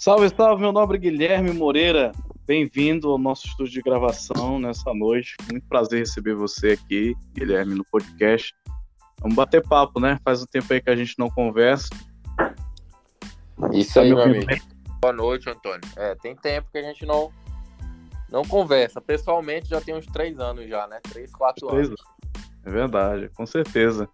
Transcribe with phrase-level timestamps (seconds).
[0.00, 2.12] Salve, salve, meu nobre Guilherme Moreira.
[2.46, 5.36] Bem-vindo ao nosso estúdio de gravação nessa noite.
[5.52, 8.54] Muito prazer receber você aqui, Guilherme, no podcast.
[9.20, 10.18] Vamos bater papo, né?
[10.24, 11.90] Faz um tempo aí que a gente não conversa.
[13.74, 14.46] Isso tá aí, meu amigo.
[14.46, 14.58] Bem?
[15.02, 15.82] Boa noite, Antônio.
[15.94, 17.30] É, tem tempo que a gente não
[18.32, 19.02] não conversa.
[19.02, 20.98] Pessoalmente já tem uns três anos já, né?
[21.10, 22.00] Três, quatro três anos.
[22.64, 24.08] É verdade, com certeza.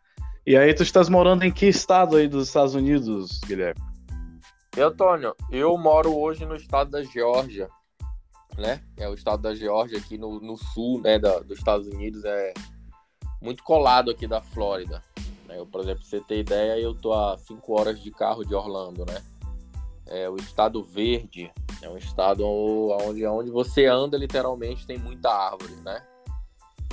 [0.45, 3.86] E aí, tu estás morando em que estado aí dos Estados Unidos, Guilherme?
[4.77, 7.71] E Antônio, eu moro hoje no estado da Geórgia,
[8.59, 8.83] né?
[8.99, 12.53] É o estado da Geórgia aqui no, no sul, né, da, dos Estados Unidos, é
[13.41, 15.03] muito colado aqui da Flórida.
[15.49, 15.59] Né?
[15.59, 18.55] Eu, por exemplo, pra você ter ideia, eu tô a 5 horas de carro de
[18.55, 19.23] Orlando, né?
[20.09, 21.51] É o estado verde,
[21.81, 26.03] é um estado onde, onde você anda literalmente tem muita árvore, né?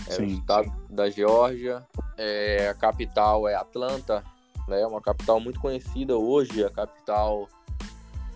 [0.08, 0.24] É Sim.
[0.24, 1.86] o estado da Geórgia,
[2.18, 4.24] é, a capital é Atlanta,
[4.70, 4.80] né?
[4.80, 7.50] É uma capital muito conhecida hoje, a capital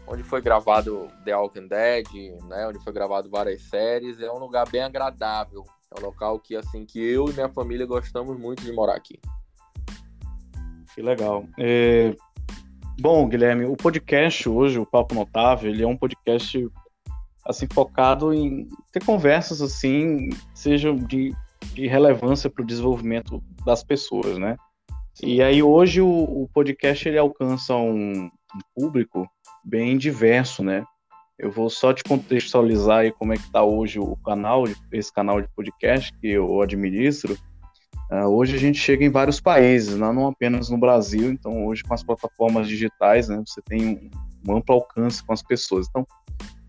[0.08, 2.08] onde foi gravado The Walking Dead,
[2.48, 2.68] né?
[2.68, 5.64] Onde foi gravado várias séries, é um lugar bem agradável,
[5.96, 9.20] é um local que assim que eu e minha família gostamos muito de morar aqui.
[10.96, 11.46] Que legal.
[11.60, 12.16] É...
[13.00, 16.68] Bom, Guilherme, o podcast hoje, o Papo Notável, ele é um podcast
[17.46, 21.32] assim focado em ter conversas assim, sejam de,
[21.74, 24.58] de relevância para o desenvolvimento das pessoas, né?
[25.22, 29.28] E aí hoje o, o podcast ele alcança um, um, público
[29.68, 30.86] bem diverso, né?
[31.38, 35.42] Eu vou só te contextualizar aí como é que está hoje o canal, esse canal
[35.42, 37.38] de podcast que eu administro.
[38.10, 41.30] Uh, hoje a gente chega em vários países, não, não apenas no Brasil.
[41.30, 44.10] Então, hoje com as plataformas digitais, né, você tem
[44.46, 45.88] um, um amplo alcance com as pessoas.
[45.90, 46.08] Então,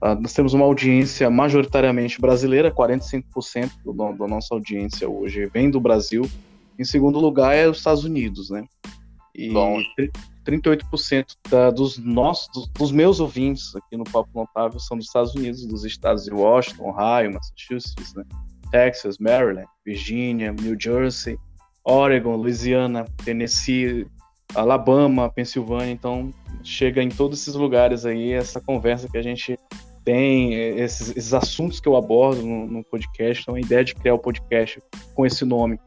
[0.03, 5.81] uh, nós temos uma audiência majoritariamente brasileira, 45% do, da nossa audiência hoje vem do
[5.81, 6.29] Brasil.
[6.77, 8.65] Em segundo lugar é os Estados Unidos, né?
[9.39, 9.81] E Bom.
[10.45, 15.35] 38% da, dos nossos, dos, dos, meus ouvintes aqui no Papo Notável são dos Estados
[15.35, 18.25] Unidos, dos estados de Washington, Ohio, Massachusetts, né?
[18.73, 21.39] Texas, Maryland, Virgínia, New Jersey,
[21.85, 24.07] Oregon, Louisiana, Tennessee,
[24.55, 25.93] Alabama, Pensilvânia.
[25.93, 26.35] Então,
[26.65, 29.57] chega em todos esses lugares aí essa conversa que a gente
[30.05, 33.43] tem, esses, esses assuntos que eu abordo no, no, podcast.
[33.43, 34.81] Então, a ideia de criar o podcast
[35.15, 35.79] com esse nome,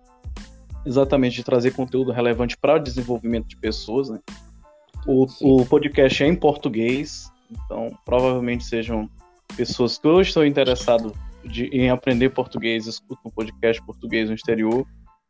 [0.86, 4.09] exatamente de trazer conteúdo relevante para o desenvolvimento de pessoas.
[4.09, 4.19] Né?
[5.06, 9.09] O, o podcast é em português, então provavelmente sejam
[9.56, 11.12] pessoas que hoje estão interessadas
[11.72, 14.86] em aprender português, escutam um podcast português no exterior,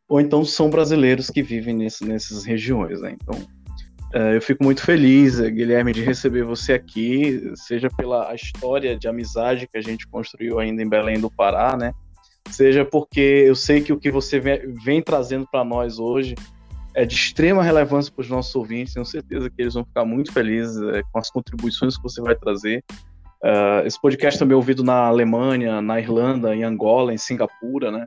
[0.07, 3.15] ou então são brasileiros que vivem nesse, nessas regiões, né?
[3.21, 3.39] Então,
[4.13, 9.07] uh, eu fico muito feliz, eh, Guilherme, de receber você aqui, seja pela história de
[9.07, 11.93] amizade que a gente construiu ainda em Belém do Pará, né?
[12.49, 16.35] Seja porque eu sei que o que você vem, trazendo para nós hoje
[16.93, 18.93] é de extrema relevância para os nossos ouvintes.
[18.93, 22.35] Tenho certeza que eles vão ficar muito felizes é, com as contribuições que você vai
[22.35, 22.83] trazer.
[23.43, 28.05] Uh, esse podcast também é ouvido na Alemanha, na Irlanda, em Angola, em Singapura, né?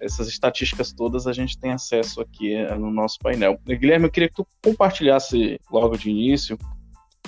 [0.00, 3.58] Essas estatísticas todas a gente tem acesso aqui uh, no nosso painel.
[3.66, 6.56] Guilherme, eu queria que tu compartilhasse logo de início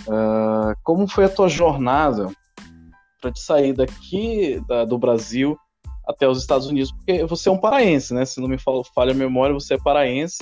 [0.06, 2.30] uh, como foi a tua jornada
[3.20, 5.58] para te sair daqui da, do Brasil
[6.06, 8.24] até os Estados Unidos, porque você é um paraense, né?
[8.24, 10.38] Se não me falha a memória, você é paraense,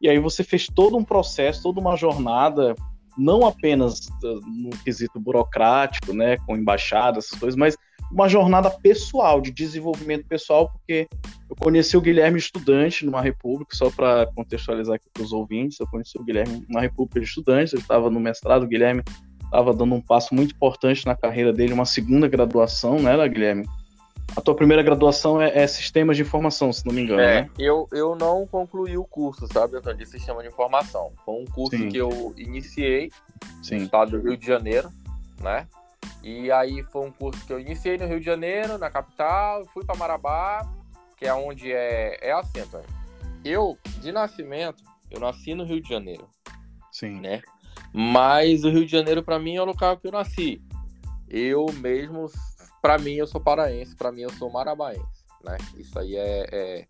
[0.00, 2.74] e aí você fez todo um processo, toda uma jornada
[3.16, 7.76] não apenas uh, no quesito burocrático, né, com embaixada, essas coisas, mas
[8.10, 11.08] uma jornada pessoal, de desenvolvimento pessoal, porque
[11.48, 15.86] eu conheci o Guilherme estudante numa república, só para contextualizar aqui para os ouvintes, eu
[15.86, 19.02] conheci o Guilherme numa república de estudantes, eu estava no mestrado, o Guilherme
[19.42, 23.64] estava dando um passo muito importante na carreira dele, uma segunda graduação, né, Guilherme?
[24.36, 27.50] A tua primeira graduação é, é, Sistemas de Informação, se não me engano, é, né?
[27.58, 31.12] Eu, eu não concluí o curso, sabe, Antônio, de Sistema de Informação.
[31.24, 31.88] Foi um curso Sim.
[31.88, 33.10] que eu iniciei
[33.62, 33.76] Sim.
[33.76, 34.90] no estado do Rio de Janeiro,
[35.40, 35.68] né?
[36.22, 39.84] E aí foi um curso que eu iniciei no Rio de Janeiro, na capital, fui
[39.84, 40.68] para Marabá,
[41.16, 42.88] que é onde é, é assim, Antônio.
[43.44, 46.26] Eu, de nascimento, eu nasci no Rio de Janeiro.
[46.90, 47.20] Sim.
[47.20, 47.40] Né?
[47.92, 50.60] Mas o Rio de Janeiro, para mim, é o local que eu nasci.
[51.28, 52.28] Eu mesmo
[52.84, 55.56] para mim eu sou paraense, para mim eu sou marabaense, né?
[55.74, 56.86] Isso aí é, é,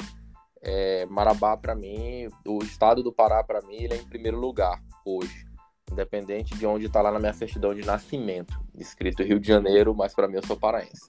[0.60, 4.82] é Marabá para mim, o estado do Pará para mim ele é em primeiro lugar
[5.06, 5.46] hoje,
[5.88, 10.12] independente de onde está lá na minha certidão de nascimento, escrito Rio de Janeiro, mas
[10.12, 11.06] para mim eu sou paraense.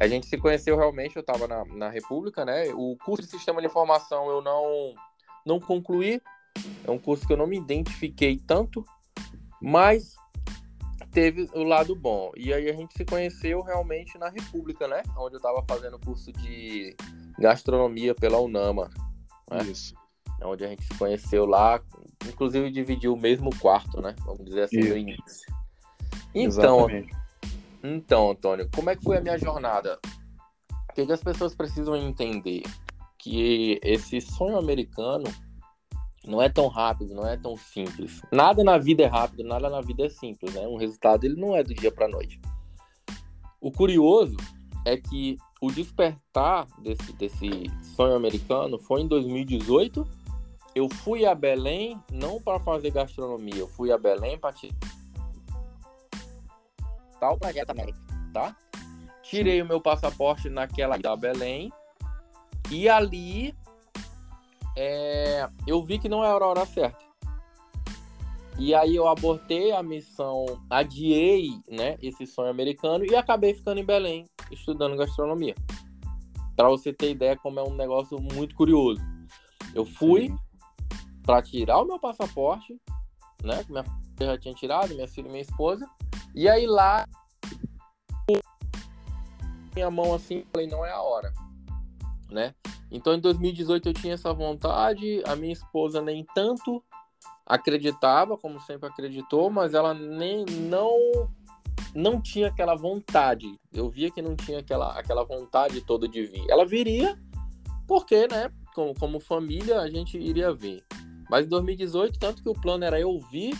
[0.00, 2.72] A gente se conheceu realmente, eu estava na, na República, né?
[2.72, 4.94] O curso de Sistema de Informação eu não
[5.44, 6.18] não concluí,
[6.82, 8.86] é um curso que eu não me identifiquei tanto,
[9.60, 10.13] mas
[11.14, 12.32] teve o lado bom.
[12.36, 15.02] E aí a gente se conheceu realmente na República, né?
[15.16, 16.94] Onde eu estava fazendo curso de
[17.38, 18.90] gastronomia pela Unama.
[19.48, 19.62] Né?
[19.62, 19.94] Isso.
[20.42, 21.80] Onde a gente se conheceu lá,
[22.26, 24.14] inclusive dividiu o mesmo quarto, né?
[24.26, 24.90] Vamos dizer assim, Isso.
[24.90, 25.54] no início.
[26.34, 26.88] Então,
[27.82, 29.98] então, Antônio, como é que foi a minha jornada?
[30.90, 32.62] O que, que as pessoas precisam entender?
[33.18, 35.24] Que esse sonho americano
[36.26, 38.22] não é tão rápido, não é tão simples.
[38.32, 40.66] Nada na vida é rápido, nada na vida é simples, né?
[40.66, 42.40] Um resultado ele não é do dia para noite.
[43.60, 44.36] O curioso
[44.84, 50.06] é que o despertar desse, desse sonho americano foi em 2018.
[50.74, 54.52] Eu fui a Belém não para fazer gastronomia, eu fui a Belém para
[57.20, 57.98] tal projeto América,
[58.32, 58.56] tá?
[59.22, 61.72] Tirei o meu passaporte naquela da Belém
[62.70, 63.54] e ali
[64.76, 67.04] é, eu vi que não era a hora certa.
[68.58, 73.84] E aí eu abortei a missão, adiei, né, esse sonho americano e acabei ficando em
[73.84, 75.54] Belém estudando gastronomia.
[76.54, 79.00] Para você ter ideia como é um negócio muito curioso.
[79.74, 80.32] Eu fui
[81.24, 82.80] para tirar o meu passaporte,
[83.42, 85.84] né, que minha filha já tinha tirado, minha filha e minha esposa,
[86.32, 87.04] e aí lá
[89.74, 91.32] minha mão assim, falei, não é a hora,
[92.34, 92.54] né?
[92.90, 96.82] Então em 2018 eu tinha essa vontade, a minha esposa nem tanto
[97.46, 100.98] acreditava, como sempre acreditou, mas ela nem não
[101.94, 103.58] não tinha aquela vontade.
[103.72, 106.44] Eu via que não tinha aquela, aquela vontade toda de vir.
[106.48, 107.16] Ela viria
[107.86, 110.82] porque, né, como, como família a gente iria ver.
[111.30, 113.56] Mas em 2018, tanto que o plano era eu vir,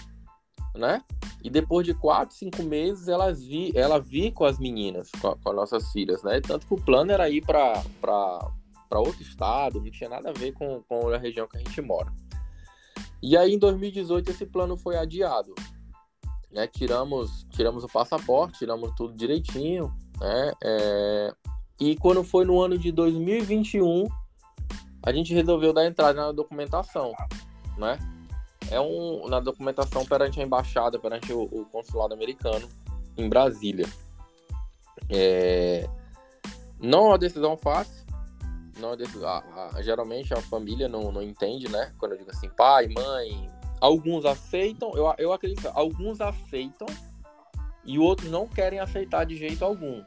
[0.75, 1.03] né?
[1.43, 5.51] E depois de quatro, cinco meses, elas vi, ela vir com as meninas, com, com
[5.51, 6.41] as nossas filhas, né?
[6.41, 7.83] Tanto que o plano era ir para
[8.89, 11.81] para outro estado, não tinha nada a ver com, com a região que a gente
[11.81, 12.13] mora.
[13.23, 15.55] E aí em 2018 esse plano foi adiado.
[16.53, 16.67] Né?
[16.67, 19.93] Tiramos, tiramos o passaporte, tiramos tudo direitinho.
[20.21, 20.53] Né?
[20.63, 21.33] É...
[21.81, 24.07] E quando foi no ano de 2021,
[25.03, 27.13] a gente resolveu dar entrada na documentação.
[27.77, 27.99] Né?
[28.71, 32.69] É um, na documentação perante a embaixada, perante o, o consulado americano
[33.17, 33.87] em Brasília.
[35.09, 35.89] É...
[36.79, 38.04] Não é uma decisão fácil,
[38.79, 41.93] não a, a, geralmente a família não, não entende, né?
[41.99, 43.49] Quando eu digo assim, pai, mãe,
[43.81, 46.87] alguns aceitam, eu, eu acredito, alguns aceitam
[47.85, 50.03] e outros não querem aceitar de jeito algum.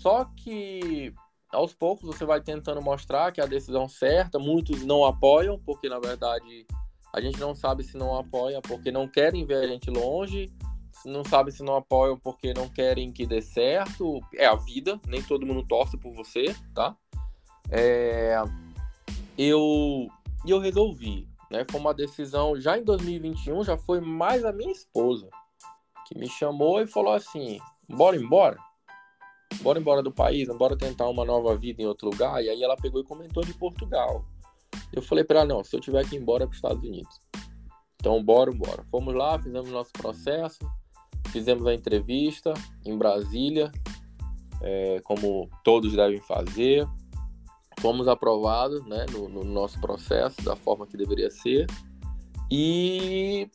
[0.00, 1.14] Só que
[1.52, 5.88] aos poucos você vai tentando mostrar que é a decisão certa, muitos não apoiam, porque
[5.88, 6.66] na verdade
[7.12, 10.52] a gente não sabe se não apoia porque não querem ver a gente longe,
[11.04, 14.20] não sabe se não apoiam porque não querem que dê certo.
[14.34, 16.96] É a vida, nem todo mundo torce por você, tá?
[17.70, 18.36] É,
[19.36, 20.08] eu,
[20.46, 21.64] eu resolvi, né?
[21.70, 25.28] Foi uma decisão já em 2021, já foi mais a minha esposa
[26.06, 27.58] que me chamou e falou assim:
[27.88, 28.58] bora embora?
[29.60, 32.42] Bora embora do país, bora tentar uma nova vida em outro lugar.
[32.42, 34.24] E aí ela pegou e comentou de Portugal.
[34.92, 37.18] Eu falei para ela: não, se eu tiver que ir embora para os Estados Unidos.
[37.96, 38.84] Então, bora, bora.
[38.84, 40.58] Fomos lá, fizemos nosso processo,
[41.30, 42.54] fizemos a entrevista
[42.84, 43.72] em Brasília,
[44.62, 46.86] é, como todos devem fazer
[47.80, 51.66] fomos aprovados né, no, no, nosso processo da forma que deveria ser.
[52.50, 53.48] E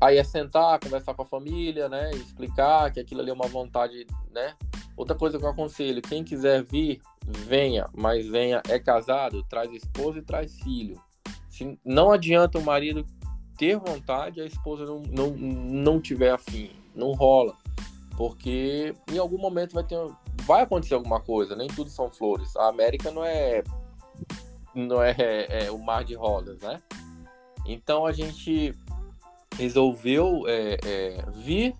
[0.00, 2.10] aí é sentar, conversar com a família, né?
[2.12, 4.54] Explicar que aquilo ali é uma vontade, né?
[4.96, 10.18] Outra coisa que eu aconselho, quem quiser vir, venha, mas venha, é casado, traz esposa
[10.18, 11.00] e traz filho.
[11.48, 13.06] Se não adianta o marido
[13.56, 17.54] ter vontade, a esposa não, não, não tiver afim, não rola.
[18.16, 19.96] Porque em algum momento vai ter,
[20.42, 22.54] vai acontecer alguma coisa, nem tudo são flores.
[22.56, 23.62] A América não é
[24.74, 26.80] não é, é, é o mar de rosas, né?
[27.66, 28.74] Então a gente
[29.56, 31.74] resolveu é, é, vir,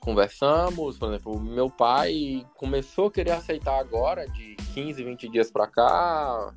[0.00, 5.66] conversamos, por exemplo, meu pai começou a querer aceitar agora, de 15, 20 dias para
[5.68, 6.54] cá.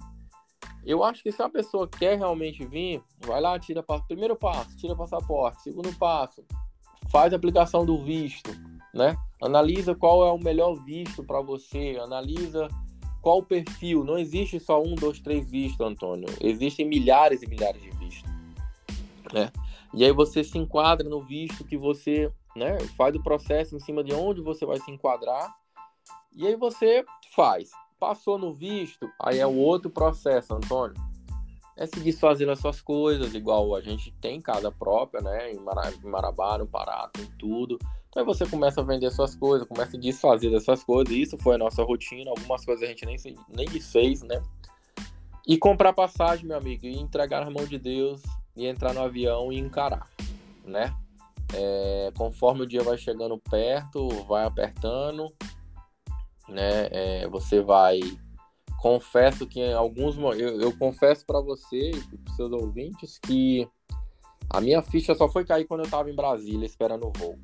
[0.84, 4.96] Eu acho que se a pessoa quer realmente vir, vai lá, tira primeiro passo, tira
[4.96, 6.44] passaporte, segundo passo,
[7.10, 8.52] faz a aplicação do visto,
[8.96, 9.18] né?
[9.42, 12.70] Analisa qual é o melhor visto para você, analisa
[13.22, 14.06] qual o perfil.
[14.06, 16.28] Não existe só um, dois, três vistos, Antônio.
[16.40, 18.30] Existem milhares e milhares de vistos.
[19.34, 19.52] Né?
[19.94, 24.02] E aí você se enquadra no visto que você né, faz o processo em cima
[24.04, 25.54] de onde você vai se enquadrar.
[26.34, 27.04] E aí você
[27.36, 27.72] faz.
[28.00, 30.96] Passou no visto, aí é o outro processo, Antônio.
[31.78, 35.52] É se desfazer as suas coisas, igual a gente tem casa própria, né?
[35.52, 35.60] Em
[36.04, 37.78] Marabá, no Pará, tem tudo.
[38.16, 41.14] Aí você começa a vender suas coisas, começa a desfazer dessas coisas.
[41.14, 42.30] Isso foi a nossa rotina.
[42.30, 43.18] Algumas coisas a gente nem,
[43.50, 44.42] nem desfez, né?
[45.46, 48.22] E comprar passagem, meu amigo, e entregar na mão de Deus,
[48.56, 50.10] e entrar no avião e encarar,
[50.64, 50.96] né?
[51.54, 55.28] É, conforme o dia vai chegando perto, vai apertando,
[56.48, 56.88] né?
[56.92, 58.00] É, você vai.
[58.80, 61.92] Confesso que em alguns eu, eu confesso para você
[62.24, 63.68] para seus ouvintes que
[64.50, 67.38] A minha ficha só foi cair quando eu estava em Brasília esperando o voo.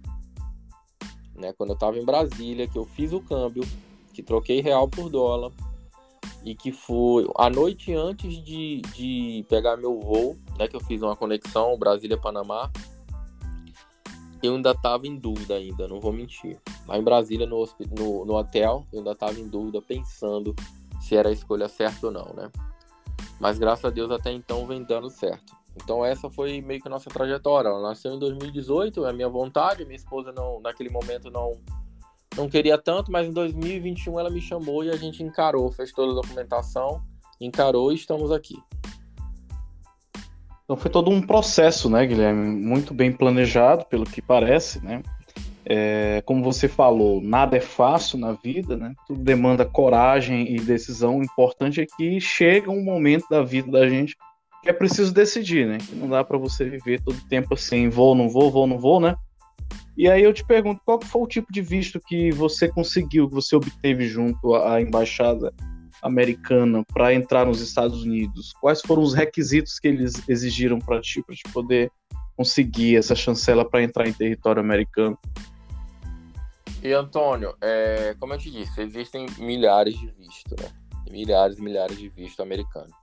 [1.42, 1.54] Né?
[1.58, 3.64] Quando eu estava em Brasília, que eu fiz o câmbio,
[4.14, 5.52] que troquei real por dólar
[6.44, 11.02] e que foi a noite antes de, de pegar meu voo, né, que eu fiz
[11.02, 12.72] uma conexão Brasília-Panamá,
[14.42, 16.60] eu ainda estava em dúvida ainda, não vou mentir.
[16.88, 20.56] Lá em Brasília, no, no, no hotel, eu ainda estava em dúvida, pensando
[21.00, 22.52] se era a escolha certa ou não, né?
[23.40, 25.61] Mas graças a Deus até então vem dando certo.
[25.76, 27.70] Então essa foi meio que a nossa trajetória.
[27.70, 31.54] Ela nasceu em 2018, é a minha vontade, minha esposa não, naquele momento não
[32.36, 36.14] não queria tanto, mas em 2021 ela me chamou e a gente encarou, fez toda
[36.14, 37.02] a documentação,
[37.42, 38.56] encarou e estamos aqui.
[40.64, 42.48] Então foi todo um processo, né, Guilherme?
[42.48, 45.04] Muito bem planejado, pelo que parece, né?
[45.66, 48.94] É, como você falou, nada é fácil na vida, né?
[49.06, 51.18] Tudo demanda coragem e decisão.
[51.18, 54.16] O importante é que chega um momento da vida da gente
[54.66, 55.78] é preciso decidir, né?
[55.78, 58.78] Que não dá para você viver todo o tempo assim, vou, não vou, vou, não
[58.78, 59.16] vou, né?
[59.98, 63.36] E aí eu te pergunto, qual foi o tipo de visto que você conseguiu, que
[63.36, 65.54] você obteve junto à embaixada
[66.02, 68.54] americana para entrar nos Estados Unidos?
[68.62, 71.92] Quais foram os requisitos que eles exigiram para ti, para te poder
[72.38, 75.18] conseguir essa chancela para entrar em território americano?
[76.82, 80.72] E Antônio, é, como eu te disse, existem milhares de vistos, né?
[81.12, 83.01] Milhares e milhares de vistos americanos.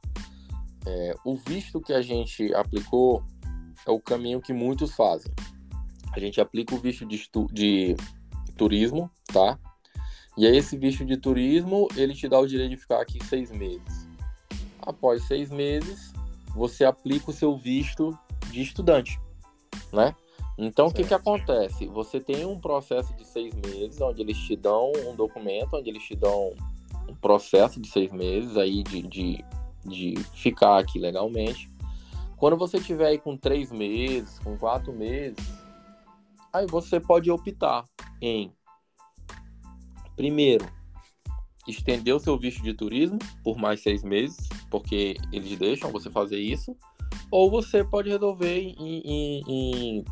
[0.87, 3.23] É, o visto que a gente aplicou
[3.87, 5.32] é o caminho que muitos fazem.
[6.12, 7.97] A gente aplica o visto de, de
[8.56, 9.58] turismo, tá?
[10.37, 13.50] E aí esse visto de turismo, ele te dá o direito de ficar aqui seis
[13.50, 14.08] meses.
[14.80, 16.12] Após seis meses,
[16.54, 18.16] você aplica o seu visto
[18.50, 19.20] de estudante,
[19.92, 20.14] né?
[20.56, 21.87] Então, o que, que acontece?
[21.87, 26.02] Você tem um processo de seis meses, onde eles te dão um documento, onde eles
[26.02, 26.52] te dão
[27.08, 29.44] um processo de seis meses aí de, de,
[29.85, 31.70] de ficar aqui legalmente.
[32.37, 35.38] Quando você tiver aí com três meses, com quatro meses,
[36.52, 37.85] aí você pode optar
[38.20, 38.52] em
[40.18, 40.66] Primeiro,
[41.68, 46.40] estender o seu visto de turismo por mais seis meses, porque eles deixam você fazer
[46.40, 46.76] isso.
[47.30, 50.04] Ou você pode resolver em, em, em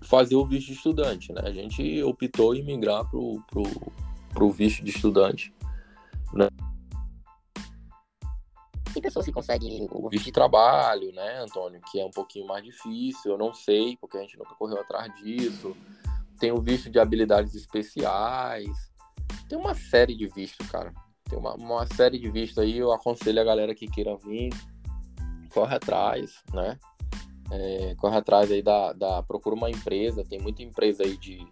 [0.00, 1.42] fazer o visto de estudante, né?
[1.44, 3.62] A gente optou em migrar pro, pro,
[4.30, 5.52] pro visto de estudante,
[6.32, 6.48] né?
[8.92, 11.80] Tem pessoas que conseguem o visto de trabalho, né, Antônio?
[11.90, 15.14] Que é um pouquinho mais difícil, eu não sei, porque a gente nunca correu atrás
[15.16, 15.76] disso
[16.38, 18.68] tem o visto de habilidades especiais.
[19.48, 20.92] Tem uma série de vistos, cara.
[21.28, 22.78] Tem uma, uma série de vistos aí.
[22.78, 24.50] Eu aconselho a galera que queira vir,
[25.52, 26.78] corre atrás, né?
[27.50, 29.22] É, corre atrás aí da, da.
[29.22, 30.24] Procura uma empresa.
[30.24, 31.46] Tem muita empresa aí de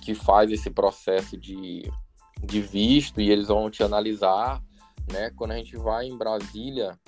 [0.00, 1.82] que faz esse processo de,
[2.42, 4.60] de visto e eles vão te analisar,
[5.10, 5.30] né?
[5.36, 6.98] Quando a gente vai em Brasília,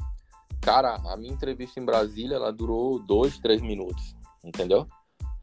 [0.61, 4.89] cara, a minha entrevista em Brasília ela durou dois, três minutos, entendeu?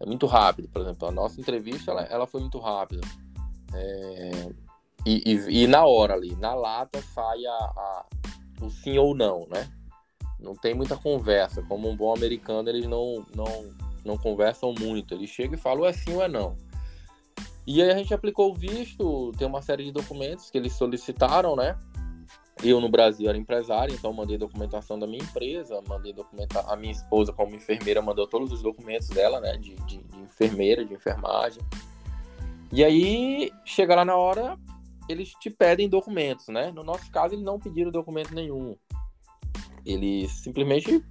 [0.01, 0.67] é muito rápido.
[0.67, 3.01] Por exemplo, a nossa entrevista ela, ela foi muito rápida.
[3.73, 4.49] É,
[5.05, 8.05] e, e, e, na hora ali, na lata, sai a, a,
[8.61, 9.71] o sim ou não, né?
[10.39, 11.61] Não tem muita conversa.
[11.61, 13.69] Como um bom americano, eles não, não,
[14.03, 15.13] não conversam muito.
[15.13, 16.55] Eles chegam e falam é sim ou é não.
[17.65, 21.55] E aí a gente aplicou o visto, tem uma série de documentos que eles solicitaram,
[21.55, 21.77] né?
[22.63, 26.91] Eu no Brasil era empresário, então mandei documentação da minha empresa, mandei documentar a minha
[26.91, 31.61] esposa como enfermeira mandou todos os documentos dela, né, de, de, de enfermeira, de enfermagem.
[32.71, 34.57] E aí chega lá na hora,
[35.09, 36.71] eles te pedem documentos, né?
[36.71, 38.75] No nosso caso, eles não pediram documento nenhum.
[39.85, 41.03] Eles simplesmente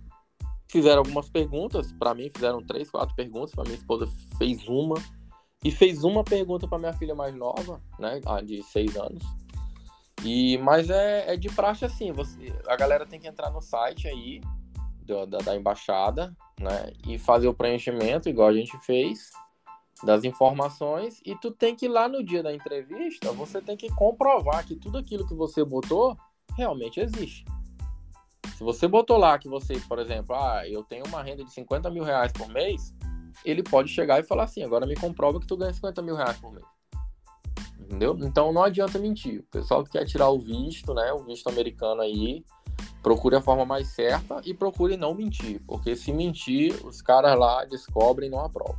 [0.69, 3.51] fizeram algumas perguntas para mim, fizeram três, quatro perguntas.
[3.55, 4.95] Para minha esposa fez uma
[5.65, 9.23] e fez uma pergunta para minha filha mais nova, né, de seis anos.
[10.25, 14.07] E, mas é, é de praxe assim, você, a galera tem que entrar no site
[14.07, 14.41] aí
[15.03, 16.93] do, da, da embaixada, né?
[17.07, 19.31] E fazer o preenchimento, igual a gente fez,
[20.05, 21.21] das informações.
[21.25, 24.77] E tu tem que ir lá no dia da entrevista, você tem que comprovar que
[24.77, 26.17] tudo aquilo que você botou
[26.57, 27.45] realmente existe.
[28.57, 31.89] Se você botou lá que você, por exemplo, ah, eu tenho uma renda de 50
[31.91, 32.95] mil reais por mês,
[33.43, 36.37] ele pode chegar e falar assim, agora me comprova que tu ganha 50 mil reais
[36.39, 36.67] por mês
[37.81, 38.17] entendeu?
[38.23, 39.41] Então não adianta mentir.
[39.41, 42.45] O pessoal que quer tirar o visto, né, o visto americano aí,
[43.03, 47.65] procure a forma mais certa e procure não mentir, porque se mentir, os caras lá
[47.65, 48.79] descobrem e não aprovam.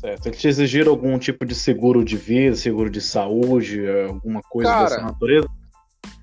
[0.00, 0.26] Certo.
[0.26, 4.84] Eles te exigiram algum tipo de seguro de vida, seguro de saúde, alguma coisa Cara,
[4.84, 5.46] dessa natureza?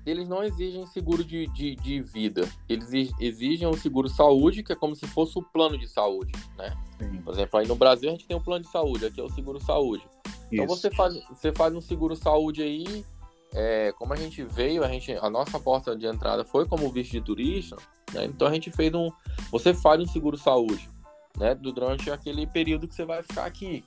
[0.08, 2.48] Eles não exigem seguro de, de, de vida.
[2.68, 6.76] Eles exigem um seguro saúde, que é como se fosse o plano de saúde, né?
[6.98, 7.22] Sim.
[7.22, 9.30] Por exemplo, aí no Brasil a gente tem um plano de saúde, aqui é o
[9.30, 10.04] seguro saúde.
[10.50, 13.04] Então você faz, você faz um seguro saúde aí
[13.52, 17.12] é, como a gente veio, a, gente, a nossa porta de entrada foi como visto
[17.12, 17.76] de turista,
[18.12, 18.24] né?
[18.24, 19.10] então a gente fez um.
[19.50, 20.88] Você faz um seguro saúde
[21.36, 21.54] né?
[21.54, 23.84] durante aquele período que você vai ficar aqui.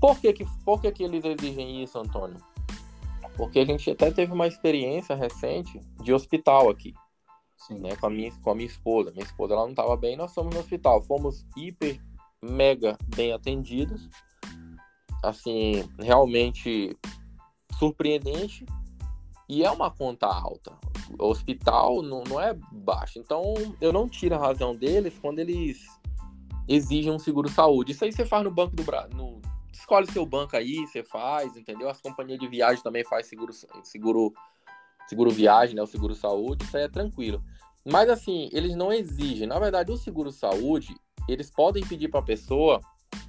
[0.00, 2.36] Por que, que, por que, que eles exigem isso, Antônio?
[3.36, 6.94] Porque a gente até teve uma experiência recente de hospital aqui.
[7.58, 7.78] Sim.
[7.80, 9.10] Né, com, a minha, com a minha esposa.
[9.12, 11.02] Minha esposa ela não estava bem, nós fomos no hospital.
[11.02, 12.00] Fomos hiper,
[12.42, 14.08] mega bem atendidos.
[15.22, 16.96] Assim, realmente
[17.78, 18.64] surpreendente.
[19.48, 20.72] E é uma conta alta.
[21.18, 23.18] O hospital não, não é baixo.
[23.18, 25.86] Então, eu não tiro a razão deles quando eles
[26.68, 27.92] exigem um seguro saúde.
[27.92, 29.40] Isso aí você faz no Banco do Brasil.
[29.78, 31.88] Escolhe seu banco aí, você faz, entendeu?
[31.88, 33.52] As companhias de viagem também faz seguro,
[33.84, 34.32] seguro,
[35.06, 35.82] seguro viagem, né?
[35.82, 37.44] O seguro saúde, isso aí é tranquilo.
[37.84, 39.46] Mas assim, eles não exigem.
[39.46, 40.96] Na verdade, o seguro saúde,
[41.28, 42.80] eles podem pedir para a pessoa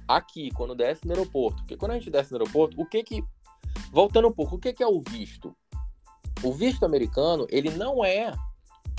[0.08, 1.58] aqui, quando desce no aeroporto.
[1.58, 3.24] Porque quando a gente desce no aeroporto, o que que.
[3.92, 5.54] Voltando um pouco, o que que é o visto?
[6.42, 8.32] O visto americano, ele não é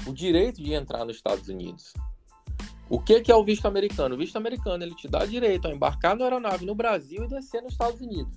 [0.08, 1.94] o direito de entrar nos Estados Unidos.
[2.89, 4.15] O que, que é o visto americano?
[4.15, 7.62] O visto americano ele te dá direito a embarcar na aeronave no Brasil e descer
[7.62, 8.36] nos Estados Unidos.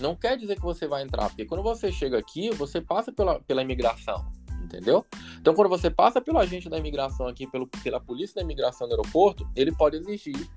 [0.00, 3.40] Não quer dizer que você vai entrar, porque quando você chega aqui, você passa pela,
[3.40, 4.24] pela imigração,
[4.62, 5.04] entendeu?
[5.38, 8.94] Então, quando você passa pelo agente da imigração aqui, pelo, pela polícia da imigração no
[8.94, 10.48] aeroporto, ele pode exigir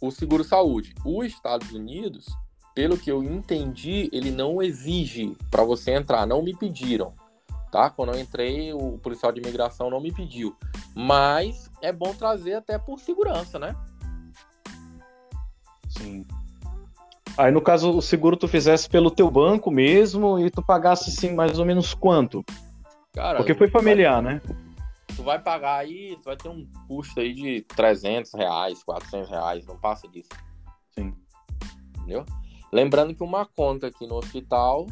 [0.00, 0.94] o seguro saúde.
[1.04, 2.26] Os Estados Unidos,
[2.74, 7.14] pelo que eu entendi, ele não exige para você entrar, não me pediram,
[7.74, 7.90] tá?
[7.90, 10.56] Quando eu entrei, o policial de imigração não me pediu,
[10.94, 13.74] mas é bom trazer até por segurança, né?
[15.88, 16.24] Sim.
[17.36, 21.34] Aí no caso o seguro tu fizesse pelo teu banco mesmo e tu pagasse assim
[21.34, 22.44] mais ou menos quanto?
[23.12, 24.42] Cara, Porque foi familiar, vai, né?
[25.16, 29.66] Tu vai pagar aí, tu vai ter um custo aí de 300 reais, 400 reais,
[29.66, 30.28] não passa disso.
[30.92, 31.12] Sim.
[31.98, 32.24] Entendeu?
[32.72, 34.86] Lembrando que uma conta aqui no hospital,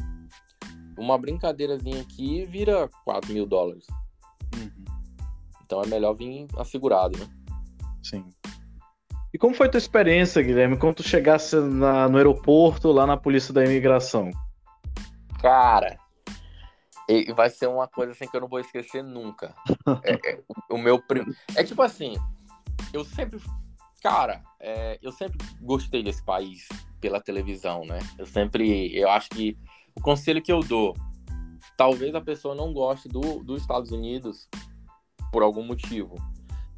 [0.97, 3.85] uma brincadeirazinha aqui vira 4 mil dólares.
[4.55, 4.85] Uhum.
[5.65, 7.27] Então é melhor vir assegurado, né?
[8.03, 8.25] Sim.
[9.33, 13.17] E como foi a tua experiência, Guilherme, quando tu chegasse na, no aeroporto, lá na
[13.17, 14.29] polícia da imigração?
[15.41, 15.97] Cara,
[17.35, 19.55] vai ser uma coisa assim que eu não vou esquecer nunca.
[20.03, 20.39] é, é,
[20.69, 21.33] o, o meu primo.
[21.55, 22.15] É tipo assim,
[22.93, 23.39] eu sempre.
[24.01, 26.67] Cara, é, eu sempre gostei desse país
[26.99, 27.99] pela televisão, né?
[28.17, 29.57] Eu sempre, eu acho que
[29.95, 30.95] o conselho que eu dou,
[31.77, 34.47] talvez a pessoa não goste do, dos Estados Unidos
[35.31, 36.15] por algum motivo,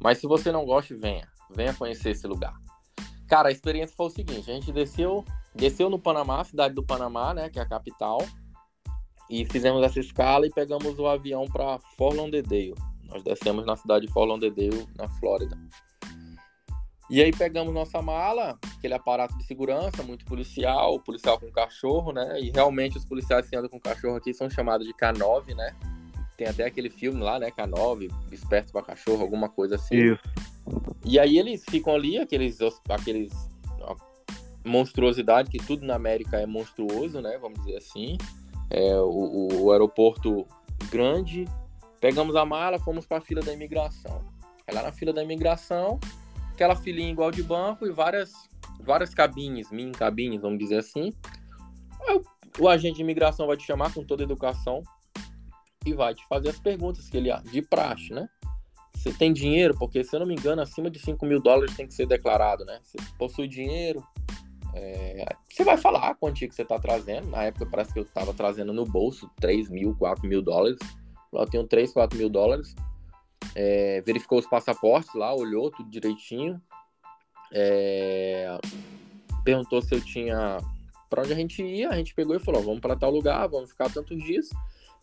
[0.02, 2.54] mas se você não gosta, venha, venha conhecer esse lugar.
[3.28, 5.24] Cara, a experiência foi o seguinte: a gente desceu,
[5.54, 8.18] desceu no Panamá, cidade do Panamá, né, que é a capital,
[9.28, 12.74] e fizemos essa escala e pegamos o avião para Fort Lauderdale.
[13.04, 15.56] Nós descemos na cidade de Fort Lauderdale, na Flórida.
[17.08, 22.40] E aí pegamos nossa mala, aquele aparato de segurança, muito policial, policial com cachorro, né?
[22.40, 25.74] E realmente os policiais que andam com cachorro aqui são chamados de K9, né?
[26.36, 27.50] Tem até aquele filme lá, né?
[27.50, 29.96] K9, esperto para cachorro, alguma coisa assim.
[29.96, 30.22] Isso.
[31.04, 32.58] E aí eles ficam ali, aqueles,
[32.88, 33.32] aqueles
[34.66, 37.38] monstruosidade, que tudo na América é monstruoso, né?
[37.40, 38.18] Vamos dizer assim.
[38.68, 40.46] É, o, o aeroporto
[40.90, 41.46] grande.
[42.00, 44.22] Pegamos a mala, fomos para a fila da imigração.
[44.66, 45.98] Aí lá na fila da imigração,
[46.52, 48.32] aquela filinha igual de banco e várias,
[48.80, 51.12] várias cabines, mini cabines, vamos dizer assim.
[52.58, 54.82] O agente de imigração vai te chamar com toda a educação
[55.84, 58.28] e vai te fazer as perguntas que ele de praxe, né?
[58.94, 59.76] Você tem dinheiro?
[59.78, 62.64] Porque, se eu não me engano, acima de 5 mil dólares tem que ser declarado,
[62.64, 62.80] né?
[62.82, 64.02] Você possui dinheiro.
[64.74, 65.26] É...
[65.48, 67.28] Você vai falar a quantia que você está trazendo.
[67.28, 70.78] Na época, parece que eu estava trazendo no bolso 3 mil, 4 mil dólares.
[71.32, 72.74] Eu tenho 3, 4 mil dólares
[73.56, 76.60] é, verificou os passaportes lá, olhou tudo direitinho,
[77.52, 78.58] é,
[79.44, 80.58] perguntou se eu tinha
[81.08, 83.70] para onde a gente ia, a gente pegou e falou, vamos para tal lugar, vamos
[83.70, 84.50] ficar tantos dias.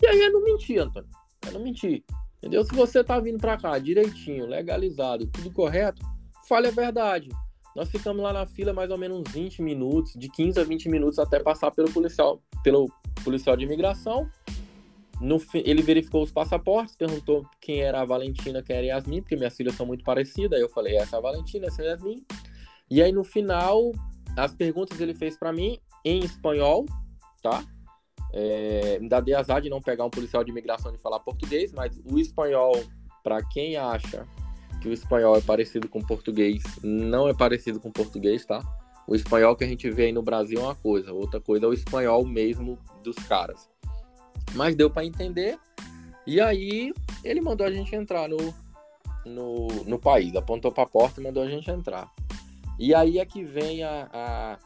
[0.02, 1.10] E aí eu não menti, Antônio,
[1.46, 2.04] eu não menti.
[2.38, 2.66] Entendeu?
[2.66, 6.02] Se você tá vindo para cá direitinho, legalizado, tudo correto,
[6.48, 7.30] fale a verdade.
[7.74, 10.90] Nós ficamos lá na fila mais ou menos uns 20 minutos, de 15 a 20
[10.90, 12.92] minutos até passar pelo policial, pelo
[13.24, 14.30] policial de imigração.
[15.24, 19.38] No, ele verificou os passaportes, perguntou quem era a Valentina, quem era a Yasmin, porque
[19.38, 20.58] minhas filhas são muito parecidas.
[20.58, 22.26] Aí eu falei, essa é a Valentina, essa é a Yasmin.
[22.92, 23.94] E aí no final,
[24.38, 26.86] as perguntas ele fez para mim em espanhol,
[27.42, 27.64] tá?
[28.34, 32.02] É, ainda dei azar de não pegar um policial de imigração e falar português, mas
[32.04, 32.84] o espanhol,
[33.24, 34.28] para quem acha
[34.82, 38.62] que o espanhol é parecido com português, não é parecido com português, tá?
[39.08, 41.70] O espanhol que a gente vê aí no Brasil é uma coisa, outra coisa é
[41.70, 43.73] o espanhol mesmo dos caras.
[44.54, 45.58] Mas deu para entender.
[46.26, 48.38] E aí ele mandou a gente entrar no,
[49.26, 52.12] no, no país, apontou para a porta e mandou a gente entrar.
[52.80, 54.58] E aí é que vem a, a,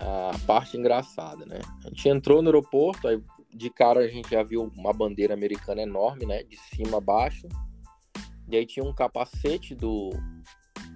[0.00, 1.60] a, parte engraçada, né?
[1.84, 3.20] A gente entrou no aeroporto, aí
[3.52, 6.42] de cara a gente já viu uma bandeira americana enorme, né?
[6.42, 7.48] De cima a baixo.
[8.48, 10.10] E aí tinha um capacete do,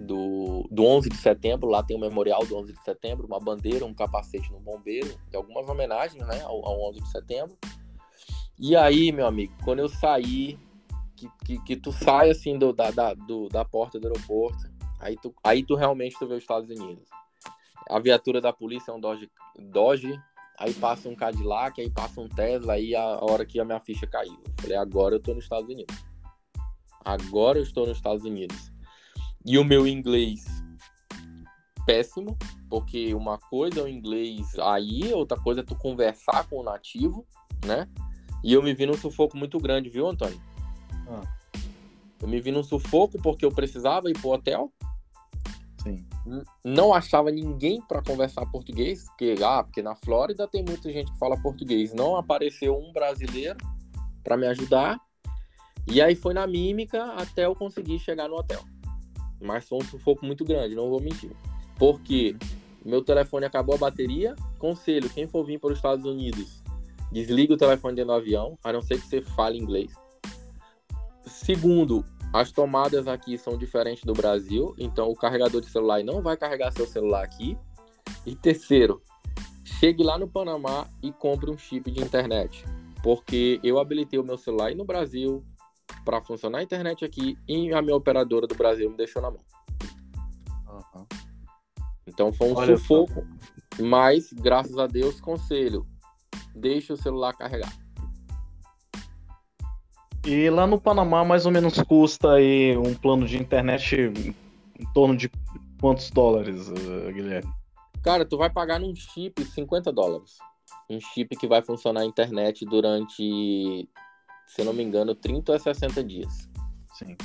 [0.00, 3.84] do, do 11 de setembro, lá tem o memorial do 11 de setembro, uma bandeira,
[3.84, 7.56] um capacete no bombeiro, e algumas homenagens, né, ao, ao 11 de setembro.
[8.58, 10.58] E aí, meu amigo, quando eu saí,
[11.16, 14.58] que, que, que tu sai assim do, da, da, do, da porta do aeroporto,
[15.00, 17.04] aí tu, aí tu realmente tu vê os Estados Unidos.
[17.88, 20.18] A viatura da polícia é um Dodge, Dodge
[20.58, 23.80] aí passa um Cadillac, aí passa um Tesla, aí a, a hora que a minha
[23.80, 24.38] ficha caiu.
[24.44, 25.96] Eu falei, agora eu tô nos Estados Unidos.
[27.04, 28.72] Agora eu estou nos Estados Unidos.
[29.44, 30.44] E o meu inglês
[31.88, 32.37] péssimo,
[32.68, 37.27] porque uma coisa é o inglês aí, outra coisa é tu conversar com o nativo,
[37.64, 37.88] né?
[38.44, 40.38] E eu me vi num sufoco muito grande, viu, Antônio?
[41.09, 41.22] Ah.
[42.20, 44.70] Eu me vi num sufoco porque eu precisava ir pro hotel.
[45.83, 46.05] Sim.
[46.62, 51.18] Não achava ninguém para conversar português, porque, ah, porque na Flórida tem muita gente que
[51.18, 51.94] fala português.
[51.94, 53.57] Não apareceu um brasileiro
[54.22, 55.01] para me ajudar.
[55.87, 58.62] E aí foi na mímica até eu conseguir chegar no hotel.
[59.40, 61.31] Mas foi um sufoco muito grande, não vou mentir.
[61.79, 62.37] Porque
[62.85, 64.35] meu telefone acabou a bateria.
[64.59, 66.62] Conselho, quem for vir para os Estados Unidos,
[67.12, 69.92] desliga o telefone dentro do avião, a não ser que você fale inglês.
[71.27, 76.37] Segundo, as tomadas aqui são diferentes do Brasil, então o carregador de celular não vai
[76.37, 77.57] carregar seu celular aqui.
[78.27, 79.03] E terceiro,
[79.64, 82.64] chegue lá no Panamá e compre um chip de internet,
[83.03, 85.42] porque eu habilitei o meu celular no Brasil
[86.05, 89.40] para funcionar a internet aqui e a minha operadora do Brasil me deixou na mão.
[90.68, 91.07] Uhum.
[92.07, 93.27] Então foi um Olha sufoco,
[93.77, 93.83] só.
[93.83, 95.87] mas graças a Deus, conselho,
[96.55, 97.72] deixe o celular carregar.
[100.27, 105.16] E lá no Panamá, mais ou menos custa aí um plano de internet em torno
[105.16, 105.31] de
[105.81, 107.51] quantos dólares, uh, Guilherme?
[108.03, 110.38] Cara, tu vai pagar num chip 50 dólares.
[110.90, 113.88] Um chip que vai funcionar a internet durante,
[114.48, 116.48] se não me engano, 30 a 60 dias.
[116.94, 117.16] Sim.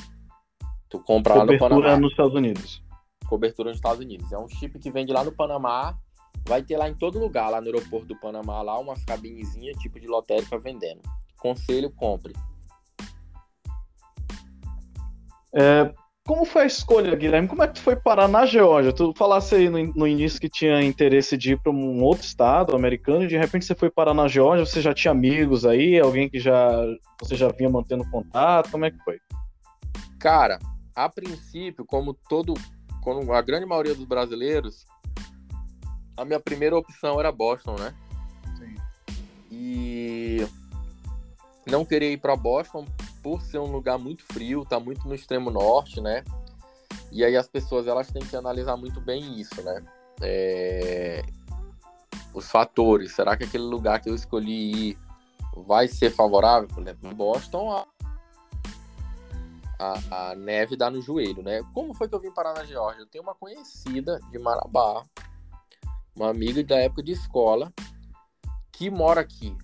[0.89, 1.97] Tu compra lá no Panamá.
[1.97, 2.83] nos Estados Unidos.
[3.27, 4.31] Cobertura nos Estados Unidos.
[4.31, 5.97] É um chip que vende lá no Panamá
[6.45, 9.99] vai ter lá em todo lugar, lá no aeroporto do Panamá, lá umas cabinezinhas tipo
[9.99, 11.01] de lotérica vendendo.
[11.37, 12.33] Conselho, compre.
[15.55, 15.93] É,
[16.25, 17.49] como foi a escolha, Guilherme?
[17.49, 18.93] Como é que tu foi parar na Geórgia?
[18.93, 22.75] Tu falasse aí no, no início que tinha interesse de ir para um outro estado
[22.75, 26.29] americano e de repente você foi parar na Geórgia, você já tinha amigos aí, alguém
[26.29, 26.71] que já
[27.19, 29.19] você já vinha mantendo contato, como é que foi?
[30.17, 30.59] Cara,
[30.95, 32.53] a princípio, como todo,
[33.01, 34.85] como a grande maioria dos brasileiros,
[36.15, 37.93] a minha primeira opção era Boston, né?
[38.57, 38.75] Sim.
[39.51, 40.47] E
[41.67, 42.85] não queria ir para Boston
[43.23, 46.23] por ser um lugar muito frio, tá muito no extremo norte, né?
[47.09, 49.83] E aí as pessoas elas têm que analisar muito bem isso, né?
[50.21, 51.23] É...
[52.33, 54.97] Os fatores, será que aquele lugar que eu escolhi ir
[55.55, 56.67] vai ser favorável?
[56.67, 57.87] Por exemplo, em Boston, a...
[59.79, 61.61] A, a, neve dá no joelho, né?
[61.73, 63.01] Como foi que eu vim parar na Geórgia?
[63.01, 65.03] Eu tenho uma conhecida de Marabá,
[66.15, 67.73] uma amiga da época de escola,
[68.71, 69.57] que mora aqui.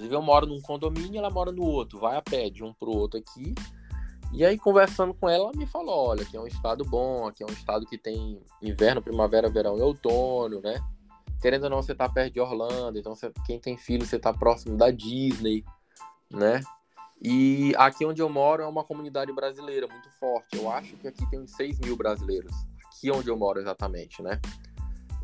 [0.00, 1.98] Inclusive, eu moro num condomínio, ela mora no outro.
[1.98, 3.54] Vai a pé de um pro outro aqui.
[4.32, 7.42] E aí, conversando com ela, ela me falou: olha, aqui é um estado bom, aqui
[7.42, 10.80] é um estado que tem inverno, primavera, verão e outono, né?
[11.42, 14.32] Querendo ou não, você tá perto de Orlando, então você, quem tem filho, você tá
[14.32, 15.64] próximo da Disney,
[16.30, 16.60] né?
[17.22, 20.56] E aqui onde eu moro é uma comunidade brasileira muito forte.
[20.56, 22.52] Eu acho que aqui tem uns 6 mil brasileiros.
[22.86, 24.40] Aqui onde eu moro exatamente, né?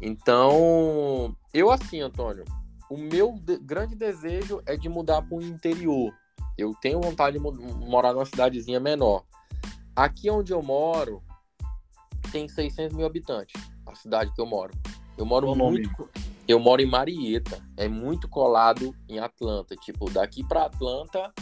[0.02, 2.44] Então, eu assim, Antônio,
[2.90, 6.12] o meu de grande desejo é de mudar para o interior.
[6.56, 9.24] Eu tenho vontade de morar numa cidadezinha menor.
[9.94, 11.22] Aqui onde eu moro,
[12.30, 14.72] tem 600 mil habitantes, a cidade que eu moro.
[15.16, 16.10] Eu moro muito.
[16.46, 19.74] Eu moro em Marieta, é muito colado em Atlanta.
[19.76, 21.32] Tipo, daqui para Atlanta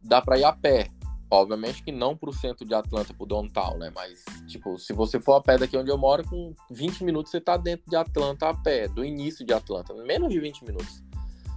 [0.00, 0.88] dá para ir a pé.
[1.34, 3.90] Obviamente que não pro centro de Atlanta, pro downtown, né?
[3.94, 7.40] Mas, tipo, se você for a pé daqui onde eu moro, com 20 minutos você
[7.40, 11.02] tá dentro de Atlanta a pé, do início de Atlanta, menos de 20 minutos.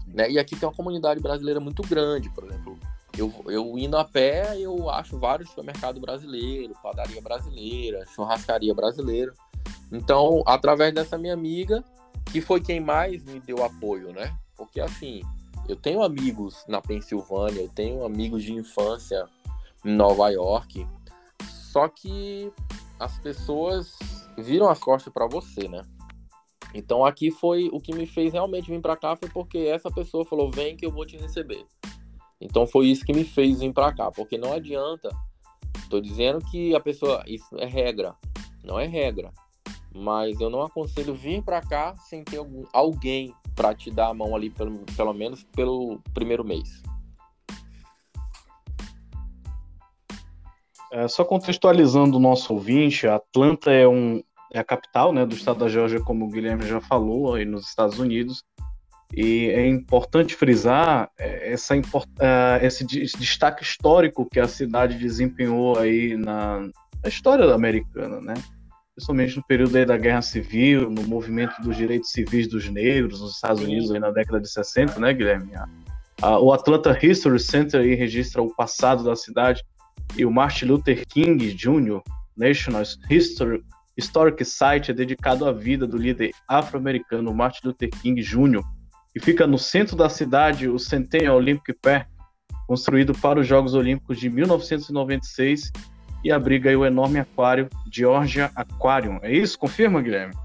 [0.07, 0.31] Né?
[0.31, 2.77] E aqui tem uma comunidade brasileira muito grande, por exemplo.
[3.15, 9.31] Eu, eu indo a pé, eu acho vários supermercados brasileiros, padaria brasileira, churrascaria brasileira.
[9.91, 11.83] Então, através dessa minha amiga,
[12.31, 14.35] que foi quem mais me deu apoio, né?
[14.55, 15.21] Porque assim,
[15.67, 19.27] eu tenho amigos na Pensilvânia, eu tenho amigos de infância
[19.85, 20.87] em Nova York.
[21.71, 22.51] Só que
[22.99, 23.97] as pessoas
[24.37, 25.81] viram as costas para você, né?
[26.73, 30.25] Então aqui foi o que me fez realmente vir para cá foi porque essa pessoa
[30.25, 31.65] falou: "Vem que eu vou te receber".
[32.39, 35.09] Então foi isso que me fez vir para cá, porque não adianta.
[35.89, 38.15] Tô dizendo que a pessoa isso é regra,
[38.63, 39.31] não é regra.
[39.95, 44.13] Mas eu não aconselho vir para cá sem ter algum, alguém para te dar a
[44.13, 46.83] mão ali, pelo, pelo menos pelo primeiro mês.
[50.91, 54.21] É, só contextualizando o nosso ouvinte, Atlanta é, um,
[54.53, 57.67] é a capital né, do estado da Geórgia, como o Guilherme já falou, aí nos
[57.67, 58.43] Estados Unidos.
[59.13, 61.79] E é importante frisar é, essa, uh,
[62.61, 68.33] esse destaque histórico que a cidade desempenhou aí na, na história americana, né?
[68.97, 73.61] principalmente no período da Guerra Civil, no movimento dos direitos civis dos negros nos Estados
[73.61, 75.51] Unidos aí na década de 60, né, Guilherme?
[76.41, 79.63] O Atlanta History Center registra o passado da cidade
[80.17, 82.01] e o Martin Luther King Jr.
[82.35, 83.63] National History,
[83.95, 88.61] Historic Site é dedicado à vida do líder afro-americano Martin Luther King Jr.,
[89.11, 92.07] que fica no centro da cidade, o Centennial Olympic Park,
[92.67, 95.71] construído para os Jogos Olímpicos de 1996
[96.23, 99.19] e abriga o enorme aquário Georgia Aquarium.
[99.21, 99.57] É isso?
[99.57, 100.35] Confirma, Guilherme?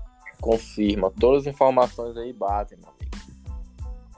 [0.41, 1.11] Confirma.
[1.11, 3.02] Todas as informações aí batem, amigo.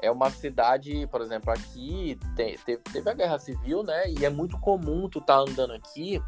[0.04, 4.10] É uma cidade, por exemplo, aqui tem, teve, teve, a guerra civil, né?
[4.10, 6.20] E é muito comum tu tá andando aqui,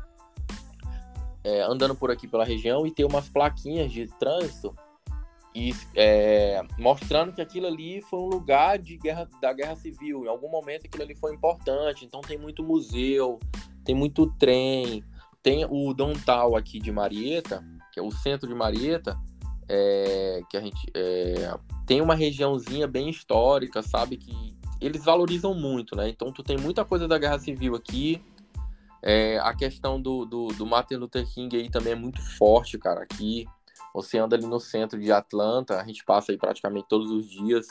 [1.45, 4.75] é, andando por aqui pela região e ter umas plaquinhas de trânsito
[5.57, 10.25] e é, mostrando que aquilo ali foi um lugar de guerra, da guerra civil.
[10.27, 12.05] Em algum momento aquilo ali foi importante.
[12.05, 13.39] Então tem muito museu,
[13.83, 15.03] tem muito trem,
[15.43, 19.19] tem o downtown aqui de Marieta, que é o centro de Marieta,
[19.69, 21.55] é, que a gente é,
[21.87, 24.17] tem uma regiãozinha bem histórica, sabe?
[24.17, 26.09] Que eles valorizam muito, né?
[26.09, 28.23] Então tu tem muita coisa da Guerra Civil aqui.
[29.03, 33.03] É, a questão do, do, do, Martin Luther King aí também é muito forte, cara.
[33.03, 33.47] Aqui
[33.95, 37.67] você anda ali no centro de Atlanta, a gente passa aí praticamente todos os dias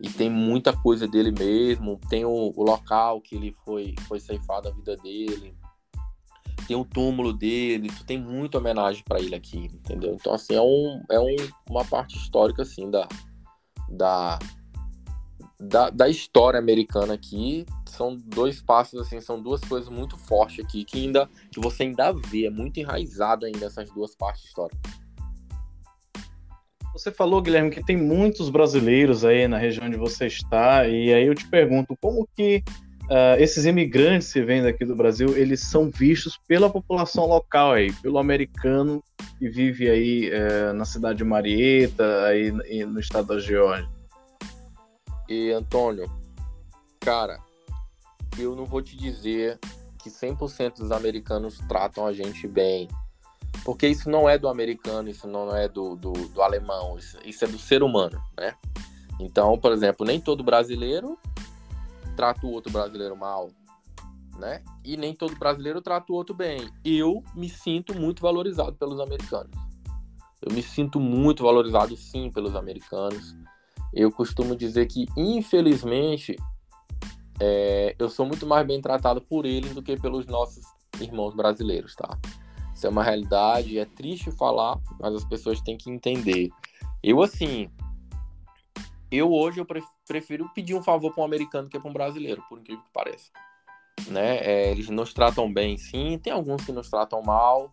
[0.00, 2.00] e tem muita coisa dele mesmo.
[2.08, 5.54] Tem o, o local que ele foi, foi ceifado a vida dele
[6.66, 10.14] tem o túmulo dele, tu tem muita homenagem para ele aqui, entendeu?
[10.14, 11.36] Então, assim, é, um, é um,
[11.68, 13.08] uma parte histórica, assim, da,
[13.88, 14.38] da,
[15.58, 17.66] da, da, história americana aqui.
[17.86, 22.12] São dois passos, assim, são duas coisas muito fortes aqui, que ainda, que você ainda
[22.12, 25.00] vê, é muito enraizado ainda essas duas partes históricas.
[26.92, 31.26] Você falou, Guilherme, que tem muitos brasileiros aí na região onde você está, e aí
[31.26, 32.64] eu te pergunto, como que
[33.10, 37.92] uh, esses imigrantes que vêm daqui do Brasil, eles são vistos pela população local aí,
[37.94, 39.02] pelo americano
[39.38, 43.88] que vive aí uh, na cidade de Marieta, aí no estado da Geórgia.
[45.28, 46.10] E Antônio,
[47.00, 47.38] cara,
[48.38, 49.58] eu não vou te dizer
[50.02, 52.88] que 100% dos americanos tratam a gente bem,
[53.64, 57.44] porque isso não é do americano, isso não é do, do, do alemão, isso, isso
[57.44, 58.54] é do ser humano, né?
[59.20, 61.18] Então, por exemplo, nem todo brasileiro
[62.20, 63.48] trata o outro brasileiro mal,
[64.38, 64.62] né?
[64.84, 66.68] E nem todo brasileiro trata o outro bem.
[66.84, 69.56] Eu me sinto muito valorizado pelos americanos.
[70.42, 73.34] Eu me sinto muito valorizado sim pelos americanos.
[73.90, 76.36] Eu costumo dizer que, infelizmente,
[77.40, 80.62] é, eu sou muito mais bem tratado por eles do que pelos nossos
[81.00, 82.18] irmãos brasileiros, tá?
[82.74, 86.50] Isso é uma realidade, é triste falar, mas as pessoas têm que entender.
[87.02, 87.70] Eu, assim,
[89.10, 89.99] eu hoje eu prefiro
[90.54, 93.30] pedir um favor para um americano que para um brasileiro, por incrível que pareça.
[94.08, 94.38] Né?
[94.38, 96.18] É, eles nos tratam bem, sim.
[96.18, 97.72] Tem alguns que nos tratam mal,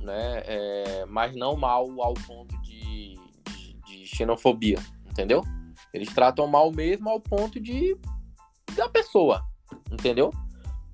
[0.00, 0.42] né?
[0.46, 3.14] É, mas não mal ao ponto de,
[3.50, 5.42] de, de, xenofobia, entendeu?
[5.92, 7.96] Eles tratam mal mesmo ao ponto de
[8.76, 9.42] da pessoa,
[9.90, 10.30] entendeu?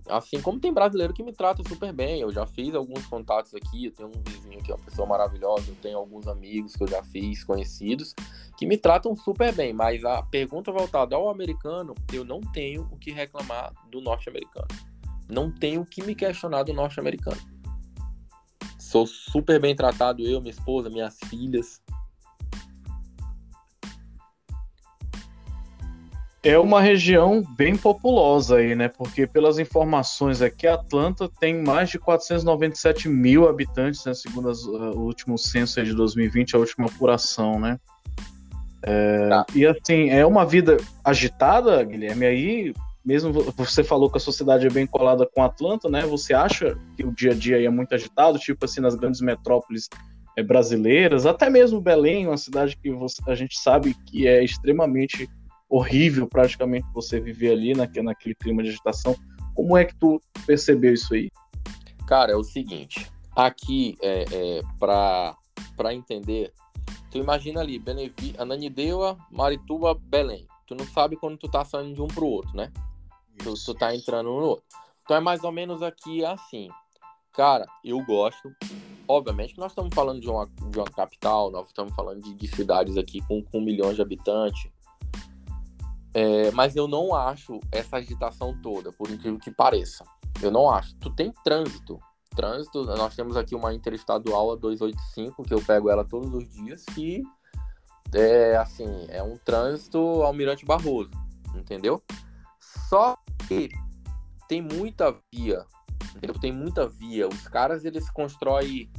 [0.09, 3.87] Assim como tem brasileiro que me trata super bem, eu já fiz alguns contatos aqui,
[3.87, 6.89] eu tenho um vizinho que é uma pessoa maravilhosa, eu tenho alguns amigos que eu
[6.89, 8.15] já fiz, conhecidos,
[8.57, 12.99] que me tratam super bem, mas a pergunta voltada ao americano, eu não tenho o
[12.99, 14.69] que reclamar do norte-americano.
[15.29, 17.41] Não tenho o que me questionar do norte-americano.
[18.79, 21.81] Sou super bem tratado, eu, minha esposa, minhas filhas,
[26.45, 28.89] É uma região bem populosa aí, né?
[28.89, 34.13] Porque pelas informações aqui, Atlanta tem mais de 497 mil habitantes, né?
[34.13, 37.79] Segundo as, uh, o último censo de 2020, a última apuração, né?
[38.85, 39.47] É, tá.
[39.55, 44.71] E assim, é uma vida agitada, Guilherme, aí mesmo você falou que a sociedade é
[44.71, 46.03] bem colada com Atlanta, né?
[46.03, 49.89] Você acha que o dia a dia é muito agitado, tipo assim, nas grandes metrópoles
[50.37, 55.29] é, brasileiras, até mesmo Belém, uma cidade que você, a gente sabe que é extremamente
[55.69, 59.17] horrível praticamente você viver ali naquele, naquele clima de agitação.
[59.55, 61.31] Como é que tu percebeu isso aí?
[62.07, 66.53] Cara, é o seguinte, aqui é, é para entender,
[67.13, 70.49] tu imagina ali, Benevi, Ananindeua, Marituba, Belém.
[70.67, 72.73] Tu não sabe quando tu tá saindo de um pro outro, né?
[73.39, 74.65] Tu, tu tá entrando no outro.
[75.05, 76.71] Então é mais ou menos aqui assim.
[77.33, 78.51] Cara, eu gosto.
[79.07, 82.49] Obviamente que nós estamos falando de uma, de uma capital, nós estamos falando de, de
[82.49, 84.71] cidades aqui com, com milhões de habitantes
[86.15, 90.05] É, mas eu não acho essa agitação toda, por incrível que pareça.
[90.41, 90.95] Eu não acho.
[90.97, 92.01] Tu tem trânsito.
[92.35, 96.85] Trânsito, nós temos aqui uma interestadual a 285, que eu pego ela todos os dias,
[96.95, 97.23] que
[98.15, 101.11] é assim, é um trânsito Almirante Barroso,
[101.55, 102.03] entendeu?
[102.89, 103.17] Só
[103.49, 103.69] que
[104.49, 105.65] tem muita via,
[106.17, 106.39] entendeu?
[106.39, 107.29] Tem muita via.
[107.29, 108.91] Os caras, eles constroem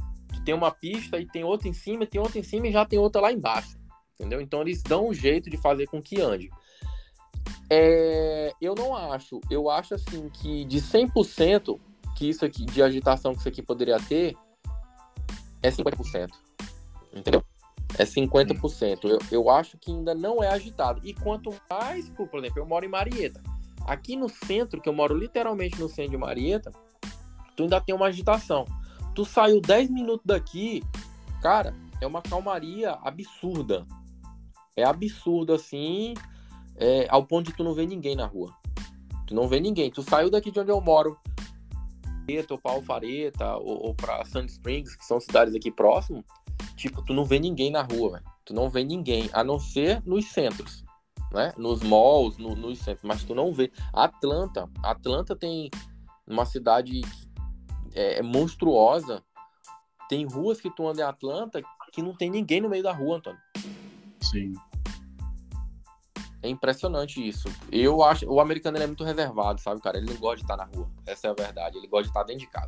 [0.44, 2.98] tem uma pista e tem outra em cima, tem outra em cima e já tem
[2.98, 3.78] outra lá embaixo.
[4.14, 4.40] Entendeu?
[4.40, 6.50] Então eles dão um jeito de fazer com que ande.
[7.70, 9.40] É, eu não acho.
[9.50, 11.80] Eu acho assim que de 100%
[12.14, 14.36] que isso aqui, de agitação que isso aqui poderia ter,
[15.62, 16.30] é 50%.
[17.12, 17.44] Entendeu?
[17.98, 19.04] É 50%.
[19.04, 21.00] Eu, eu acho que ainda não é agitado.
[21.04, 23.42] E quanto mais, por exemplo, eu moro em Marieta.
[23.86, 26.72] Aqui no centro, que eu moro literalmente no centro de Marieta,
[27.56, 28.64] tu ainda tem uma agitação.
[29.14, 30.82] Tu saiu 10 minutos daqui,
[31.40, 33.86] cara, é uma calmaria absurda.
[34.76, 36.14] É absurdo assim,
[36.76, 38.52] é, ao ponto de tu não ver ninguém na rua.
[39.26, 39.90] Tu não vê ninguém.
[39.90, 41.16] Tu saiu daqui de onde eu moro,
[42.50, 46.24] ou para Alfareta, ou, ou para Sand Springs, que são cidades aqui próximo,
[46.76, 48.22] tipo, tu não vê ninguém na rua.
[48.44, 50.84] Tu não vê ninguém, a não ser nos centros,
[51.32, 51.52] né?
[51.56, 53.70] Nos malls, no, nos centros, mas tu não vê.
[53.92, 55.70] Atlanta, Atlanta tem
[56.26, 57.00] uma cidade
[57.94, 59.22] é, é, monstruosa.
[60.08, 63.16] Tem ruas que tu anda em Atlanta que não tem ninguém no meio da rua,
[63.16, 63.40] Antônio.
[64.20, 64.52] Sim.
[66.44, 67.48] É impressionante isso.
[67.72, 68.26] Eu acho.
[68.30, 69.96] O americano é muito reservado, sabe, cara?
[69.96, 70.88] Ele não gosta de estar na rua.
[71.06, 71.78] Essa é a verdade.
[71.78, 72.66] Ele gosta de estar dentro de casa.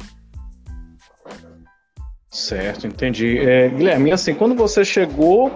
[2.31, 3.39] Certo, entendi.
[3.39, 5.53] É, Guilherme, assim, quando você chegou,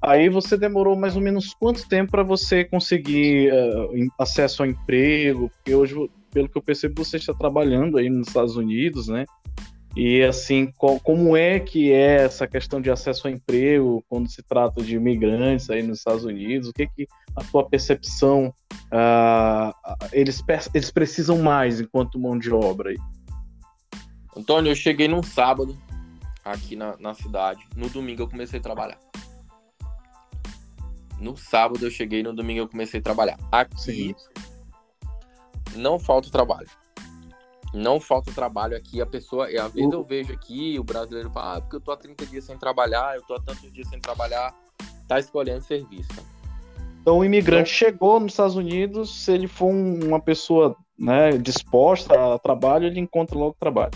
[0.00, 5.50] aí você demorou mais ou menos quanto tempo para você conseguir uh, acesso ao emprego?
[5.50, 5.94] Porque hoje
[6.30, 9.24] pelo que eu percebo, você está trabalhando aí nos Estados Unidos, né?
[10.00, 14.40] E assim, qual, como é que é essa questão de acesso ao emprego quando se
[14.44, 16.68] trata de imigrantes aí nos Estados Unidos?
[16.68, 18.54] O que que a tua percepção
[18.92, 19.74] uh,
[20.12, 20.40] eles,
[20.72, 22.96] eles precisam mais enquanto mão de obra aí?
[24.36, 25.76] Antônio, eu cheguei num sábado
[26.44, 27.66] aqui na, na cidade.
[27.74, 29.00] No domingo eu comecei a trabalhar.
[31.18, 33.36] No sábado eu cheguei, no domingo eu comecei a trabalhar.
[33.50, 34.14] Aqui Sim
[35.74, 36.68] não falta trabalho.
[37.74, 39.00] Não falta trabalho aqui.
[39.00, 41.96] A pessoa, às vezes eu vejo aqui, o brasileiro fala, ah, porque eu tô há
[41.96, 44.54] 30 dias sem trabalhar, eu tô há tantos dias sem trabalhar,
[45.06, 46.08] tá escolhendo serviço.
[47.00, 52.34] Então o imigrante então, chegou nos Estados Unidos, se ele for uma pessoa né, disposta
[52.34, 53.92] a trabalho, ele encontra logo trabalho.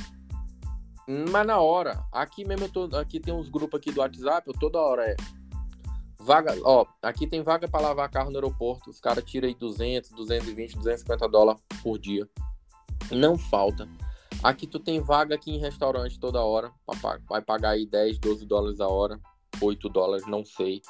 [1.31, 4.55] Mas na hora, aqui mesmo eu tô, aqui tem uns grupos aqui do WhatsApp, eu
[4.55, 5.17] toda hora é
[6.25, 8.89] Vaga, ó, aqui tem vaga para lavar carro no aeroporto.
[8.91, 12.29] Os caras tiram aí 200, 220, 250 dólares por dia.
[13.13, 13.89] Não falta.
[14.43, 16.73] Aqui tu tem vaga aqui em restaurante toda hora.
[17.29, 19.21] Vai pagar aí 10, 12 dólares a hora.
[19.61, 20.83] 8 dólares, não sei.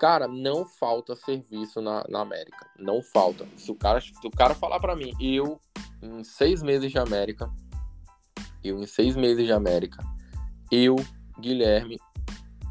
[0.00, 2.66] Cara, não falta serviço na, na América.
[2.78, 3.46] Não falta.
[3.56, 5.60] Se o cara, se o cara falar para mim, eu,
[6.02, 7.48] em seis meses de América,
[8.64, 10.02] eu, em seis meses de América,
[10.70, 10.96] eu,
[11.38, 12.00] Guilherme,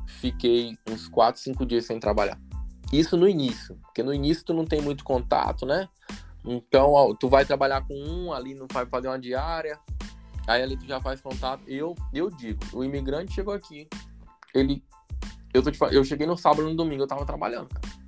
[0.07, 2.39] fiquei uns 4, 5 dias sem trabalhar.
[2.91, 5.87] Isso no início, porque no início tu não tem muito contato, né?
[6.43, 9.77] Então, tu vai trabalhar com um, ali não vai fazer uma diária,
[10.47, 11.63] aí ali tu já faz contato.
[11.67, 13.87] Eu, eu digo, o imigrante chegou aqui,
[14.53, 14.83] ele,
[15.53, 18.01] eu, tô te, eu cheguei no sábado no domingo, eu tava trabalhando, cara.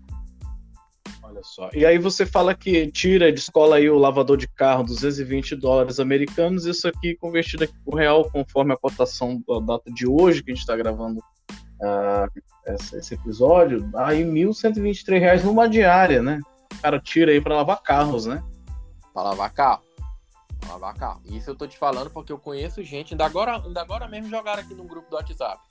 [1.22, 1.70] Olha só.
[1.74, 6.00] E aí você fala que tira de escola aí o lavador de carro 220 dólares
[6.00, 10.52] americanos, isso aqui convertido aqui por real, conforme a cotação da data de hoje que
[10.52, 12.42] a gente está gravando uh,
[12.94, 16.40] esse episódio, aí R$ 1.123 numa diária, né?
[16.84, 18.44] Cara tira aí para lavar carros, né?
[19.14, 19.84] Para lavar carro.
[20.60, 21.22] Pra lavar carro.
[21.24, 24.62] Isso eu tô te falando porque eu conheço gente, ainda agora, ainda agora mesmo jogaram
[24.62, 25.62] aqui no grupo do WhatsApp.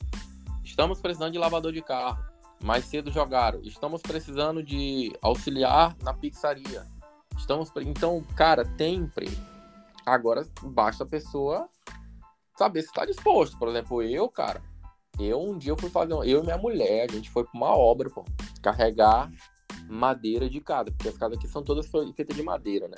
[0.65, 2.25] Estamos precisando de lavador de carro.
[2.65, 3.61] Mais cedo jogaram.
[3.63, 6.87] Estamos precisando de auxiliar na pizzaria.
[7.37, 9.37] Estamos então, cara, tem emprego.
[10.07, 11.69] Agora basta a pessoa
[12.57, 13.59] saber se está disposto.
[13.59, 14.63] Por exemplo, eu, cara,
[15.21, 17.77] eu um dia eu fui fazer, eu e minha mulher, a gente foi para uma
[17.77, 18.25] obra, pô,
[18.63, 19.31] carregar
[19.89, 22.97] madeira de casa, porque as casas aqui são todas feitas de madeira, né?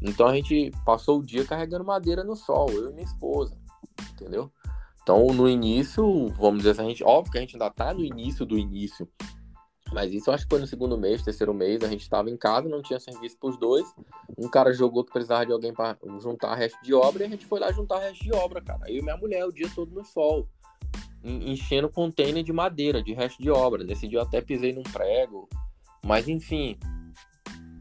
[0.00, 3.56] Então a gente passou o dia carregando madeira no sol, eu e minha esposa,
[4.12, 4.50] entendeu?
[5.02, 8.04] Então no início, vamos dizer assim, a gente, óbvio que a gente ainda tá no
[8.04, 9.08] início do início,
[9.92, 12.68] mas isso acho que foi no segundo mês, terceiro mês, a gente estava em casa,
[12.68, 13.86] não tinha serviço para os dois.
[14.36, 17.46] Um cara jogou que precisava de alguém para juntar resto de obra e a gente
[17.46, 18.82] foi lá juntar resto de obra, cara.
[18.86, 20.46] Eu e minha mulher o dia todo no sol
[21.24, 23.84] enchendo container de madeira, de resto de obra.
[23.84, 25.48] Eu até pisei num prego.
[26.04, 26.78] Mas enfim,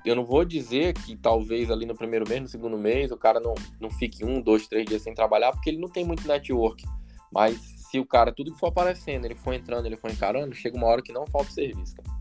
[0.05, 3.39] eu não vou dizer que talvez ali no primeiro mês, no segundo mês, o cara
[3.39, 6.83] não, não fique um, dois, três dias sem trabalhar, porque ele não tem muito network.
[7.31, 7.57] Mas
[7.89, 10.87] se o cara, tudo que for aparecendo, ele for entrando, ele for encarando, chega uma
[10.87, 11.95] hora que não falta serviço.
[11.95, 12.17] Cara.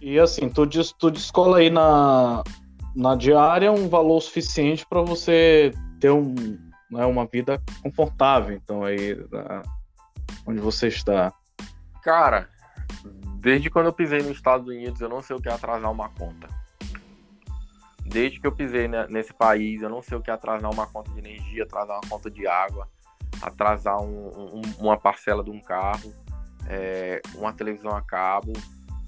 [0.00, 0.66] E assim, tu,
[0.98, 2.42] tu descola aí na,
[2.94, 6.34] na diária um valor suficiente para você ter um,
[6.90, 9.62] né, uma vida confortável, então aí na,
[10.46, 11.32] onde você está.
[12.02, 12.48] Cara,
[13.42, 16.08] desde quando eu pisei nos Estados Unidos, eu não sei o que é atrasar uma
[16.10, 16.48] conta.
[18.06, 21.10] Desde que eu pisei nesse país, eu não sei o que é atrasar uma conta
[21.10, 22.88] de energia, atrasar uma conta de água,
[23.42, 26.14] atrasar um, um, uma parcela de um carro,
[26.68, 28.52] é, uma televisão a cabo.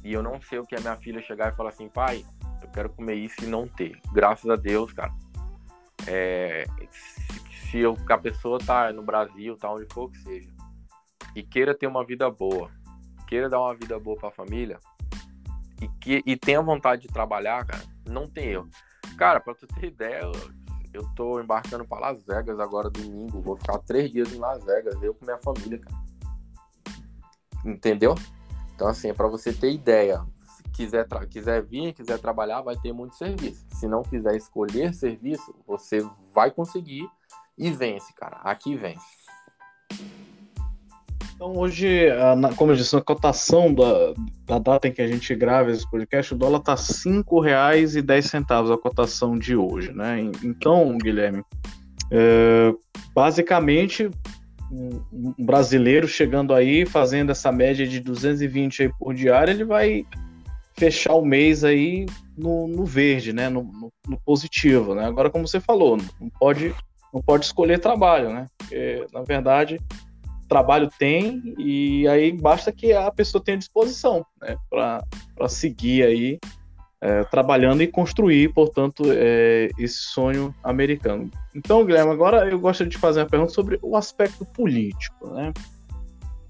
[0.03, 2.25] E eu não sei o que é minha filha chegar e falar assim, pai,
[2.61, 4.01] eu quero comer isso e não ter.
[4.13, 5.13] Graças a Deus, cara.
[6.09, 10.51] É, se, se eu, a pessoa tá no Brasil, tá onde for que seja,
[11.37, 12.71] e queira ter uma vida boa,
[13.35, 14.79] queira dar uma vida boa para a família,
[15.83, 18.69] e, que, e tenha vontade de trabalhar, cara, não tem erro.
[19.19, 20.31] Cara, pra tu ter ideia,
[20.93, 23.43] eu, tô embarcando para Las Vegas agora domingo.
[23.43, 25.97] Vou ficar três dias em Las Vegas, eu com minha família, cara.
[27.65, 28.15] Entendeu?
[28.73, 30.25] Então, assim, é pra você ter ideia.
[30.45, 33.67] Se quiser, quiser vir, quiser trabalhar, vai ter muito serviço.
[33.71, 35.99] Se não quiser escolher serviço, você
[36.33, 37.05] vai conseguir
[37.59, 38.37] e vence, cara.
[38.45, 39.05] Aqui vence.
[41.35, 42.09] Então, hoje,
[42.57, 44.15] como eu disse, na cotação da,
[44.47, 48.79] da data em que a gente grava esse podcast, o dólar está R$ 5,10 a
[48.79, 50.21] cotação de hoje, né?
[50.45, 51.43] Então, Guilherme,
[52.11, 52.73] é,
[53.13, 54.09] basicamente,
[54.71, 60.07] um brasileiro chegando aí, fazendo essa média de 220 aí por diário, ele vai
[60.77, 62.07] fechar o mês aí
[62.37, 63.49] no, no verde, né?
[63.49, 65.05] No, no, no, positivo, né?
[65.05, 66.75] Agora, como você falou, não pode,
[67.13, 68.47] não pode escolher trabalho, né?
[68.59, 69.81] Porque, na verdade,
[70.49, 76.39] trabalho tem e aí basta que a pessoa tenha disposição né, para seguir aí
[77.05, 81.31] é, trabalhando e construir, portanto, é, esse sonho americano.
[81.55, 85.29] Então, Guilherme, agora eu gostaria de fazer uma pergunta sobre o aspecto político.
[85.29, 85.53] Né?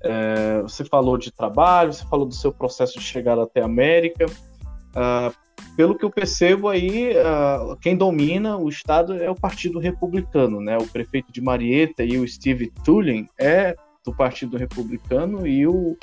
[0.01, 4.26] É, você falou de trabalho, você falou do seu processo de chegada até a América.
[4.26, 5.34] Uh,
[5.77, 10.79] pelo que eu percebo aí, uh, quem domina o estado é o Partido Republicano, né?
[10.79, 15.97] O prefeito de Marietta e o Steve Tulin é do Partido Republicano e o.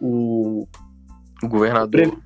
[0.00, 0.68] O,
[1.42, 2.18] o governador.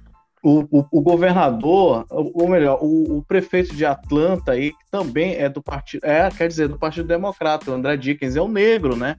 [0.43, 5.51] O, o, o, governador, ou melhor, o, o, prefeito de Atlanta aí, que também é
[5.51, 9.17] do partido, é, quer dizer, do Partido Democrata, o André Dickens, é o negro, né?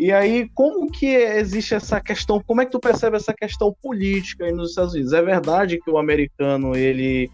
[0.00, 4.46] E aí, como que existe essa questão, como é que tu percebe essa questão política
[4.46, 5.12] aí nos Estados Unidos?
[5.12, 7.30] É verdade que o americano, ele,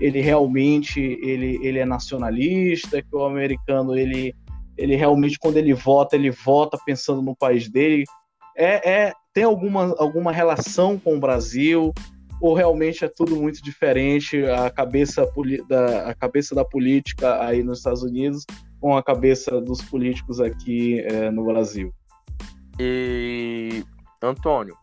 [0.00, 4.34] ele realmente, ele, ele é nacionalista, que o americano, ele
[4.76, 8.02] ele realmente, quando ele vota, ele vota pensando no país dele.
[8.56, 11.94] É, é, tem alguma, alguma relação com o Brasil?
[12.40, 14.44] Ou realmente é tudo muito diferente?
[14.44, 15.24] A cabeça
[15.68, 18.44] da, a cabeça da política aí nos Estados Unidos
[18.80, 21.92] com a cabeça dos políticos aqui é, no Brasil?
[22.78, 23.84] E,
[24.22, 24.76] Antônio,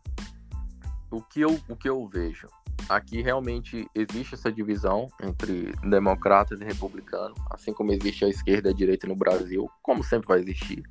[1.10, 2.48] o que eu, o que eu vejo?
[2.90, 8.74] aqui realmente existe essa divisão entre democratas e republicanos, assim como existe a esquerda e
[8.74, 10.84] a direita no Brasil, como sempre vai existir.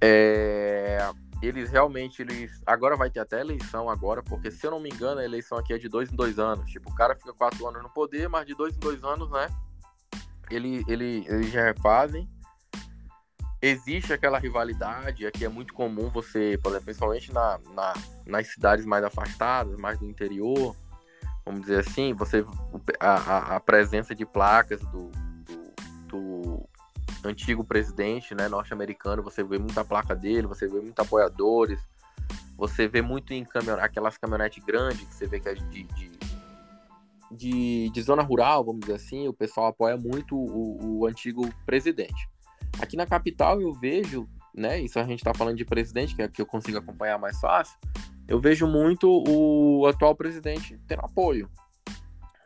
[0.00, 0.98] É,
[1.40, 5.20] eles realmente, eles agora vai ter até eleição agora, porque se eu não me engano
[5.20, 6.70] a eleição aqui é de dois em dois anos.
[6.70, 9.48] Tipo, o cara fica quatro anos no poder, mas de dois em dois anos, né?
[10.50, 12.28] Ele, ele, eles já refazem
[13.62, 17.94] existe aquela rivalidade, aqui é muito comum você, por exemplo, principalmente na, na,
[18.26, 20.74] nas cidades mais afastadas, mais do interior,
[21.46, 22.44] vamos dizer assim, você
[22.98, 25.10] a, a presença de placas do,
[26.08, 26.68] do,
[27.22, 31.78] do antigo presidente né, norte-americano, você vê muita placa dele, você vê muitos apoiadores,
[32.56, 36.10] você vê muito em caminhonete, aquelas caminhonetes grandes que você vê que é de, de,
[37.30, 42.28] de, de, zona rural, vamos dizer assim, o pessoal apoia muito o, o antigo presidente.
[42.80, 44.80] Aqui na capital eu vejo, né?
[44.80, 47.78] Isso a gente está falando de presidente, que é que eu consigo acompanhar mais fácil.
[48.26, 51.50] Eu vejo muito o atual presidente tendo apoio,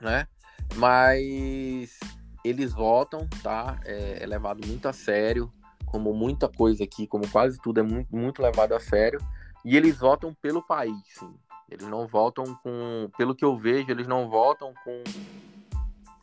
[0.00, 0.26] né?
[0.74, 1.98] Mas
[2.44, 3.78] eles votam, tá?
[3.84, 5.52] É, é levado muito a sério,
[5.84, 9.20] como muita coisa aqui, como quase tudo é muito, muito levado a sério.
[9.64, 11.34] E eles votam pelo país, sim.
[11.68, 13.10] Eles não votam com.
[13.18, 15.02] Pelo que eu vejo, eles não votam com,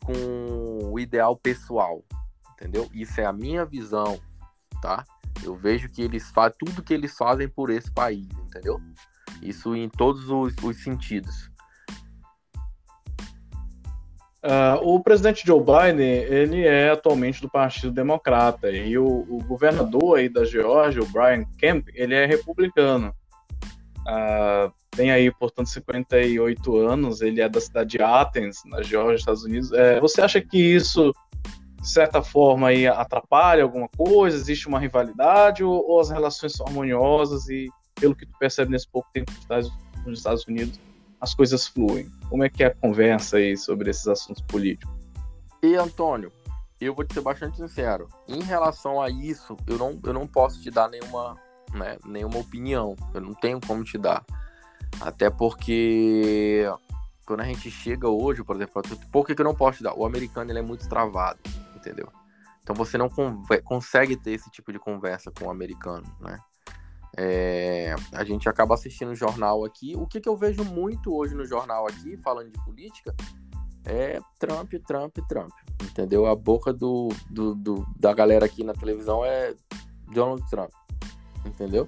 [0.06, 2.02] com o ideal pessoal
[2.64, 2.88] entendeu?
[2.94, 4.18] Isso é a minha visão,
[4.80, 5.04] tá?
[5.44, 8.80] Eu vejo que eles fazem tudo que eles fazem por esse país, entendeu?
[9.42, 11.50] Isso em todos os, os sentidos.
[14.42, 20.18] Uh, o presidente Joe Biden, ele é atualmente do Partido Democrata e o, o governador
[20.18, 23.14] aí da Geórgia, o Brian Kemp, ele é republicano.
[24.06, 29.44] Uh, tem aí, portanto, 58 anos, ele é da cidade de Athens, na Geórgia, Estados
[29.44, 29.72] Unidos.
[29.72, 31.12] É, você acha que isso
[31.84, 34.38] de certa forma, aí, atrapalha alguma coisa?
[34.38, 38.88] Existe uma rivalidade ou, ou, as relações são harmoniosas e, pelo que tu percebe nesse
[38.88, 39.30] pouco tempo
[40.06, 40.80] nos Estados Unidos,
[41.20, 42.10] as coisas fluem?
[42.30, 44.90] Como é que é a conversa aí sobre esses assuntos políticos?
[45.62, 46.32] E Antônio,
[46.80, 48.08] eu vou te ser bastante sincero.
[48.26, 51.36] Em relação a isso, eu não, eu não posso te dar nenhuma,
[51.74, 52.96] né, nenhuma opinião.
[53.12, 54.24] Eu não tenho como te dar.
[55.02, 56.66] Até porque
[57.26, 58.82] quando a gente chega hoje, por exemplo,
[59.12, 59.92] por que, que eu não posso te dar?
[59.94, 61.38] O americano ele é muito travado,
[61.84, 62.08] entendeu?
[62.62, 63.10] Então você não
[63.62, 66.38] consegue ter esse tipo de conversa com o americano, né?
[67.16, 69.94] É, a gente acaba assistindo jornal aqui.
[69.96, 73.14] O que, que eu vejo muito hoje no jornal aqui, falando de política,
[73.84, 75.52] é Trump, Trump, Trump.
[75.82, 76.26] Entendeu?
[76.26, 79.54] A boca do, do, do, da galera aqui na televisão é
[80.12, 80.70] Donald Trump.
[81.44, 81.86] Entendeu?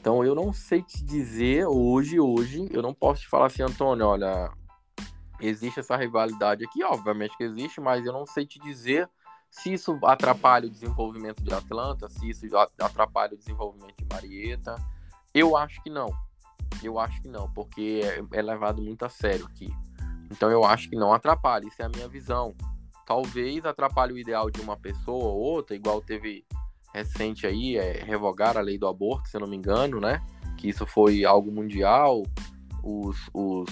[0.00, 4.06] Então eu não sei te dizer hoje, hoje, eu não posso te falar assim, Antônio,
[4.06, 4.50] olha,
[5.40, 9.08] existe essa rivalidade aqui, obviamente que existe, mas eu não sei te dizer
[9.50, 12.46] se isso atrapalha o desenvolvimento de Atlanta, se isso
[12.78, 14.74] atrapalha o desenvolvimento de Marieta.
[15.34, 16.08] Eu acho que não.
[16.82, 19.68] Eu acho que não, porque é, é levado muito a sério aqui.
[20.30, 22.54] Então eu acho que não atrapalha, isso é a minha visão.
[23.06, 26.44] Talvez atrapalhe o ideal de uma pessoa ou outra, igual teve
[26.92, 30.22] recente aí, é, revogar a lei do aborto, se eu não me engano, né?
[30.58, 32.22] Que isso foi algo mundial.
[32.82, 33.68] Os, os,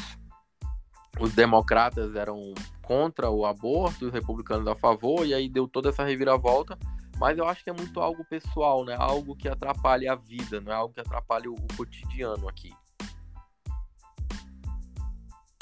[1.18, 6.04] os democratas eram contra o aborto, os republicanos a favor, e aí deu toda essa
[6.04, 6.78] reviravolta.
[7.18, 8.94] Mas eu acho que é muito algo pessoal, né?
[8.98, 12.72] Algo que atrapalha a vida, não é algo que atrapalha o, o cotidiano aqui.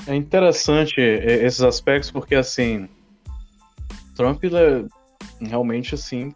[0.06, 2.88] É interessante esses aspectos porque assim
[4.14, 4.84] Trump é
[5.40, 6.34] realmente assim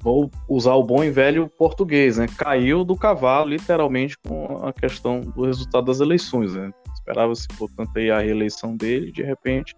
[0.00, 2.26] vou usar o bom e velho português, né?
[2.38, 6.70] Caiu do cavalo literalmente com a questão do resultado das eleições, né?
[7.10, 9.74] Esperava-se portanto aí a reeleição dele, de repente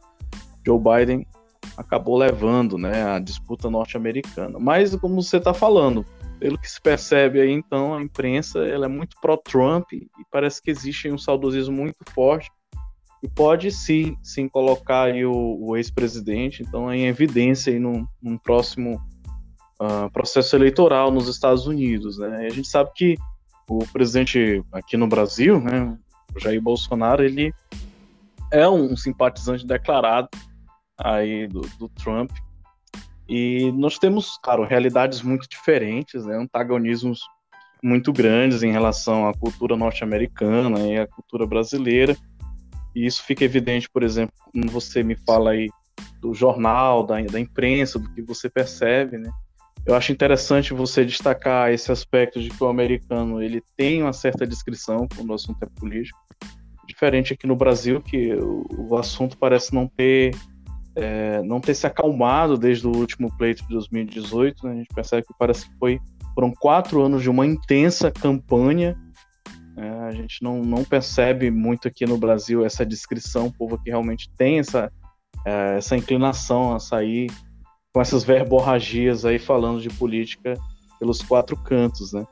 [0.64, 1.26] Joe Biden
[1.76, 4.58] acabou levando, né, a disputa norte-americana.
[4.58, 6.04] Mas como você está falando,
[6.38, 10.70] pelo que se percebe aí, então a imprensa ela é muito pró-Trump e parece que
[10.70, 12.50] existe um saudosismo muito forte
[13.22, 18.36] e pode sim, sim colocar aí o, o ex-presidente, então em evidência aí num, num
[18.36, 19.00] próximo
[19.80, 22.44] uh, processo eleitoral nos Estados Unidos, né?
[22.44, 23.16] E a gente sabe que
[23.68, 25.96] o presidente aqui no Brasil, né,
[26.34, 27.52] o Jair Bolsonaro, ele
[28.50, 30.28] é um simpatizante declarado
[30.98, 32.30] aí do, do Trump.
[33.28, 37.20] E nós temos, claro, realidades muito diferentes, né, antagonismos
[37.82, 42.16] muito grandes em relação à cultura norte-americana e à cultura brasileira.
[42.94, 45.68] E isso fica evidente, por exemplo, quando você me fala aí
[46.20, 49.30] do jornal, da, da imprensa, do que você percebe, né?
[49.86, 54.46] Eu acho interessante você destacar esse aspecto de que o americano ele tem uma certa
[54.46, 56.18] descrição quando o assunto é político,
[56.86, 60.34] diferente aqui no Brasil que o, assunto parece não ter
[60.94, 64.66] é, não ter se acalmado desde o último pleito de 2018.
[64.66, 64.72] Né?
[64.72, 65.98] A gente percebe que parece que foi
[66.34, 68.96] foram quatro anos de uma intensa campanha
[69.76, 73.90] é, a gente não, não percebe muito aqui no Brasil essa descrição, o povo que
[73.90, 74.92] realmente tem essa,
[75.46, 77.30] é, essa inclinação a sair
[77.92, 80.54] com essas verborragias aí falando de política
[80.98, 82.26] pelos quatro cantos, né?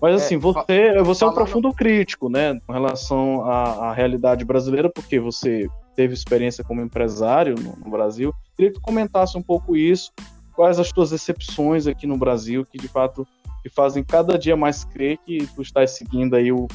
[0.00, 4.44] Mas é, assim, você, você é um profundo crítico, né, com relação à, à, realidade
[4.44, 8.32] brasileira, porque você teve experiência como empresário no, no Brasil.
[8.54, 10.12] Queria que tu comentasse um pouco isso,
[10.54, 13.26] quais as tuas decepções aqui no Brasil, que de fato
[13.62, 16.68] te fazem cada dia mais crer que tu estás seguindo aí o,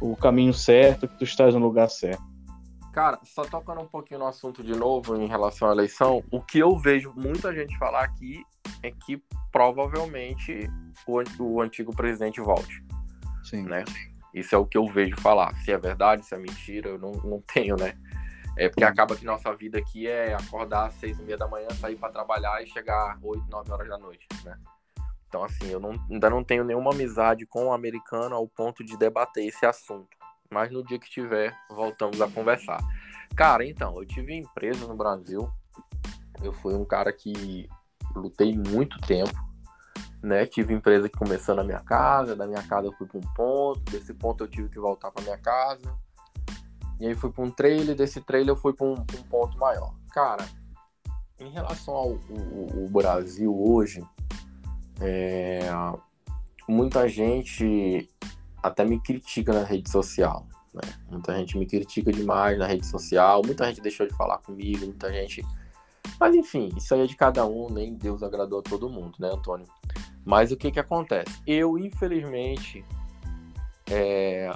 [0.00, 2.22] o caminho certo, que tu estás no lugar certo.
[2.98, 6.58] Cara, só tocando um pouquinho no assunto de novo em relação à eleição, o que
[6.58, 8.44] eu vejo muita gente falar aqui
[8.82, 9.22] é que
[9.52, 10.68] provavelmente
[11.06, 12.84] o, o antigo presidente volte.
[13.44, 13.62] Sim.
[13.62, 13.84] Né?
[14.34, 15.54] Isso é o que eu vejo falar.
[15.58, 17.96] Se é verdade, se é mentira, eu não, não tenho, né?
[18.56, 21.68] É porque acaba que nossa vida aqui é acordar às seis e meia da manhã,
[21.80, 24.58] sair para trabalhar e chegar oito, nove horas da noite, né?
[25.28, 28.96] Então, assim, eu não, ainda não tenho nenhuma amizade com o americano ao ponto de
[28.96, 30.17] debater esse assunto.
[30.50, 32.78] Mas no dia que tiver, voltamos a conversar.
[33.36, 35.48] Cara, então, eu tive empresa no Brasil.
[36.42, 37.68] Eu fui um cara que
[38.14, 39.34] lutei muito tempo,
[40.22, 40.46] né?
[40.46, 43.80] Tive empresa que começou na minha casa, da minha casa eu fui para um ponto,
[43.90, 45.98] desse ponto eu tive que voltar para minha casa.
[47.00, 49.94] E aí fui para um trailer, desse trailer eu fui para um, um, ponto maior.
[50.12, 50.44] Cara,
[51.38, 52.18] em relação ao,
[52.90, 54.02] Brasil hoje,
[55.00, 55.60] é,
[56.68, 58.08] muita gente
[58.62, 60.46] até me critica na rede social.
[60.72, 60.82] Né?
[61.10, 65.12] Muita gente me critica demais na rede social, muita gente deixou de falar comigo, muita
[65.12, 65.44] gente.
[66.18, 69.30] Mas enfim, isso aí é de cada um, nem Deus agradou a todo mundo, né,
[69.32, 69.66] Antônio?
[70.24, 71.40] Mas o que que acontece?
[71.46, 72.84] Eu, infelizmente,
[73.90, 74.52] é,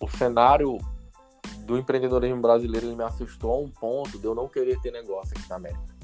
[0.00, 0.78] o cenário
[1.60, 5.48] do empreendedorismo brasileiro me assustou a um ponto de eu não querer ter negócio aqui
[5.48, 5.94] na América.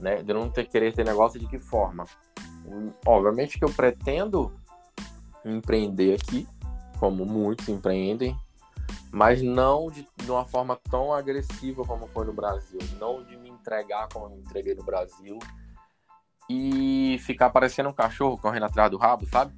[0.00, 0.22] Né?
[0.22, 2.04] De eu não ter, querer ter negócio de que forma?
[3.06, 4.52] obviamente que eu pretendo
[5.44, 6.46] empreender aqui,
[6.98, 8.36] como muitos empreendem,
[9.10, 13.48] mas não de, de, uma forma tão agressiva como foi no Brasil, não de me
[13.48, 15.38] entregar como eu me entreguei no Brasil
[16.50, 19.54] e ficar parecendo um cachorro correndo atrás do rabo, sabe?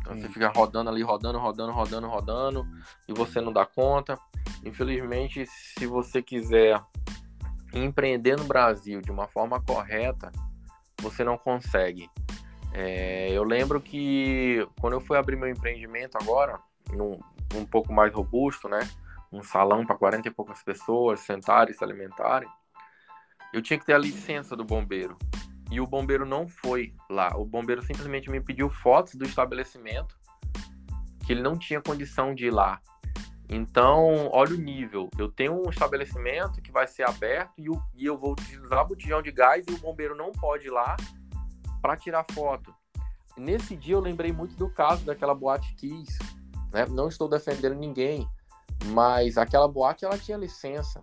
[0.00, 2.66] Então você fica rodando ali, rodando, rodando, rodando, rodando,
[3.08, 4.18] e você não dá conta.
[4.64, 6.80] Infelizmente, se você quiser
[7.72, 10.30] empreender no Brasil de uma forma correta,
[11.00, 12.08] você não consegue.
[12.78, 16.60] É, eu lembro que quando eu fui abrir meu empreendimento agora,
[16.92, 17.18] num,
[17.54, 18.80] um pouco mais robusto, né?
[19.32, 22.48] Um salão para 40 e poucas pessoas sentarem e se alimentarem,
[23.54, 25.16] eu tinha que ter a licença do bombeiro.
[25.70, 27.34] E o bombeiro não foi lá.
[27.34, 30.14] O bombeiro simplesmente me pediu fotos do estabelecimento,
[31.24, 32.78] que ele não tinha condição de ir lá.
[33.48, 35.08] Então, olha o nível.
[35.18, 39.32] Eu tenho um estabelecimento que vai ser aberto e, e eu vou utilizar botijão de
[39.32, 40.94] gás e o bombeiro não pode ir lá
[41.86, 42.74] para tirar foto.
[43.36, 46.18] Nesse dia eu lembrei muito do caso daquela boate Kiss.
[46.72, 46.84] Né?
[46.86, 48.28] Não estou defendendo ninguém,
[48.86, 51.00] mas aquela boate ela tinha licença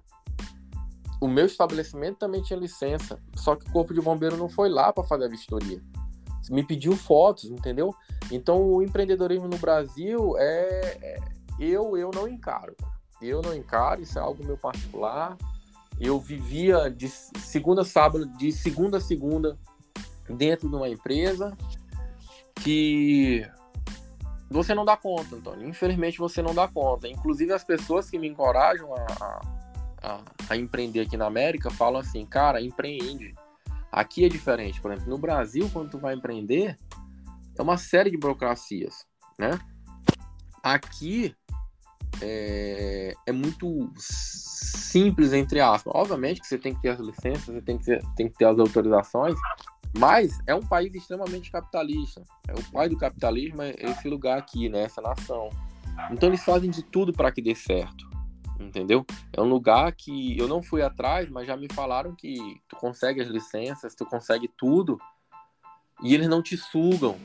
[1.21, 4.91] o meu estabelecimento também tinha licença, só que o corpo de bombeiro não foi lá
[4.91, 5.81] para fazer a vistoria.
[6.49, 7.95] Me pediu fotos, entendeu?
[8.29, 11.17] Então o empreendedorismo no Brasil é, é
[11.57, 12.75] eu eu não encaro.
[13.21, 15.38] Eu não encaro, isso é algo meu particular.
[15.97, 19.57] Eu vivia de segunda a sábado, de segunda a segunda
[20.30, 21.55] dentro de uma empresa
[22.55, 23.45] que
[24.49, 25.67] você não dá conta, Antônio.
[25.67, 27.07] Infelizmente você não dá conta.
[27.07, 29.63] Inclusive as pessoas que me encorajam a, a
[30.49, 33.34] a, empreender aqui na América falam assim, cara, empreende.
[33.91, 36.78] Aqui é diferente, por exemplo, no Brasil, quando tu vai empreender,
[37.57, 39.05] é uma série de burocracias,
[39.39, 39.59] né?
[40.61, 41.36] Aqui
[42.21, 45.93] é, é, muito simples, entre aspas.
[45.95, 48.45] Obviamente que você tem que ter as licenças, você tem que ter, tem que ter
[48.45, 49.36] as autorizações,
[49.97, 52.23] mas é um país extremamente capitalista.
[52.47, 54.83] É o pai do capitalismo é esse lugar aqui, né?
[54.83, 55.49] Essa nação.
[56.11, 58.13] Então eles fazem de tudo para que dê certo
[58.59, 59.05] entendeu?
[59.31, 62.37] É um lugar que eu não fui atrás, mas já me falaram que
[62.67, 64.97] tu consegue as licenças, tu consegue tudo,
[66.01, 67.17] e eles não te sugam.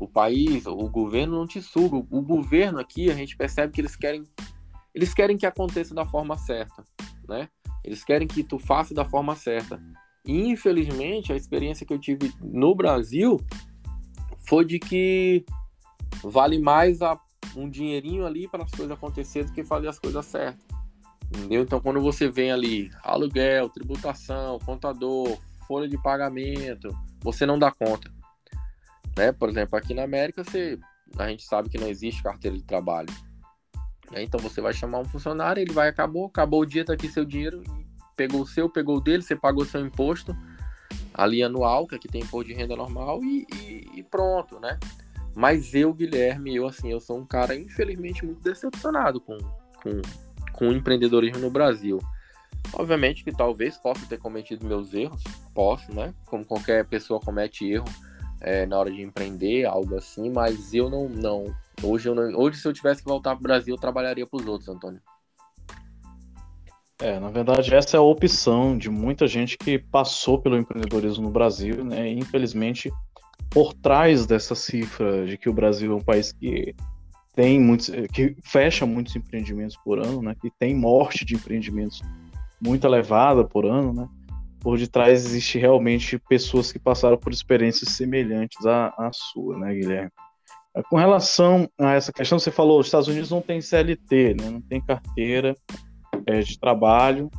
[0.00, 1.96] O país, o governo não te suga.
[1.96, 4.24] O governo aqui, a gente percebe que eles querem
[4.94, 6.82] eles querem que aconteça da forma certa,
[7.28, 7.48] né?
[7.84, 9.80] Eles querem que tu faça da forma certa.
[10.28, 13.40] E, infelizmente, a experiência que eu tive no Brasil
[14.46, 15.42] foi de que
[16.22, 17.18] vale mais a,
[17.56, 20.62] um dinheirinho ali para as coisas acontecerem do que fazer as coisas certas.
[21.34, 21.62] Entendeu?
[21.62, 28.12] Então, quando você vem ali, aluguel, tributação, contador, folha de pagamento, você não dá conta.
[29.16, 29.32] Né?
[29.32, 30.78] Por exemplo, aqui na América, você,
[31.18, 33.08] a gente sabe que não existe carteira de trabalho.
[34.10, 34.24] Né?
[34.24, 37.24] Então, você vai chamar um funcionário, ele vai, acabou, acabou o dia, tá aqui seu
[37.24, 37.62] dinheiro,
[38.18, 40.36] pegou o seu, pegou o dele, você pagou seu imposto
[41.14, 44.78] ali anual, que aqui tem imposto de renda normal, e, e, e pronto, né?
[45.34, 49.38] Mas eu, Guilherme, eu assim, eu sou um cara, infelizmente, muito decepcionado com,
[49.82, 50.02] com
[50.58, 52.00] com o empreendedorismo no Brasil.
[52.72, 55.22] Obviamente que talvez possa ter cometido meus erros,
[55.54, 56.12] posso, né?
[56.26, 57.86] Como qualquer pessoa comete erro
[58.40, 61.54] é, na hora de empreender, algo assim, mas eu não, não.
[61.82, 64.40] Hoje, eu não, hoje se eu tivesse que voltar para o Brasil, eu trabalharia para
[64.40, 65.00] os outros, Antônio.
[67.00, 71.30] É, na verdade, essa é a opção de muita gente que passou pelo empreendedorismo no
[71.30, 72.10] Brasil, né?
[72.10, 72.90] E, infelizmente,
[73.50, 76.74] por trás dessa cifra de que o Brasil é um país que
[77.36, 80.34] tem muitos, eh, que fecha muitos empreendimentos por ano, né?
[80.40, 82.02] Que tem morte de empreendimentos
[82.60, 84.08] muito elevada por ano, né?
[84.58, 90.10] Por detrás existe realmente pessoas que passaram por experiências semelhantes à, à sua, né, Guilherme?
[90.90, 94.50] Com relação a essa questão, você falou, os Estados Unidos não tem CLT, né?
[94.50, 95.54] Não tem carteira
[96.42, 97.30] de trabalho.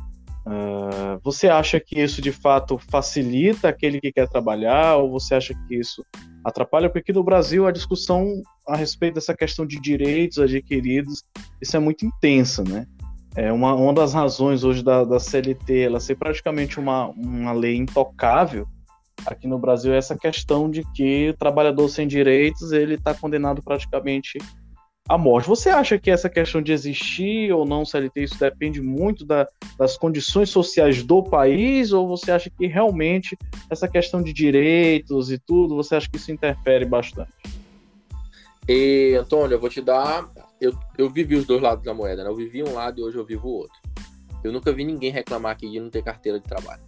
[0.46, 5.54] Uh, você acha que isso de fato facilita aquele que quer trabalhar ou você acha
[5.54, 6.04] que isso
[6.44, 6.88] atrapalha?
[6.88, 11.22] Porque aqui no Brasil a discussão a respeito dessa questão de direitos adquiridos,
[11.60, 12.86] isso é muito intensa, né?
[13.36, 17.76] É uma, uma das razões hoje da, da CLT ela ser praticamente uma, uma lei
[17.76, 18.66] intocável
[19.26, 23.62] aqui no Brasil é essa questão de que o trabalhador sem direitos ele está condenado
[23.62, 24.38] praticamente
[25.08, 25.48] à morte.
[25.48, 29.46] Você acha que essa questão de existir ou não CLT isso depende muito da,
[29.78, 33.36] das condições sociais do país ou você acha que realmente
[33.68, 37.32] essa questão de direitos e tudo você acha que isso interfere bastante?
[38.68, 40.30] E, Antônio, eu vou te dar.
[40.60, 42.30] Eu, eu vivi os dois lados da moeda, né?
[42.30, 43.76] Eu vivi um lado e hoje eu vivo o outro.
[44.44, 46.82] Eu nunca vi ninguém reclamar aqui de não ter carteira de trabalho.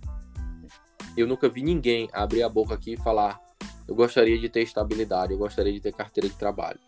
[1.17, 3.41] Eu nunca vi ninguém abrir a boca aqui e falar:
[3.89, 6.79] eu gostaria de ter estabilidade, eu gostaria de ter carteira de trabalho.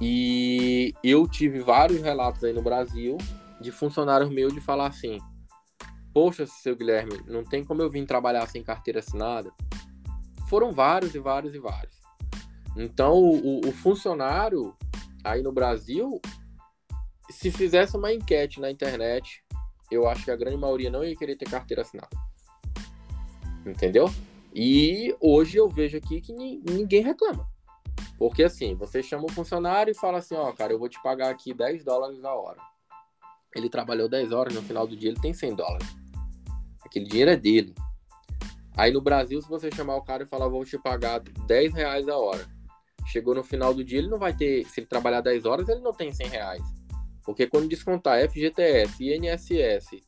[0.00, 3.18] E eu tive vários relatos aí no Brasil
[3.60, 5.18] de funcionários meus de falar assim:
[6.12, 9.52] Poxa, seu Guilherme, não tem como eu vir trabalhar sem carteira assinada.
[10.48, 11.98] Foram vários e vários e vários.
[12.76, 14.74] Então, o, o funcionário
[15.24, 16.20] aí no Brasil,
[17.30, 19.44] se fizesse uma enquete na internet,
[19.90, 22.16] eu acho que a grande maioria não ia querer ter carteira assinada.
[23.66, 24.08] Entendeu?
[24.54, 27.48] E hoje eu vejo aqui que ninguém reclama.
[28.18, 31.30] Porque assim, você chama o funcionário e fala assim, ó, cara, eu vou te pagar
[31.30, 32.60] aqui 10 dólares a hora.
[33.54, 35.88] Ele trabalhou 10 horas, no final do dia ele tem 100 dólares.
[36.84, 37.74] Aquele dinheiro é dele.
[38.76, 42.08] Aí no Brasil, se você chamar o cara e falar, vou te pagar 10 reais
[42.08, 42.46] a hora.
[43.06, 44.64] Chegou no final do dia, ele não vai ter.
[44.66, 46.62] Se ele trabalhar 10 horas, ele não tem 100 reais.
[47.24, 50.02] Porque quando descontar FGTS, INSS,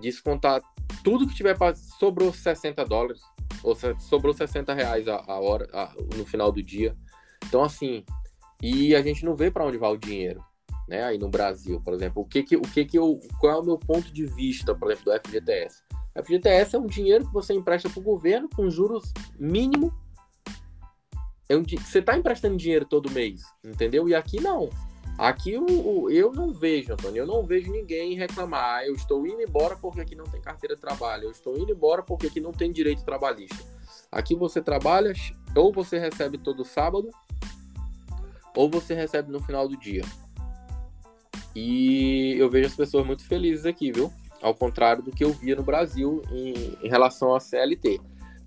[0.00, 0.62] descontar
[1.02, 1.56] tudo que tiver
[1.98, 3.20] sobrou 60 dólares
[3.62, 6.96] ou sobrou 60 reais a, a hora a, no final do dia.
[7.44, 8.04] Então assim,
[8.62, 10.42] e a gente não vê para onde vai o dinheiro,
[10.88, 11.04] né?
[11.04, 13.64] Aí no Brasil, por exemplo, o que que o que que eu, qual é o
[13.64, 15.82] meu ponto de vista, por exemplo, do FGTS?
[16.14, 19.92] O FGTS é um dinheiro que você empresta para o governo com juros mínimo.
[21.48, 24.08] É um, você está emprestando dinheiro todo mês, entendeu?
[24.08, 24.70] E aqui não.
[25.18, 28.78] Aqui eu, eu não vejo, Antônio, eu não vejo ninguém reclamar.
[28.78, 31.24] Ah, eu estou indo embora porque aqui não tem carteira de trabalho.
[31.24, 33.56] Eu estou indo embora porque aqui não tem direito trabalhista.
[34.10, 35.12] Aqui você trabalha,
[35.54, 37.10] ou você recebe todo sábado,
[38.56, 40.02] ou você recebe no final do dia.
[41.54, 44.12] E eu vejo as pessoas muito felizes aqui, viu?
[44.40, 48.00] Ao contrário do que eu via no Brasil em, em relação à CLT.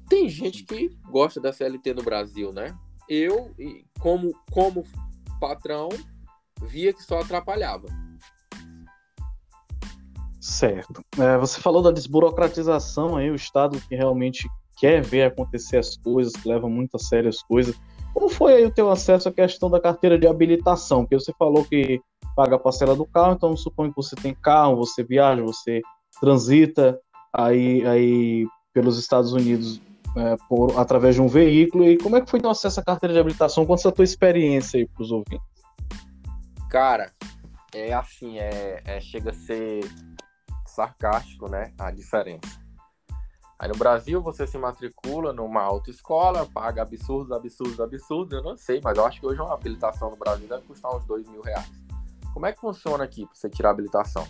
[0.09, 2.75] Tem gente que gosta da CLT no Brasil, né?
[3.07, 3.51] Eu,
[3.99, 4.83] como, como
[5.39, 5.89] patrão,
[6.63, 7.87] via que só atrapalhava.
[10.39, 11.03] Certo.
[11.19, 14.47] É, você falou da desburocratização aí, o Estado que realmente
[14.77, 17.75] quer ver acontecer as coisas, que leva muito a sério as coisas.
[18.15, 21.01] Como foi aí o teu acesso à questão da carteira de habilitação?
[21.01, 21.99] Porque você falou que
[22.33, 25.81] paga a parcela do carro, então suponho que você tem carro, você viaja, você
[26.21, 26.97] transita
[27.33, 29.81] aí, aí pelos Estados Unidos
[30.15, 31.83] é, por, através de um veículo.
[31.83, 33.65] E como é que foi o acesso à carteira de habilitação?
[33.65, 35.45] Qual é a tua experiência aí para os ouvintes?
[36.69, 37.11] Cara,
[37.73, 39.83] é assim, é, é, chega a ser
[40.65, 41.73] sarcástico, né?
[41.77, 42.64] A diferença.
[43.65, 48.79] Aí no Brasil você se matricula numa autoescola, paga absurdos, absurdos, absurdos, eu não sei,
[48.83, 51.67] mas eu acho que hoje uma habilitação no Brasil deve custar uns dois mil reais.
[52.31, 54.23] Como é que funciona aqui para você tirar a habilitação?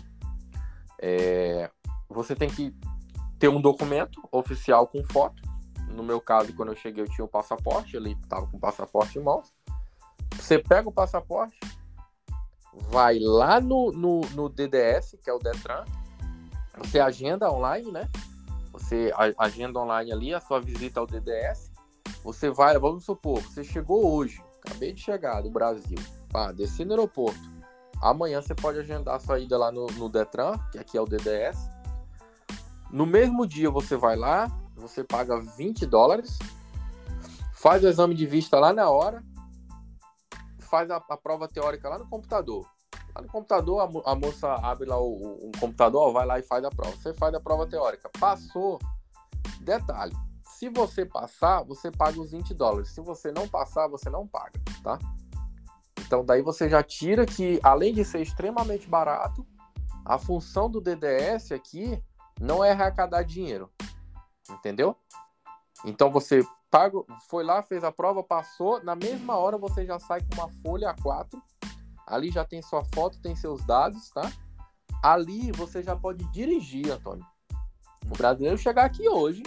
[0.98, 1.70] É,
[2.08, 2.74] você tem que
[3.38, 5.42] ter um documento oficial com foto.
[5.90, 9.18] No meu caso, quando eu cheguei, eu tinha o passaporte, ele estava com o passaporte
[9.18, 9.52] em mãos.
[10.34, 11.60] Você pega o passaporte,
[12.88, 15.84] vai lá no, no, no DDS, que é o Detran,
[16.78, 18.08] você agenda online, né?
[18.76, 21.72] Você agenda online ali a sua visita ao DDS.
[22.22, 25.96] Você vai, vamos supor, você chegou hoje, acabei de chegar do Brasil,
[26.30, 27.40] pá, desci no aeroporto.
[28.02, 31.06] Amanhã você pode agendar a sua ida lá no, no Detran, que aqui é o
[31.06, 31.56] DDS.
[32.90, 36.38] No mesmo dia você vai lá, você paga 20 dólares,
[37.54, 39.24] faz o exame de vista lá na hora,
[40.58, 42.68] faz a, a, prova teórica lá no computador.
[43.16, 46.70] Lá no computador, a, moça abre lá o, o, computador, vai lá e faz a
[46.70, 46.94] prova.
[46.96, 48.10] Você faz a prova teórica.
[48.20, 48.78] Passou.
[49.62, 50.14] Detalhe:
[50.44, 52.90] se você passar, você paga os 20 dólares.
[52.90, 54.98] Se você não passar, você não paga, tá?
[56.00, 59.46] Então, daí você já tira que, além de ser extremamente barato,
[60.04, 61.98] a função do DDS aqui
[62.38, 63.72] não é arrecadar dinheiro.
[64.50, 64.94] Entendeu?
[65.86, 66.98] Então, você paga,
[67.30, 70.94] foi lá, fez a prova, passou, na mesma hora você já sai com uma folha
[70.94, 71.40] A4.
[72.06, 74.30] Ali já tem sua foto, tem seus dados, tá?
[75.02, 77.26] Ali você já pode dirigir, Antônio.
[78.10, 79.42] O brasileiro chegar aqui hoje,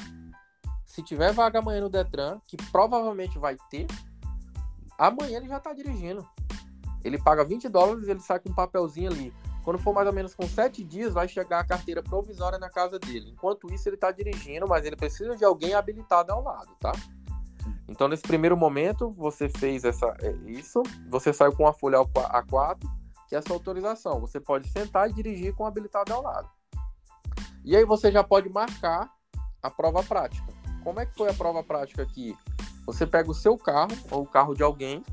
[0.85, 3.87] se tiver vaga amanhã no Detran, que provavelmente vai ter,
[4.97, 6.27] amanhã ele já tá dirigindo.
[7.03, 9.33] Ele paga 20 dólares ele sai com um papelzinho ali.
[9.63, 12.97] Quando for mais ou menos com sete dias, vai chegar a carteira provisória na casa
[12.97, 13.29] dele.
[13.31, 16.91] Enquanto isso, ele está dirigindo, mas ele precisa de alguém habilitado ao lado, tá?
[17.89, 22.79] Então, nesse primeiro momento, você fez essa, é, isso, você saiu com a folha A4,
[23.27, 24.19] que é essa autorização.
[24.21, 26.49] Você pode sentar e dirigir com o habilitado ao lado.
[27.65, 29.11] E aí você já pode marcar
[29.61, 30.47] a prova prática.
[30.83, 32.37] Como é que foi a prova prática aqui?
[32.85, 35.03] Você pega o seu carro, ou o carro de alguém,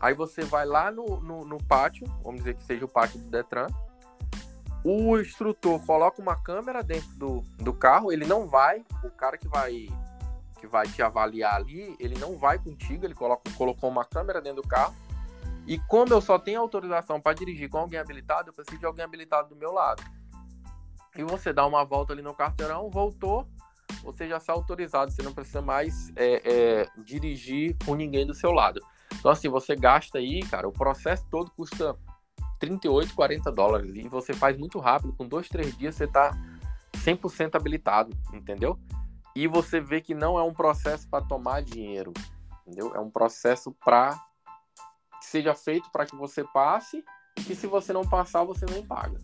[0.00, 3.28] Aí você vai lá no, no, no, pátio, vamos dizer que seja o pátio do
[3.28, 3.66] Detran.
[4.82, 9.46] O instrutor coloca uma câmera dentro do, do carro, ele não vai, o cara que
[9.46, 9.88] vai
[10.60, 14.62] que vai te avaliar ali, ele não vai contigo, ele coloca, colocou uma câmera dentro
[14.62, 14.94] do carro.
[15.66, 19.04] E como eu só tenho autorização para dirigir com alguém habilitado, eu preciso de alguém
[19.04, 20.02] habilitado do meu lado.
[21.16, 23.48] E você dá uma volta ali no carteirão, voltou,
[24.02, 28.52] você já está autorizado, você não precisa mais é, é, dirigir com ninguém do seu
[28.52, 28.80] lado.
[29.18, 31.96] Então, assim, você gasta aí, cara, o processo todo custa
[32.58, 33.92] 38, 40 dólares.
[33.94, 36.36] E você faz muito rápido, com dois, três dias você tá
[36.92, 38.78] 100% habilitado, entendeu?
[39.40, 42.12] E você vê que não é um processo para tomar dinheiro,
[42.60, 42.94] entendeu?
[42.94, 44.10] É um processo para
[45.18, 47.02] que seja feito para que você passe
[47.46, 49.16] que se você não passar, você nem paga.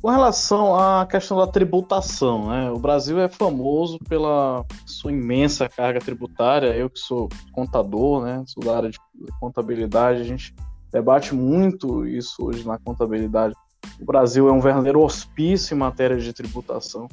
[0.00, 2.70] Com relação à questão da tributação, né?
[2.70, 6.74] o Brasil é famoso pela sua imensa carga tributária.
[6.74, 8.42] Eu que sou contador, né?
[8.46, 8.98] sou da área de
[9.38, 10.54] contabilidade, a gente
[10.90, 13.54] debate muito isso hoje na contabilidade.
[14.00, 17.06] O Brasil é um verdadeiro hospício em matéria de tributação.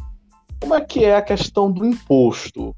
[0.59, 2.75] Como é que é a questão do imposto?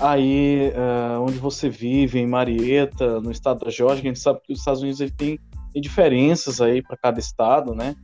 [0.00, 4.52] Aí, uh, onde você vive, em Marieta, no estado da Geórgia, a gente sabe que
[4.52, 5.38] os Estados Unidos ele tem,
[5.72, 7.94] tem diferenças aí para cada estado, né?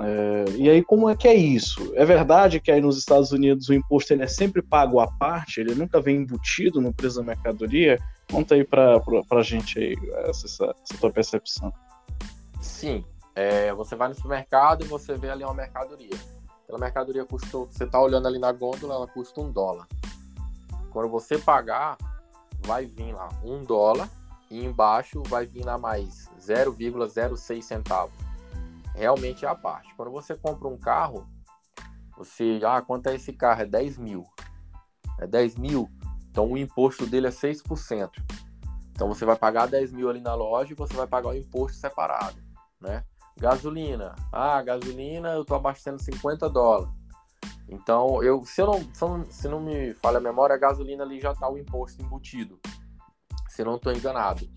[0.00, 1.92] É, e aí, como é que é isso?
[1.96, 5.60] É verdade que aí nos Estados Unidos o imposto ele é sempre pago à parte,
[5.60, 7.98] ele nunca vem embutido no preço da mercadoria?
[8.30, 9.00] Conta aí para
[9.30, 9.96] a gente aí
[10.28, 11.72] essa, essa, essa, tua percepção.
[12.60, 13.04] Sim,
[13.34, 16.16] é, você vai no supermercado e você vê ali uma mercadoria.
[16.68, 19.88] Aquela mercadoria custou, você está olhando ali na gôndola, ela custa um dólar.
[20.92, 21.96] Quando você pagar,
[22.60, 24.08] vai vir lá um dólar
[24.50, 28.28] e embaixo vai vir lá mais 0,06 centavos
[28.98, 29.94] realmente é a parte.
[29.94, 31.26] Quando você compra um carro,
[32.16, 33.62] você, ah, quanto é esse carro?
[33.62, 34.24] É 10 mil.
[35.20, 35.88] É 10 mil,
[36.30, 38.10] então o imposto dele é 6%.
[38.90, 41.78] Então você vai pagar 10 mil ali na loja e você vai pagar o imposto
[41.78, 42.40] separado,
[42.80, 43.04] né?
[43.38, 44.14] Gasolina.
[44.32, 46.92] Ah, gasolina eu tô abastecendo 50 dólares.
[47.68, 51.34] Então, eu, se, eu não, se, não, me falha a memória, a gasolina ali já
[51.34, 52.58] tá o imposto embutido.
[53.48, 54.48] Se não estou enganado.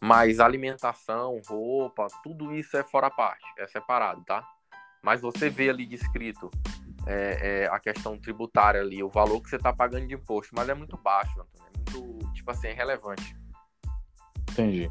[0.00, 4.46] Mas alimentação, roupa, tudo isso é fora parte, é separado, tá?
[5.02, 6.50] Mas você vê ali descrito
[7.06, 10.68] é, é, a questão tributária ali, o valor que você está pagando de imposto, mas
[10.68, 13.36] é muito baixo, Antônio, é muito, tipo assim, é irrelevante.
[14.50, 14.90] Entendi.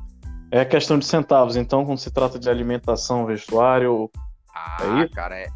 [0.55, 4.09] É questão de centavos, então, quando se trata de alimentação, vestuário.
[4.53, 5.47] Ah, é cara, é,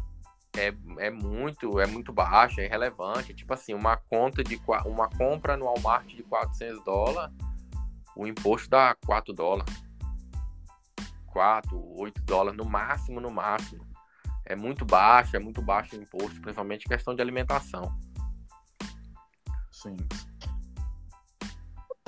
[0.56, 3.32] é, é muito, é muito baixo, é irrelevante.
[3.32, 7.34] Tipo assim, uma conta de uma compra no Walmart de 400 dólares
[8.20, 9.82] o imposto dá 4 dólares.
[11.28, 13.86] 4, 8 dólares no máximo, no máximo.
[14.44, 17.98] É muito baixo, é muito baixo o imposto, principalmente questão de alimentação.
[19.70, 19.96] Sim.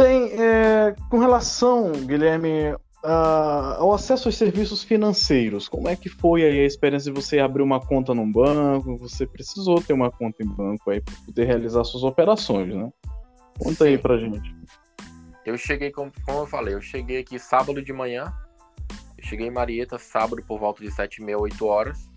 [0.03, 2.75] Tem, é, com relação, Guilherme,
[3.79, 7.63] ao acesso aos serviços financeiros, como é que foi aí a experiência de você abrir
[7.63, 8.97] uma conta num banco?
[8.97, 12.93] Você precisou ter uma conta em banco aí para poder realizar suas operações, né?
[13.61, 13.91] Conta Sim.
[13.91, 14.53] aí pra gente.
[15.47, 18.25] Eu cheguei, como, como eu falei, eu cheguei aqui sábado de manhã.
[19.17, 22.11] Eu cheguei em Marieta sábado por volta de 7 e meia, 8 horas.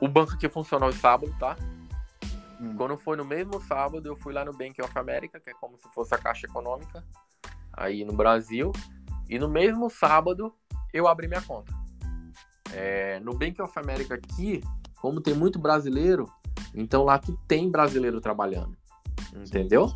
[0.00, 1.56] O banco aqui funcionou no sábado, tá?
[2.62, 2.76] Hum.
[2.76, 5.76] Quando foi no mesmo sábado, eu fui lá no Bank of America, que é como
[5.76, 7.04] se fosse a Caixa Econômica,
[7.72, 8.70] aí no Brasil.
[9.28, 10.54] E no mesmo sábado,
[10.92, 11.74] eu abri minha conta.
[12.72, 14.62] É, no Bank of America aqui,
[15.00, 16.30] como tem muito brasileiro,
[16.72, 18.76] então lá tu tem brasileiro trabalhando.
[19.34, 19.90] Entendeu?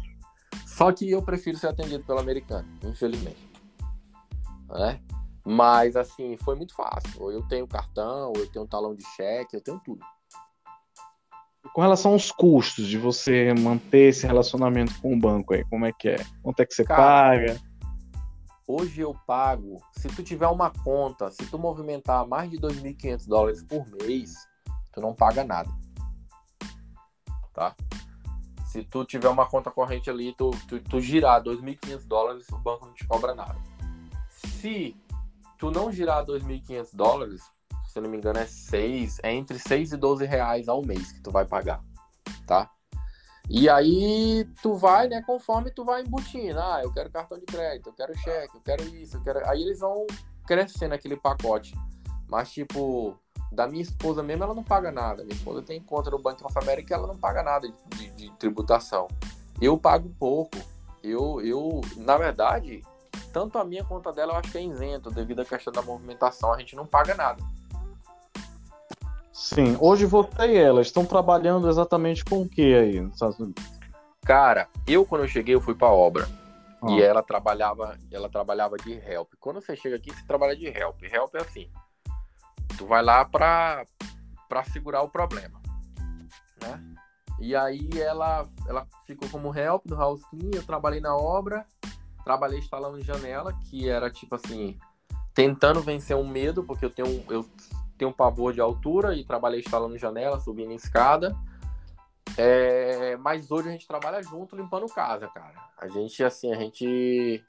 [0.66, 3.48] Só que eu prefiro ser atendido pelo americano, infelizmente.
[4.68, 5.00] Né?
[5.44, 7.30] Mas, assim, foi muito fácil.
[7.30, 10.04] Eu tenho cartão, eu tenho talão de cheque, eu tenho tudo.
[11.76, 15.92] Com relação aos custos de você manter esse relacionamento com o banco aí, como é
[15.92, 16.24] que é?
[16.42, 17.60] Quanto é que você Cara, paga?
[18.66, 23.62] Hoje eu pago, se tu tiver uma conta, se tu movimentar mais de 2.500 dólares
[23.62, 24.32] por mês,
[24.90, 25.68] tu não paga nada.
[27.52, 27.76] Tá?
[28.64, 32.86] Se tu tiver uma conta corrente ali, tu, tu, tu girar 2.500 dólares, o banco
[32.86, 33.58] não te cobra nada.
[34.30, 34.96] Se
[35.58, 37.42] tu não girar 2.500 dólares,
[37.96, 41.12] se eu não me engano, é 6, é entre 6 e 12 reais ao mês
[41.12, 41.82] que tu vai pagar,
[42.46, 42.70] tá?
[43.48, 46.60] E aí tu vai, né, conforme tu vai embutindo.
[46.60, 49.48] Ah, eu quero cartão de crédito, eu quero cheque, eu quero isso, eu quero.
[49.48, 50.06] Aí eles vão
[50.46, 51.74] crescendo aquele pacote.
[52.28, 53.16] Mas, tipo,
[53.50, 55.22] da minha esposa mesmo, ela não paga nada.
[55.24, 57.66] Minha esposa tem conta no Banco of America ela não paga nada
[57.96, 59.08] de, de, tributação.
[59.58, 60.58] Eu pago pouco.
[61.02, 62.82] Eu, eu, na verdade,
[63.32, 66.52] tanto a minha conta dela eu acho que é isento devido à questão da movimentação.
[66.52, 67.42] A gente não paga nada.
[69.36, 73.62] Sim, hoje você e ela estão trabalhando exatamente com o que aí nos Estados Unidos?
[74.24, 76.26] Cara, eu quando eu cheguei eu fui para obra.
[76.82, 76.90] Ah.
[76.90, 79.32] E ela trabalhava, ela trabalhava de help.
[79.38, 81.02] Quando você chega aqui, você trabalha de help.
[81.02, 81.70] Help é assim,
[82.76, 83.84] Tu vai lá para
[84.48, 85.60] para segurar o problema,
[86.62, 86.80] né?
[87.40, 91.66] E aí ela ela ficou como help do house clean, eu trabalhei na obra,
[92.24, 94.78] trabalhei instalando janela, que era tipo assim,
[95.34, 97.44] tentando vencer um medo, porque eu tenho eu
[97.96, 101.36] tenho um pavor de altura e trabalhei instalando janela, subindo escada.
[102.38, 105.54] É, mas hoje a gente trabalha junto limpando casa, cara.
[105.78, 107.42] A gente assim, a gente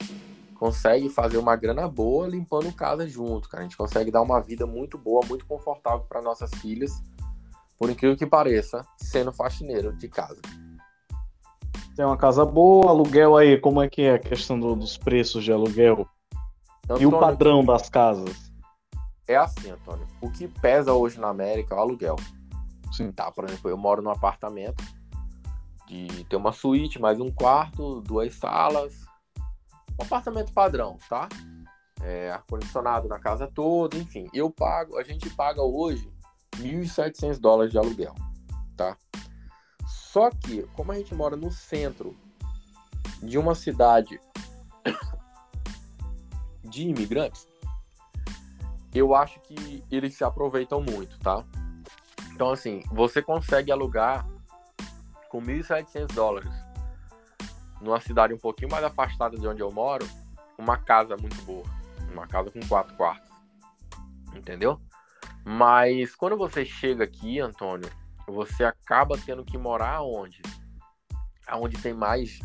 [0.54, 3.62] consegue fazer uma grana boa limpando casa junto, cara.
[3.62, 7.02] A gente consegue dar uma vida muito boa, muito confortável para nossas filhas,
[7.78, 10.40] por incrível que pareça, sendo faxineiro de casa.
[11.94, 15.44] Tem uma casa boa, aluguel aí, como é que é a questão do, dos preços
[15.44, 16.08] de aluguel?
[16.84, 18.47] Antônio, e o padrão das casas?
[19.28, 20.06] É assim, Antônio.
[20.22, 22.16] O que pesa hoje na América é o aluguel.
[22.90, 23.12] Sim.
[23.12, 24.82] Tá, por exemplo, eu moro num apartamento
[25.86, 29.04] de ter uma suíte, mais um quarto, duas salas.
[30.00, 31.28] Um apartamento padrão, tá?
[32.02, 34.26] É, ar-condicionado na casa toda, enfim.
[34.32, 36.10] Eu pago, a gente paga hoje
[36.56, 38.14] 1.700 dólares de aluguel,
[38.76, 38.96] tá?
[39.86, 42.16] Só que, como a gente mora no centro
[43.22, 44.18] de uma cidade
[46.64, 47.46] de imigrantes,
[48.94, 51.44] eu acho que eles se aproveitam muito, tá?
[52.32, 54.26] Então, assim, você consegue alugar
[55.28, 56.68] com 1.700 dólares
[57.80, 60.06] numa cidade um pouquinho mais afastada de onde eu moro,
[60.56, 61.64] uma casa muito boa.
[62.12, 63.30] Uma casa com quatro quartos.
[64.34, 64.80] Entendeu?
[65.44, 67.90] Mas quando você chega aqui, Antônio,
[68.26, 70.42] você acaba tendo que morar onde?
[71.46, 72.38] Aonde tem mais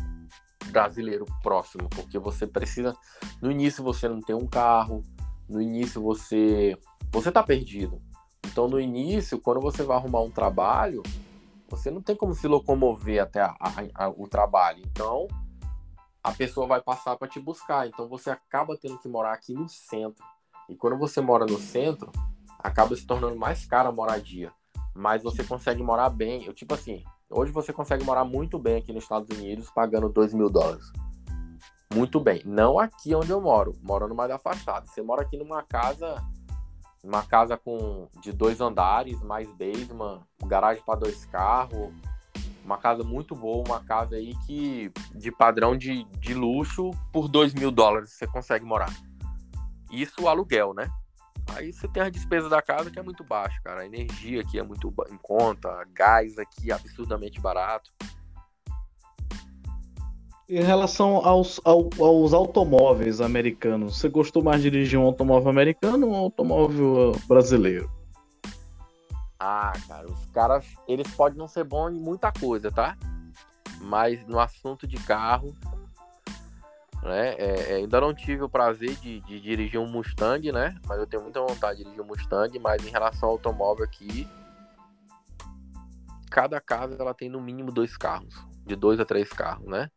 [0.66, 2.96] brasileiro próximo, porque você precisa.
[3.40, 5.02] No início você não tem um carro,
[5.48, 6.78] no início você
[7.12, 8.00] você tá perdido.
[8.46, 11.02] Então no início, quando você vai arrumar um trabalho,
[11.68, 14.82] você não tem como se locomover até a, a, a, o trabalho.
[14.86, 15.28] Então
[16.22, 17.86] a pessoa vai passar para te buscar.
[17.86, 20.24] Então você acaba tendo que morar aqui no centro.
[20.68, 22.10] E quando você mora no centro,
[22.58, 24.52] acaba se tornando mais cara a moradia.
[24.94, 26.44] Mas você consegue morar bem.
[26.44, 30.32] Eu, tipo assim, hoje você consegue morar muito bem aqui nos Estados Unidos pagando 2
[30.32, 30.90] mil dólares.
[31.94, 32.42] Muito bem.
[32.44, 34.88] Não aqui onde eu moro, morando mais afastado.
[34.88, 36.20] Você mora aqui numa casa,
[37.04, 41.92] uma casa com de dois andares, mais basement, garagem para dois carros,
[42.64, 47.54] uma casa muito boa, uma casa aí que de padrão de, de luxo por dois
[47.54, 48.92] mil dólares você consegue morar.
[49.88, 50.90] Isso o aluguel, né?
[51.54, 53.82] Aí você tem a despesa da casa que é muito baixa, cara.
[53.82, 57.92] A energia aqui é muito em conta, gás aqui é absurdamente barato.
[60.48, 66.12] Em relação aos, aos automóveis americanos, você gostou mais de dirigir um automóvel americano ou
[66.12, 67.90] um automóvel brasileiro?
[69.38, 72.96] Ah, cara, os caras, eles podem não ser bons em muita coisa, tá?
[73.80, 75.54] Mas no assunto de carro,
[77.02, 77.34] né?
[77.34, 80.74] É, é, ainda não tive o prazer de, de, dirigir um Mustang, né?
[80.86, 82.58] Mas eu tenho muita vontade de dirigir um Mustang.
[82.58, 84.26] Mas em relação ao automóvel aqui,
[86.30, 88.34] cada casa ela tem no mínimo dois carros,
[88.66, 89.90] de dois a três carros, né?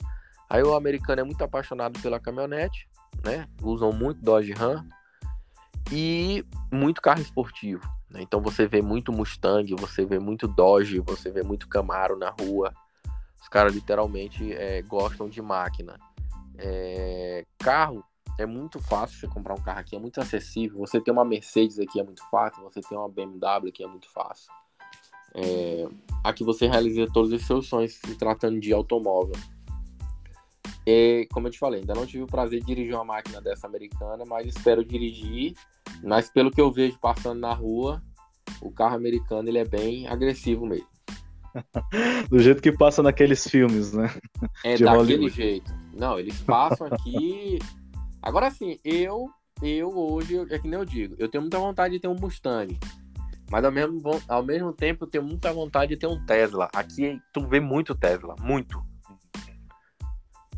[0.50, 2.88] Aí o americano é muito apaixonado pela caminhonete,
[3.24, 3.48] né?
[3.62, 4.86] Usam muito Dodge Ram
[5.92, 7.84] e muito carro esportivo.
[8.10, 8.22] Né?
[8.22, 12.74] Então você vê muito Mustang, você vê muito Dodge, você vê muito Camaro na rua.
[13.42, 16.00] Os caras literalmente é, gostam de máquina.
[16.58, 18.04] É, carro
[18.38, 20.80] é muito fácil você comprar um carro aqui, é muito acessível.
[20.80, 24.10] Você ter uma Mercedes aqui é muito fácil, você ter uma BMW aqui é muito
[24.12, 24.52] fácil.
[25.34, 25.88] É,
[26.24, 29.36] aqui você realiza todos os seus sonhos se tratando de automóvel.
[30.90, 33.68] E, como eu te falei, ainda não tive o prazer de dirigir uma máquina dessa
[33.68, 35.54] americana, mas espero dirigir.
[36.02, 38.02] Mas pelo que eu vejo passando na rua,
[38.62, 40.88] o carro americano ele é bem agressivo mesmo.
[42.32, 44.10] Do jeito que passa naqueles filmes, né?
[44.64, 45.36] É de daquele Hollywood.
[45.36, 45.74] jeito.
[45.94, 47.60] Não, eles passam aqui.
[48.22, 49.30] Agora sim, eu,
[49.62, 52.80] eu hoje, é que nem eu digo, eu tenho muita vontade de ter um Mustang.
[53.52, 56.70] Mas ao mesmo, ao mesmo tempo eu tenho muita vontade de ter um Tesla.
[56.74, 58.82] Aqui tu vê muito Tesla, muito.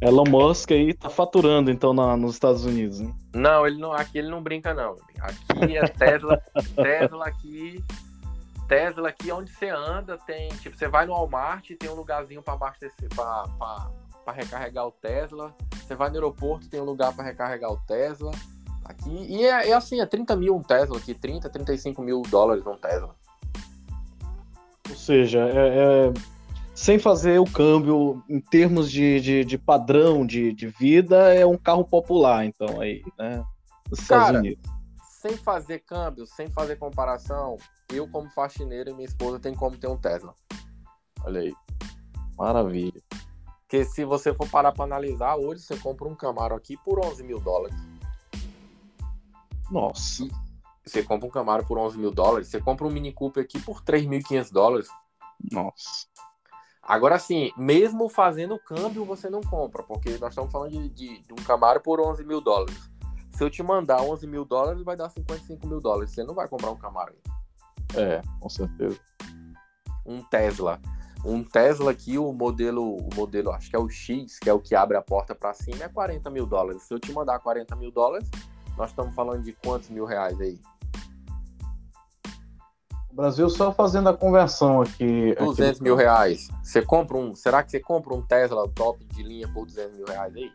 [0.02, 3.14] Elon Musk aí tá faturando então na, nos Estados Unidos, hein?
[3.34, 4.96] Não, ele não, aqui ele não brinca não.
[5.20, 6.42] Aqui é Tesla,
[6.76, 7.84] Tesla aqui,
[8.68, 12.54] Tesla aqui onde você anda tem, tipo, você vai no Walmart, tem um lugarzinho para
[12.54, 15.54] abastecer, para recarregar o Tesla.
[15.76, 18.32] Você vai no aeroporto, tem um lugar para recarregar o Tesla.
[18.86, 22.66] Aqui, e é, é, assim, é 30 mil um Tesla aqui, 30, 35 mil dólares
[22.66, 23.14] um Tesla.
[24.90, 26.39] Ou seja, é, é
[26.80, 31.58] sem fazer o câmbio em termos de, de, de padrão de, de, vida, é um
[31.58, 33.44] carro popular, então, aí, né?
[33.90, 34.72] Nos Estados Cara, Unidos.
[35.10, 37.58] Sem fazer câmbio, sem fazer comparação,
[37.92, 40.34] eu, como faxineiro, e minha esposa tem como ter um Tesla.
[41.26, 41.54] Olha aí.
[42.38, 43.02] Maravilha.
[43.64, 47.22] Porque se você for parar para analisar, hoje você compra um Camaro aqui por 11
[47.26, 47.76] mil dólares.
[49.70, 50.26] Nossa.
[50.86, 53.84] Você compra um Camaro por 11 mil dólares, você compra um Mini Cooper aqui por
[53.84, 54.88] 3.500 dólares.
[55.52, 56.08] Nossa.
[56.82, 61.34] Agora sim, mesmo fazendo câmbio, você não compra, porque nós estamos falando de, de, de,
[61.34, 62.90] um Camaro por 11 mil dólares.
[63.32, 66.12] Se eu te mandar 11 mil dólares, vai dar 55 mil dólares.
[66.12, 67.16] Você não vai comprar um Camaro.
[67.96, 69.00] É, com certeza.
[70.06, 70.82] Um Tesla.
[71.24, 74.60] Um Tesla aqui, o modelo, o modelo, acho que é o X, que é o
[74.60, 76.84] que abre a porta para cima, é 40 mil dólares.
[76.84, 78.30] Se eu te mandar 40 mil dólares,
[78.78, 80.60] nós estamos falando de quantos mil reais aí?
[83.20, 85.36] Brasil só fazendo a conversão aqui.
[85.36, 86.48] 200 aqui mil reais.
[86.64, 87.36] Você compra um.
[87.36, 90.50] Será que você compra um Tesla top de linha por 200 mil reais aí?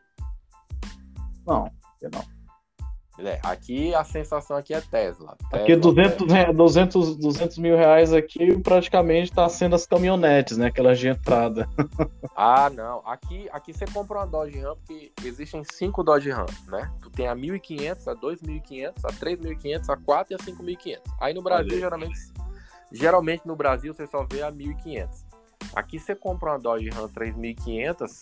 [1.46, 1.70] Não,
[2.02, 2.34] não.
[3.16, 5.36] É, aqui a sensação aqui é Tesla.
[5.50, 6.52] Tesla aqui 200, Tesla.
[6.52, 10.66] 200, 200 mil reais aqui praticamente está sendo as caminhonetes, né?
[10.66, 11.68] Aquelas de entrada.
[12.34, 13.02] ah, não.
[13.06, 16.90] Aqui, aqui você compra uma Dodge Ram porque existem cinco Dodge Ram, né?
[17.02, 20.98] Tu tem a 1.500, a 2.500, a 3.500, a 4 e a 5.500.
[21.20, 22.18] Aí no Brasil, geralmente,
[22.94, 25.08] geralmente no Brasil você só vê a 1.500.
[25.74, 28.20] Aqui você compra uma Dodge Ram 3.500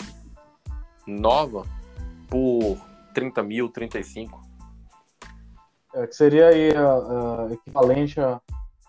[1.06, 1.66] nova
[2.28, 2.78] por
[3.12, 4.40] 30 mil, 35
[5.94, 8.18] é, que seria aí uh, uh, equivalente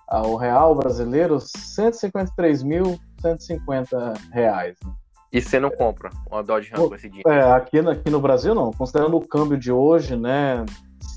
[0.07, 4.77] ao real brasileiro, 153.150 reais.
[4.83, 4.93] Né?
[5.31, 7.29] E você não compra uma Dodge Ram com esse dinheiro?
[7.29, 8.71] É, aqui, aqui no Brasil não.
[8.71, 10.65] Considerando o câmbio de hoje, né, R$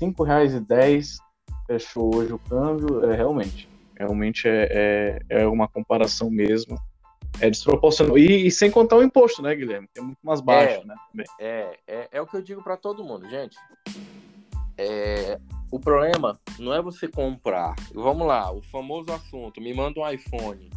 [0.01, 1.19] 5,10
[1.67, 6.77] fechou hoje o câmbio, é realmente, realmente é, é, é uma comparação mesmo.
[7.39, 8.17] É desproporcional.
[8.17, 9.87] E, e, sem contar o imposto, né, Guilherme?
[9.93, 10.95] Que é muito mais baixo, é, né?
[11.39, 13.55] É, é, é o que eu digo para todo mundo, gente.
[14.77, 15.39] É,
[15.71, 17.75] o problema não é você comprar.
[17.93, 20.69] Vamos lá, o famoso assunto, me manda um iPhone.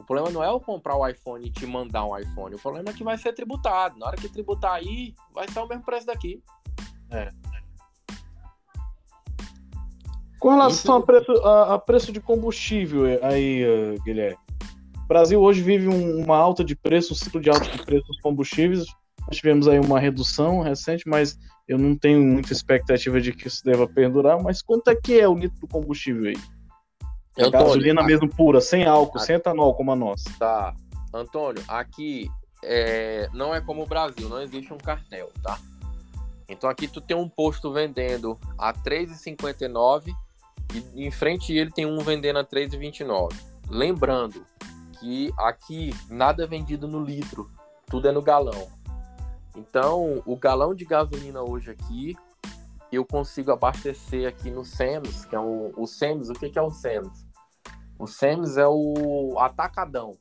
[0.00, 2.54] O problema não é eu comprar o iPhone e te mandar um iPhone.
[2.54, 3.98] O problema é que vai ser tributado.
[3.98, 6.42] Na hora que tributar aí, vai ser o mesmo preço daqui.
[7.10, 7.28] É.
[10.44, 11.02] Com relação Isso...
[11.02, 14.36] a, preço, a, a, preço de combustível aí, uh, Guilherme.
[15.02, 18.06] O Brasil hoje vive um, uma alta de preço, um ciclo de alta de preços
[18.06, 18.84] dos combustíveis.
[19.26, 23.64] Nós tivemos aí uma redução recente, mas eu não tenho muita expectativa de que isso
[23.64, 26.36] deva perdurar, mas quanto é que é o litro do combustível aí?
[27.38, 30.30] É gasolina ali, mesmo pura, sem álcool, aqui, sem etanol como a nossa.
[30.38, 30.74] Tá.
[31.14, 32.28] Antônio, aqui
[32.62, 35.58] é, não é como o Brasil, não existe um cartel, tá?
[36.46, 40.12] Então aqui tu tem um posto vendendo a R$ 3,59
[40.94, 43.34] e em frente ele tem um vendendo a R$ 3,29.
[43.68, 44.44] Lembrando
[44.98, 47.50] que aqui nada é vendido no litro,
[47.86, 48.68] tudo é no galão.
[49.56, 52.16] Então, o galão de gasolina hoje aqui,
[52.90, 56.62] eu consigo abastecer aqui no SEMS, que é o, o SEMS, o que, que é
[56.62, 57.26] o SEMS?
[57.98, 60.18] O SEMS é o atacadão.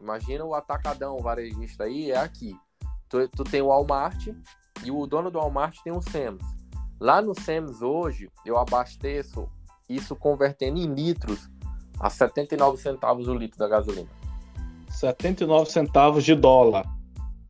[0.00, 2.56] Imagina o atacadão varejista aí, é aqui.
[3.08, 4.28] Tu, tu tem o Walmart
[4.84, 6.42] e o dono do Walmart tem o SEMS.
[6.98, 9.48] Lá no SEMS hoje, eu abasteço
[9.94, 11.50] isso convertendo em litros
[12.00, 14.08] a 79 centavos o litro da gasolina.
[14.88, 16.86] 79 centavos de dólar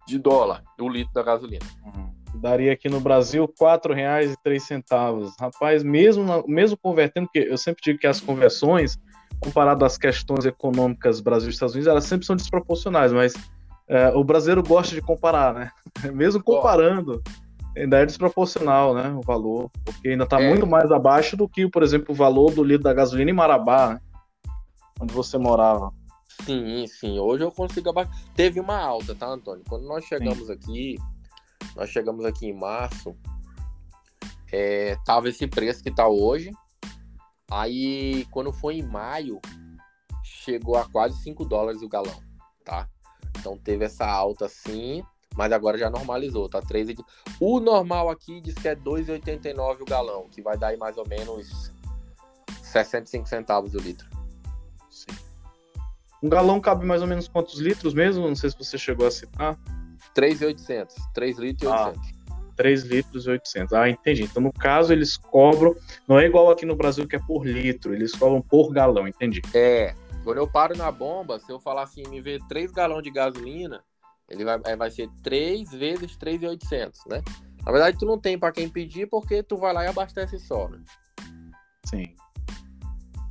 [0.07, 1.65] de dólar o litro da gasolina.
[1.85, 2.13] Uhum.
[2.35, 5.33] Daria aqui no Brasil R$ 4,03.
[5.39, 8.99] Rapaz, mesmo, mesmo convertendo, porque eu sempre digo que as conversões,
[9.41, 13.35] comparado às questões econômicas Brasil e Estados Unidos, elas sempre são desproporcionais, mas
[13.89, 15.71] é, o brasileiro gosta de comparar, né?
[16.13, 17.23] Mesmo comparando,
[17.77, 19.11] ainda é desproporcional, né?
[19.11, 20.49] O valor, porque ainda está é.
[20.49, 23.95] muito mais abaixo do que, por exemplo, o valor do litro da gasolina em Marabá,
[23.95, 24.01] né?
[25.01, 25.93] onde você morava.
[26.45, 27.19] Sim, sim.
[27.19, 28.15] Hoje eu consigo abaixar.
[28.35, 29.65] Teve uma alta, tá, Antônio?
[29.69, 30.53] Quando nós chegamos sim.
[30.53, 30.99] aqui,
[31.77, 33.17] nós chegamos aqui em março,
[34.53, 36.51] é, tava esse preço que tá hoje.
[37.51, 39.41] Aí, quando foi em maio,
[40.23, 42.19] chegou a quase 5 dólares o galão,
[42.65, 42.89] tá?
[43.39, 45.03] Então teve essa alta sim,
[45.37, 46.61] mas agora já normalizou, tá?
[46.61, 46.97] 3,
[47.41, 51.07] o normal aqui diz que é 2,89 o galão, que vai dar aí mais ou
[51.07, 51.73] menos
[52.63, 54.09] 65 centavos o litro.
[54.91, 55.17] Sim.
[56.23, 58.29] Um galão cabe mais ou menos quantos litros mesmo?
[58.29, 59.59] Não sei se você chegou a citar.
[60.15, 60.95] 3,800.
[61.13, 62.09] 3 litros e 800.
[62.31, 63.73] Ah, 3 litros e 800.
[63.73, 64.25] Ah, entendi.
[64.25, 65.75] Então, no caso, eles cobram.
[66.07, 69.43] Não é igual aqui no Brasil que é por litro, eles cobram por galão, entendi.
[69.55, 69.95] É.
[70.23, 73.83] Quando eu paro na bomba, se eu falar assim, me ver 3 galões de gasolina,
[74.33, 77.23] ele vai, é, vai ser 3 vezes 3,800, né?
[77.65, 80.69] Na verdade, tu não tem para quem pedir porque tu vai lá e abastece só,
[80.69, 80.83] né?
[81.85, 82.15] Sim.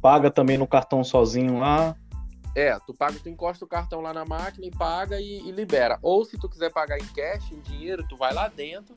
[0.01, 1.95] Paga também no cartão sozinho lá.
[2.55, 5.97] É, tu paga, tu encosta o cartão lá na máquina e paga e, e, libera.
[6.01, 8.93] Ou se tu quiser pagar em cash, em dinheiro, tu vai lá dentro,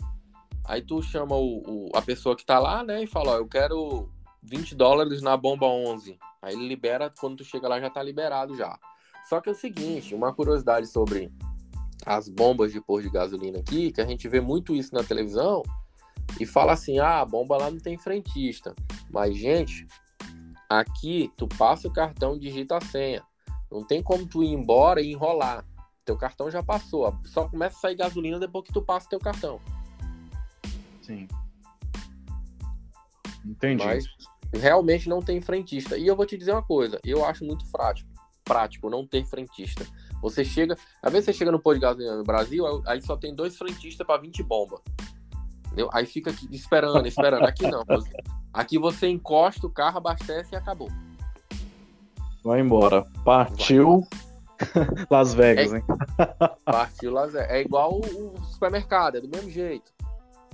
[0.65, 3.47] aí tu chama o, o, a pessoa que tá lá, né, e fala, ó, eu
[3.47, 4.09] quero
[4.43, 6.19] 20 dólares na bomba 11.
[6.43, 8.79] Aí ele libera, quando tu chega lá já tá liberado já.
[9.29, 11.33] Só que é o seguinte, uma curiosidade sobre
[12.05, 15.63] as bombas de pôr de gasolina aqui, que a gente vê muito isso na televisão,
[16.41, 18.75] e fala assim, ah, a bomba lá não tem frentista.
[19.11, 19.87] Mas, gente,
[20.69, 23.23] aqui tu passa o cartão, digita a senha.
[23.71, 25.65] Não tem como tu ir embora e enrolar.
[26.05, 27.17] Teu cartão já passou.
[27.25, 29.61] Só começa a sair gasolina depois que tu passa teu cartão.
[31.03, 31.27] Sim.
[33.45, 33.85] Entendi.
[33.85, 34.07] Mas
[34.53, 35.97] realmente não tem frentista.
[35.97, 38.11] E eu vou te dizer uma coisa, eu acho muito prático,
[38.45, 39.87] prático não ter frentista.
[40.25, 43.35] Você chega, às vezes você chega no posto de gasolina no Brasil, aí só tem
[43.35, 44.81] dois frentistas para 20 bomba.
[45.67, 45.91] Entendeu?
[45.93, 47.45] Aí fica aqui esperando, esperando.
[47.45, 47.85] Aqui não.
[48.51, 50.89] Aqui você encosta o carro, abastece e acabou.
[52.43, 53.05] Vai embora.
[53.23, 55.07] Partiu Vai.
[55.11, 55.85] Las Vegas, é, hein?
[56.65, 57.51] Partiu Las Vegas.
[57.51, 59.93] É igual o, supermercado, é do mesmo jeito.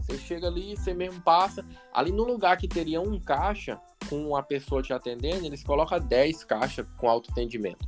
[0.00, 1.64] Você chega ali, você mesmo passa.
[1.92, 6.42] Ali no lugar que teria um caixa com uma pessoa te atendendo, eles colocam 10
[6.42, 7.86] caixas com autoatendimento.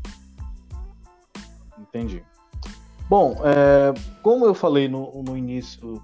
[1.89, 2.23] Entendi.
[3.09, 3.93] Bom, é,
[4.23, 6.03] como eu falei no, no início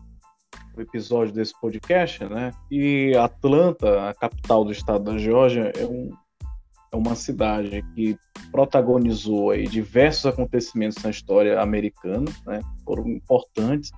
[0.74, 2.52] do episódio desse podcast, né?
[2.70, 6.10] E Atlanta, a capital do estado da Geórgia, é, um,
[6.92, 8.18] é uma cidade que
[8.50, 12.60] protagonizou aí diversos acontecimentos na história americana, né?
[12.84, 13.90] Foram importantes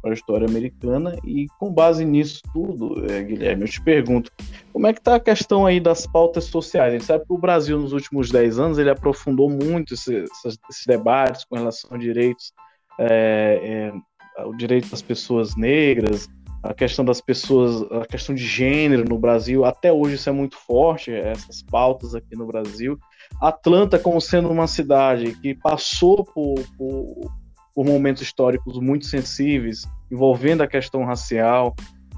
[0.00, 4.30] para a história americana e com base nisso tudo, é, Guilherme, eu te pergunto,
[4.72, 6.94] como é que está a questão aí das pautas sociais?
[6.94, 10.86] A gente sabe que o Brasil nos últimos 10 anos ele aprofundou muito esses, esses
[10.86, 12.52] debates com relação a direitos,
[12.98, 13.92] é,
[14.38, 16.28] é, o direito das pessoas negras,
[16.62, 20.56] a questão das pessoas, a questão de gênero no Brasil, até hoje isso é muito
[20.56, 22.98] forte, essas pautas aqui no Brasil.
[23.40, 27.30] Atlanta como sendo uma cidade que passou por, por
[27.78, 31.76] por momentos históricos muito sensíveis, envolvendo a questão racial.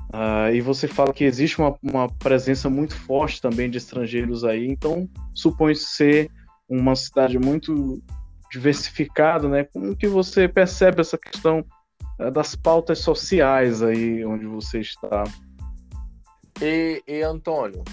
[0.09, 4.66] Uh, e você fala que existe uma, uma, presença muito forte também de estrangeiros aí,
[4.66, 6.31] então supõe ser
[6.66, 8.03] uma cidade muito
[8.51, 9.65] diversificada, né?
[9.65, 11.62] Como que você percebe essa questão
[12.19, 15.24] uh, das pautas sociais aí onde você está?
[16.62, 17.85] E, e Antônio,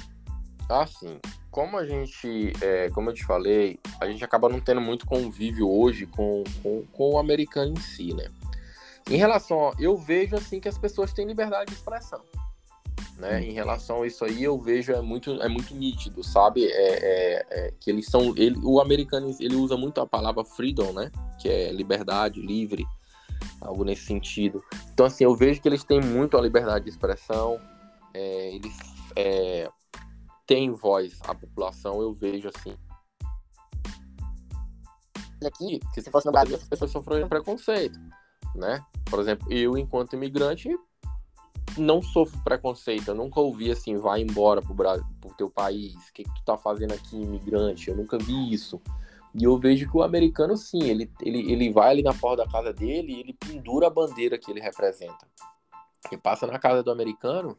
[0.69, 1.19] assim,
[1.51, 5.69] como a gente, é, como eu te falei, a gente acaba não tendo muito convívio
[5.69, 8.29] hoje com, com, com o americano em si, né?
[9.09, 12.21] Em relação, a, eu vejo assim que as pessoas têm liberdade de expressão,
[13.17, 13.41] né?
[13.41, 16.65] Em relação a isso aí, eu vejo é muito, é muito nítido, sabe?
[16.65, 20.91] É, é, é que eles são, ele, o americano ele usa muito a palavra freedom,
[20.91, 21.11] né?
[21.39, 22.85] Que é liberdade, livre,
[23.61, 24.63] algo nesse sentido.
[24.93, 27.59] Então assim, eu vejo que eles têm muito a liberdade de expressão,
[28.13, 28.75] é, eles
[29.15, 29.69] é,
[30.47, 32.75] tem voz a população, eu vejo assim.
[35.45, 37.99] Aqui, que se fosse no Brasil, as pessoas sofrem preconceito,
[38.55, 38.83] né?
[39.05, 40.69] Por exemplo, eu, enquanto imigrante,
[41.77, 43.09] não sofro preconceito.
[43.09, 46.43] Eu nunca ouvi assim, vai embora pro, Brasil, pro teu país, o que, que tu
[46.43, 47.89] tá fazendo aqui, imigrante?
[47.89, 48.81] Eu nunca vi isso.
[49.35, 52.51] E eu vejo que o americano, sim, ele, ele, ele vai ali na porta da
[52.51, 55.27] casa dele e ele pendura a bandeira que ele representa.
[56.11, 57.57] E passa na casa do americano,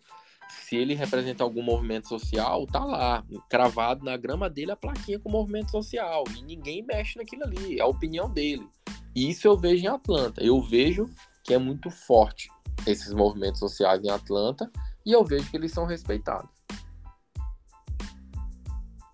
[0.48, 5.30] se ele representa algum movimento social, tá lá, cravado na grama dele a plaquinha com
[5.30, 6.24] movimento social.
[6.36, 8.66] E ninguém mexe naquilo ali, é a opinião dele.
[9.14, 10.42] E isso eu vejo em Atlanta.
[10.42, 11.08] Eu vejo
[11.44, 12.48] que é muito forte
[12.86, 14.70] esses movimentos sociais em Atlanta
[15.04, 16.50] e eu vejo que eles são respeitados.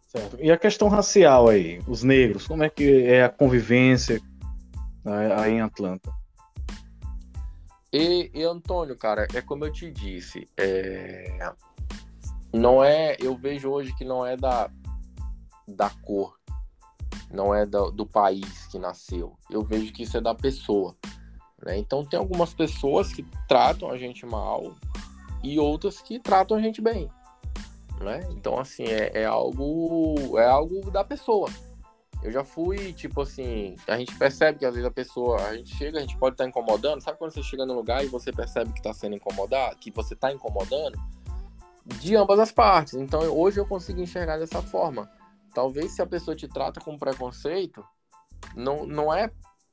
[0.08, 0.36] Certo.
[0.40, 4.20] E a questão racial aí, os negros, como é que é a convivência
[5.04, 6.12] né, aí em Atlanta?
[7.96, 11.38] E, e, Antônio, cara, é como eu te disse, é...
[12.52, 14.68] não é, eu vejo hoje que não é da,
[15.68, 16.36] da cor,
[17.30, 19.38] não é do, do país que nasceu.
[19.48, 20.96] Eu vejo que isso é da pessoa.
[21.64, 21.78] Né?
[21.78, 24.74] Então tem algumas pessoas que tratam a gente mal
[25.40, 27.08] e outras que tratam a gente bem.
[28.00, 28.26] Né?
[28.32, 31.48] Então, assim, é, é algo é algo da pessoa.
[32.24, 35.76] Eu já fui, tipo assim, a gente percebe que às vezes a pessoa, a gente
[35.76, 37.02] chega, a gente pode estar tá incomodando.
[37.02, 40.14] Sabe quando você chega no lugar e você percebe que está sendo incomodado, que você
[40.14, 40.98] está incomodando?
[41.84, 42.94] De ambas as partes.
[42.94, 45.10] Então hoje eu consigo enxergar dessa forma.
[45.52, 47.84] Talvez se a pessoa te trata com preconceito,
[48.56, 49.30] não, não é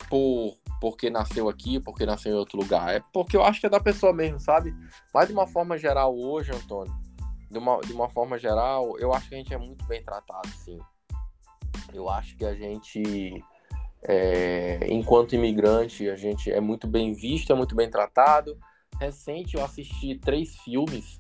[0.10, 2.95] por porque nasceu aqui, porque nasceu em outro lugar.
[2.95, 4.76] É porque eu acho que é da pessoa mesmo, sabe?
[5.14, 6.94] Mas de uma forma geral hoje, Antônio,
[7.49, 10.48] de uma, de uma forma geral, eu acho que a gente é muito bem tratado,
[10.49, 10.80] sim.
[11.93, 13.43] Eu acho que a gente,
[14.03, 18.57] é, enquanto imigrante, a gente é muito bem visto, é muito bem tratado.
[18.99, 21.19] Recente eu assisti três filmes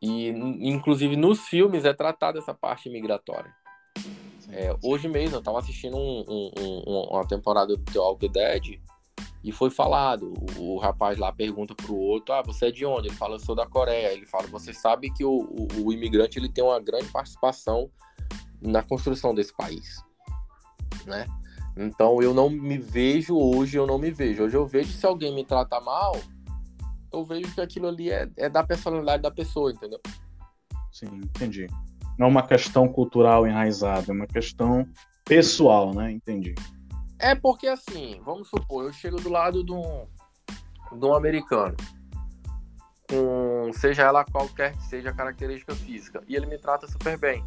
[0.00, 3.52] e, inclusive, nos filmes é tratada essa parte migratória.
[4.50, 8.80] É, hoje mesmo eu estava assistindo um, um, um, uma temporada do The Walking Dead
[9.44, 10.32] e foi falado.
[10.56, 13.08] O, o, rapaz lá pergunta pro outro: Ah, você é de onde?
[13.08, 14.12] Ele fala: Eu sou da Coreia.
[14.12, 17.90] Ele fala: Você sabe que o, o, o imigrante ele tem uma grande participação
[18.60, 20.02] na construção desse país,
[21.06, 21.26] né?
[21.76, 24.42] Então eu não me vejo hoje, eu não me vejo.
[24.42, 26.16] Hoje eu vejo se alguém me trata mal,
[27.12, 30.00] eu vejo que aquilo ali é, é da personalidade da pessoa, entendeu?
[30.92, 31.68] Sim, entendi.
[32.18, 34.88] Não é uma questão cultural enraizada, é uma questão
[35.24, 36.10] pessoal, né?
[36.10, 36.54] Entendi.
[37.18, 40.06] É porque assim, vamos supor, eu chego do lado de um,
[40.92, 41.76] de um americano,
[43.08, 47.44] com seja ela qualquer que seja a característica física, e ele me trata super bem.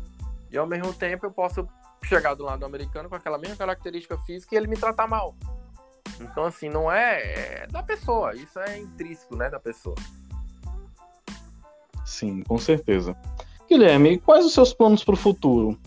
[0.51, 1.67] E ao mesmo tempo eu posso
[2.03, 5.35] chegar do lado americano com aquela mesma característica física e ele me tratar mal.
[6.19, 9.95] Então, assim, não é, é da pessoa, isso é intrínseco, né, da pessoa.
[12.05, 13.15] Sim, com certeza.
[13.67, 15.79] Guilherme, quais os seus planos para o futuro?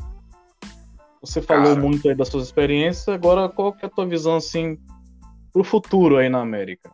[1.21, 4.37] Você falou Cara, muito aí das suas experiências, agora qual que é a tua visão,
[4.37, 4.79] assim,
[5.53, 6.91] para o futuro aí na América?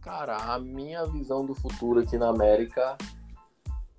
[0.00, 2.96] Cara, a minha visão do futuro aqui na América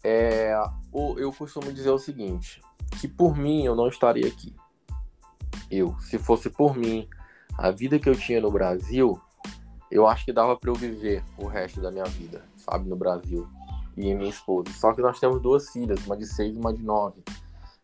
[0.03, 0.53] é.
[0.93, 2.61] Eu costumo dizer o seguinte:
[2.99, 4.55] que por mim eu não estaria aqui.
[5.69, 7.07] Eu, se fosse por mim,
[7.57, 9.19] a vida que eu tinha no Brasil,
[9.91, 13.47] eu acho que dava para eu viver o resto da minha vida, sabe, no Brasil.
[13.97, 14.71] E minha esposa.
[14.73, 17.21] Só que nós temos duas filhas, uma de seis e uma de nove.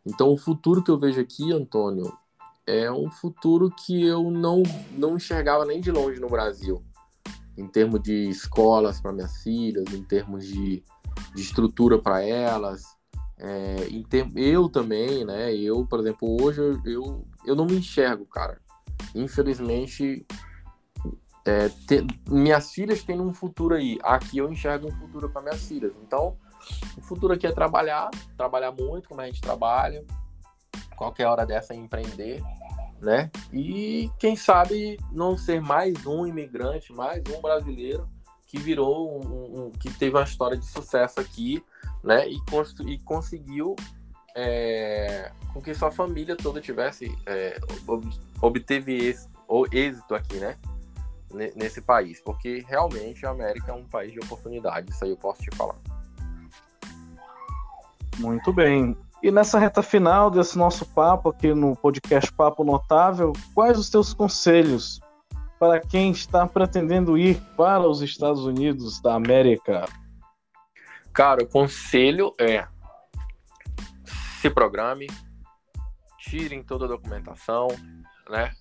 [0.06, 2.18] Então o futuro que eu vejo aqui, Antônio,
[2.66, 6.82] é um futuro que eu não, não enxergava nem de longe no Brasil.
[7.58, 10.84] Em termos de escolas para minhas filhas, em termos de,
[11.34, 12.95] de estrutura para elas.
[13.38, 13.88] É,
[14.36, 15.54] eu também, né?
[15.54, 18.62] Eu, por exemplo, hoje eu, eu, eu não me enxergo, cara.
[19.14, 20.26] Infelizmente,
[21.46, 24.00] é, te, minhas filhas têm um futuro aí.
[24.04, 25.94] Aqui eu enxergo um futuro para minhas filhas.
[26.02, 26.38] Então,
[26.98, 30.04] o futuro aqui é trabalhar, trabalhar muito como a gente trabalha,
[30.96, 32.42] qualquer hora dessa é empreender,
[33.02, 33.30] né?
[33.54, 38.10] E quem sabe não ser mais um imigrante, mais um brasileiro
[38.48, 41.64] que virou um, um que teve uma história de sucesso aqui,
[42.06, 42.30] né?
[42.30, 42.38] E,
[42.86, 43.76] e conseguiu
[44.36, 47.60] é, com que sua família toda tivesse é,
[48.42, 49.28] obteve esse,
[49.72, 50.56] êxito aqui, né?
[51.56, 55.42] Nesse país, porque realmente a América é um país de oportunidade, isso aí eu posso
[55.42, 55.76] te falar.
[58.20, 58.96] Muito bem.
[59.22, 64.14] E nessa reta final desse nosso papo aqui no podcast Papo Notável, quais os teus
[64.14, 65.02] conselhos
[65.60, 69.86] para quem está pretendendo ir para os Estados Unidos da América?
[71.16, 72.68] Cara, o conselho é
[74.42, 75.08] se programe,
[76.20, 77.68] tirem toda a documentação,
[78.30, 78.54] né?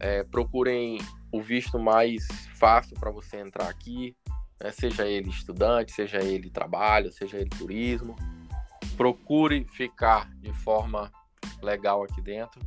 [0.00, 0.98] É, procurem
[1.30, 4.16] o visto mais fácil para você entrar aqui,
[4.60, 4.72] né?
[4.72, 8.16] seja ele estudante, seja ele trabalho, seja ele turismo
[8.96, 11.12] procure ficar de forma
[11.62, 12.60] legal aqui dentro.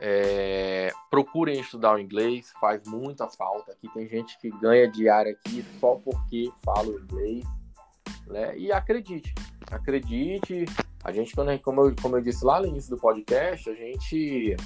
[0.00, 3.72] É, procurem estudar o inglês, faz muita falta.
[3.72, 7.44] Aqui tem gente que ganha diária aqui só porque fala o inglês.
[8.26, 8.56] Né?
[8.58, 9.34] E acredite,
[9.70, 10.64] acredite.
[11.02, 14.56] A gente, quando, como, eu, como eu disse lá no início do podcast, a gente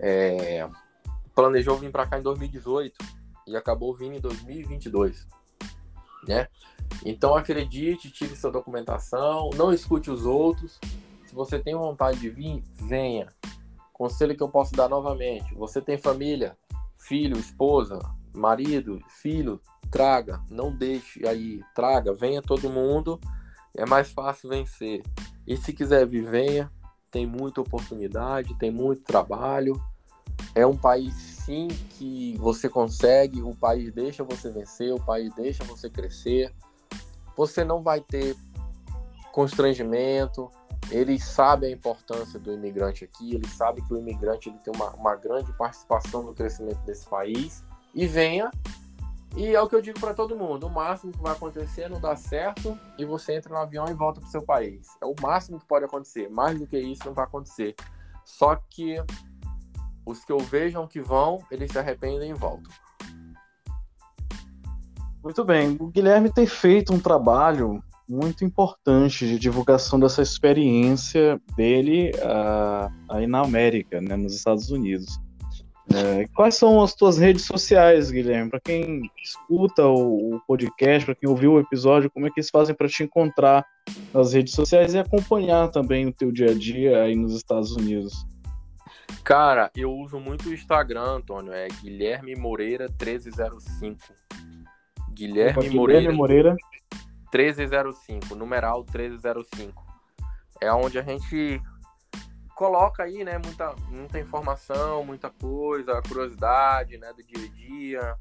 [0.00, 0.68] é,
[1.34, 2.96] planejou vir para cá em 2018
[3.46, 5.26] e acabou vindo em 2022.
[6.26, 6.48] Né?
[7.04, 10.78] Então acredite, tire sua documentação, não escute os outros.
[11.26, 13.28] Se você tem vontade de vir, venha.
[13.92, 16.56] Conselho que eu posso dar novamente: você tem família,
[16.96, 17.98] filho, esposa,
[18.34, 19.60] marido, filho,
[19.94, 23.20] traga, não deixe aí, traga, venha todo mundo.
[23.76, 25.02] É mais fácil vencer.
[25.46, 26.70] E se quiser vir, venha.
[27.10, 29.80] Tem muita oportunidade, tem muito trabalho.
[30.52, 35.62] É um país sim que você consegue, o país deixa você vencer, o país deixa
[35.62, 36.52] você crescer
[37.36, 38.36] você não vai ter
[39.32, 40.50] constrangimento.
[40.90, 44.90] Eles sabem a importância do imigrante aqui, eles sabem que o imigrante ele tem uma,
[44.90, 47.64] uma grande participação no crescimento desse país.
[47.94, 48.50] E venha.
[49.36, 52.00] E é o que eu digo para todo mundo: o máximo que vai acontecer não
[52.00, 54.86] dar certo e você entra no avião e volta para o seu país.
[55.02, 56.28] É o máximo que pode acontecer.
[56.30, 57.74] Mais do que isso não vai acontecer.
[58.24, 58.96] Só que
[60.06, 62.72] os que eu vejam que vão, eles se arrependem e voltam.
[65.22, 65.76] Muito bem.
[65.80, 73.26] O Guilherme tem feito um trabalho muito importante de divulgação dessa experiência dele uh, aí
[73.26, 75.18] na América, né, nos Estados Unidos.
[75.92, 78.50] É, quais são as tuas redes sociais, Guilherme?
[78.50, 82.50] Para quem escuta o, o podcast, para quem ouviu o episódio, como é que eles
[82.50, 83.66] fazem para te encontrar
[84.12, 88.26] nas redes sociais e acompanhar também o teu dia a dia aí nos Estados Unidos?
[89.22, 93.98] Cara, eu uso muito o Instagram, Antônio, é Guilherme Moreira 1305.
[95.12, 96.56] Guilherme, Opa, Moreira, Moreira
[97.32, 99.84] 1305, numeral 1305.
[100.60, 101.60] É onde a gente
[102.54, 108.16] coloca aí, né, muita, muita informação, muita coisa, curiosidade, né, do dia a dia.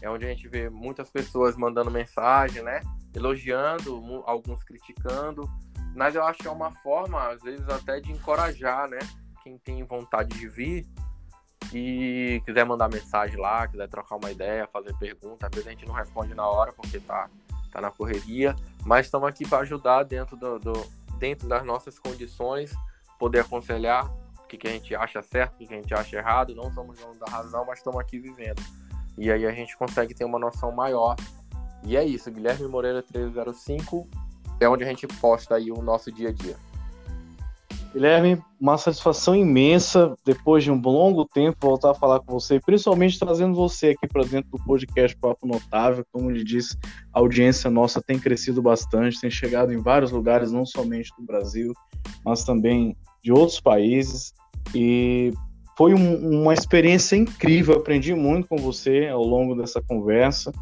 [0.00, 2.80] É onde a gente vê muitas pessoas mandando mensagem, né,
[3.14, 5.48] elogiando, alguns criticando.
[5.94, 8.98] Mas eu acho que é uma forma, às vezes, até de encorajar, né,
[9.42, 10.86] quem tem vontade de vir
[11.72, 15.86] e quiser mandar mensagem lá, quiser trocar uma ideia, fazer pergunta, às vezes a gente
[15.86, 17.28] não responde na hora porque tá,
[17.72, 18.54] tá na correria,
[18.84, 20.72] mas estamos aqui para ajudar dentro, do, do,
[21.18, 22.74] dentro das nossas condições,
[23.18, 24.10] poder aconselhar
[24.42, 26.72] o que, que a gente acha certo, o que, que a gente acha errado, não
[26.72, 28.62] somos donos da razão, mas estamos aqui vivendo.
[29.18, 31.16] E aí a gente consegue ter uma noção maior.
[31.82, 34.08] E é isso, Guilherme Moreira 305
[34.60, 36.56] é onde a gente posta aí o nosso dia a dia.
[37.96, 43.18] Guilherme, uma satisfação imensa, depois de um longo tempo, voltar a falar com você, principalmente
[43.18, 46.04] trazendo você aqui para dentro do podcast Papo Notável.
[46.12, 46.76] Como ele disse,
[47.10, 51.72] a audiência nossa tem crescido bastante, tem chegado em vários lugares, não somente do Brasil,
[52.22, 52.94] mas também
[53.24, 54.34] de outros países.
[54.74, 55.32] E
[55.74, 60.52] foi um, uma experiência incrível, aprendi muito com você ao longo dessa conversa.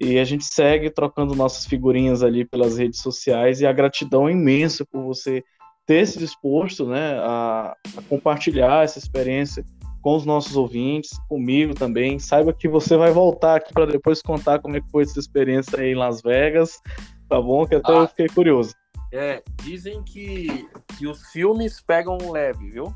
[0.00, 4.32] E a gente segue trocando nossas figurinhas ali pelas redes sociais e a gratidão é
[4.32, 5.44] imensa por você
[5.90, 9.64] ter se disposto né, a, a compartilhar essa experiência
[10.00, 12.16] com os nossos ouvintes, comigo também.
[12.16, 15.80] Saiba que você vai voltar aqui para depois contar como é que foi essa experiência
[15.80, 16.80] aí em Las Vegas,
[17.28, 17.66] tá bom?
[17.66, 18.72] Que até ah, eu fiquei curioso.
[19.12, 22.94] É, dizem que, que os filmes pegam leve, viu?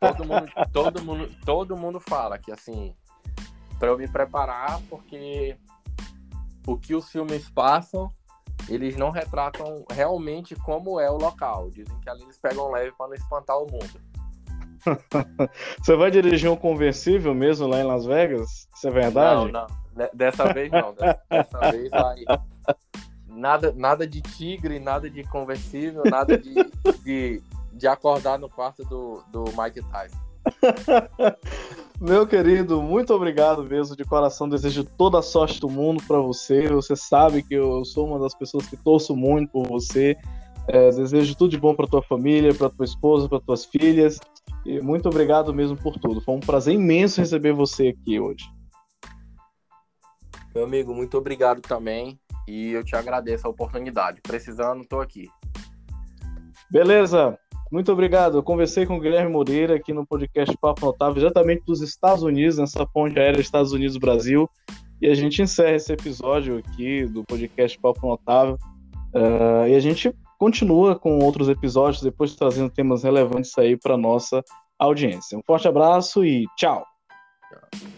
[0.00, 2.96] Todo mundo, todo mundo, todo mundo fala que assim,
[3.78, 5.56] para eu me preparar, porque
[6.66, 8.10] o que os filmes passam,
[8.68, 11.70] eles não retratam realmente como é o local.
[11.70, 14.00] Dizem que ali eles pegam leve para não espantar o mundo.
[15.82, 18.68] Você vai dirigir um conversível mesmo lá em Las Vegas?
[18.74, 19.52] Isso é verdade?
[19.52, 20.08] Não, não.
[20.12, 20.94] Dessa vez não.
[20.94, 22.24] Dessa vez vai.
[23.28, 26.54] Nada, nada de tigre, nada de conversível, nada de,
[27.04, 27.42] de,
[27.72, 30.26] de acordar no quarto do, do Mike Tyson.
[31.98, 34.48] Meu querido, muito obrigado mesmo, de coração.
[34.48, 36.68] Desejo toda a sorte do mundo para você.
[36.68, 40.14] Você sabe que eu sou uma das pessoas que torço muito por você.
[40.68, 44.18] É, desejo tudo de bom para tua família, para tua esposa, para tuas filhas.
[44.66, 46.20] E muito obrigado mesmo por tudo.
[46.20, 48.44] Foi um prazer imenso receber você aqui hoje.
[50.54, 52.18] Meu amigo, muito obrigado também.
[52.46, 54.20] E eu te agradeço a oportunidade.
[54.20, 55.30] Precisando, estou aqui.
[56.70, 57.38] Beleza.
[57.70, 58.38] Muito obrigado.
[58.38, 62.58] Eu conversei com o Guilherme Moreira aqui no podcast Papo Notável, diretamente dos Estados Unidos,
[62.58, 64.48] nessa ponte aérea Estados Unidos-Brasil.
[65.00, 68.56] E a gente encerra esse episódio aqui do podcast Papo Notável.
[69.14, 74.42] Uh, e a gente continua com outros episódios, depois trazendo temas relevantes aí para nossa
[74.78, 75.36] audiência.
[75.36, 76.84] Um forte abraço e tchau.
[77.50, 77.95] tchau.